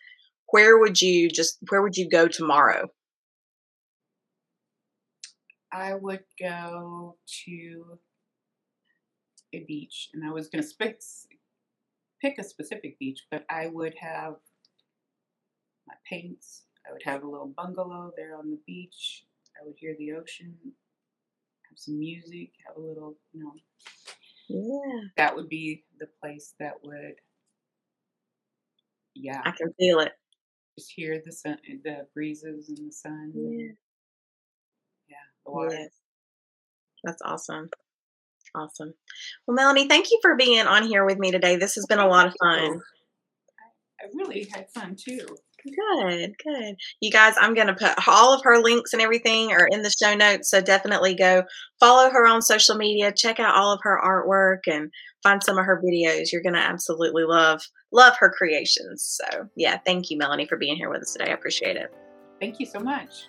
where 0.49 0.79
would 0.79 1.01
you 1.01 1.29
just, 1.29 1.59
where 1.69 1.83
would 1.83 1.97
you 1.97 2.09
go 2.09 2.29
tomorrow? 2.29 2.89
I 5.75 5.95
would 5.95 6.25
go 6.41 7.17
to 7.45 7.99
a 9.53 9.65
beach, 9.65 10.11
and 10.15 10.25
I 10.25 10.31
was 10.31 10.49
going 10.49 10.65
to 10.81 10.97
pick 12.21 12.39
a 12.39 12.45
specific 12.45 12.99
beach, 12.99 13.27
but 13.31 13.45
I 13.51 13.67
would 13.67 13.95
have 13.99 14.37
my 15.87 15.95
paints. 16.09 16.63
I 16.89 16.93
would 16.93 17.03
have 17.05 17.25
a 17.25 17.29
little 17.29 17.53
bungalow 17.57 18.13
there 18.17 18.37
on 18.37 18.51
the 18.51 18.61
beach. 18.67 19.25
I 19.61 19.67
would 19.67 19.77
hear 19.79 19.97
the 19.99 20.13
ocean, 20.13 20.55
have 21.69 21.79
some 21.79 21.99
music, 21.99 22.53
have 22.67 22.77
a 22.77 22.81
little, 22.81 23.17
you 23.33 23.45
know. 23.45 23.53
Yeah. 24.49 25.09
That 25.17 25.37
would 25.37 25.49
be 25.49 25.85
the 25.99 26.09
place 26.21 26.55
that 26.61 26.75
would, 26.85 27.17
yeah. 29.15 29.43
I 29.45 29.53
can 29.53 29.73
feel 29.79 30.01
it. 30.01 30.13
Just 30.79 30.93
hear 30.93 31.23
the 31.25 31.33
sun, 31.33 31.59
the 31.85 32.07
breezes 32.15 32.69
and 32.69 32.79
the 32.89 32.93
sun. 32.93 33.33
Yeah. 33.35 33.69
Yeah, 33.69 33.84
water. 35.47 35.75
Yes. 35.75 35.91
That's 37.05 37.23
awesome. 37.25 37.71
Awesome. 38.55 38.95
Well, 39.47 39.55
Melanie, 39.55 39.89
thank 39.89 40.11
you 40.11 40.19
for 40.23 40.37
being 40.37 40.67
on 40.67 40.87
here 40.87 41.05
with 41.05 41.19
me 41.19 41.31
today. 41.33 41.57
This 41.57 41.75
has 41.75 41.87
been 41.87 41.99
a 41.99 42.09
lot 42.09 42.27
of 42.27 42.35
fun. 42.41 42.81
I 44.01 44.07
really 44.15 44.49
had 44.53 44.71
fun 44.71 44.97
too. 44.97 45.27
Good, 45.65 46.35
good. 46.45 46.77
You 47.01 47.11
guys, 47.11 47.35
I'm 47.41 47.55
going 47.55 47.69
to 47.69 47.75
put 47.75 48.07
all 48.07 48.35
of 48.35 48.43
her 48.45 48.59
links 48.59 48.93
and 48.93 49.01
everything 49.01 49.51
are 49.51 49.67
in 49.71 49.83
the 49.83 49.91
show 49.91 50.15
notes. 50.15 50.51
So 50.51 50.61
definitely 50.61 51.15
go 51.15 51.45
follow 51.81 52.11
her 52.11 52.27
on 52.27 52.43
social 52.43 52.77
media, 52.77 53.13
check 53.13 53.41
out 53.41 53.55
all 53.55 53.73
of 53.73 53.81
her 53.83 53.99
artwork 54.05 54.71
and 54.73 54.91
find 55.23 55.43
some 55.43 55.59
of 55.59 55.65
her 55.65 55.83
videos. 55.83 56.33
You're 56.33 56.43
going 56.43 56.55
to 56.55 56.61
absolutely 56.61 57.25
love, 57.25 57.63
love 57.93 58.15
her 58.19 58.31
creations. 58.31 59.19
So 59.21 59.49
yeah, 59.57 59.79
thank 59.87 60.11
you, 60.11 60.19
Melanie, 60.19 60.47
for 60.47 60.59
being 60.59 60.77
here 60.77 60.91
with 60.91 61.03
us 61.03 61.15
today. 61.15 61.31
I 61.31 61.35
appreciate 61.35 61.77
it. 61.77 61.93
Thank 62.41 62.61
you 62.61 62.67
so 62.67 62.81
much. 62.81 63.25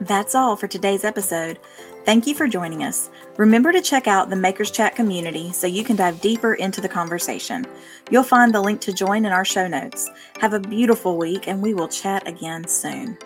That's 0.00 0.34
all 0.34 0.56
for 0.56 0.66
today's 0.66 1.04
episode. 1.04 1.58
Thank 2.06 2.26
you 2.26 2.34
for 2.34 2.48
joining 2.48 2.84
us. 2.84 3.10
Remember 3.36 3.70
to 3.70 3.82
check 3.82 4.06
out 4.06 4.30
the 4.30 4.36
Makers 4.36 4.70
Chat 4.70 4.96
community 4.96 5.52
so 5.52 5.66
you 5.66 5.84
can 5.84 5.96
dive 5.96 6.22
deeper 6.22 6.54
into 6.54 6.80
the 6.80 6.88
conversation. 6.88 7.66
You'll 8.10 8.22
find 8.22 8.54
the 8.54 8.62
link 8.62 8.80
to 8.80 8.94
join 8.94 9.26
in 9.26 9.32
our 9.32 9.44
show 9.44 9.68
notes. 9.68 10.08
Have 10.40 10.54
a 10.54 10.60
beautiful 10.60 11.18
week, 11.18 11.48
and 11.48 11.60
we 11.60 11.74
will 11.74 11.88
chat 11.88 12.26
again 12.26 12.66
soon. 12.66 13.18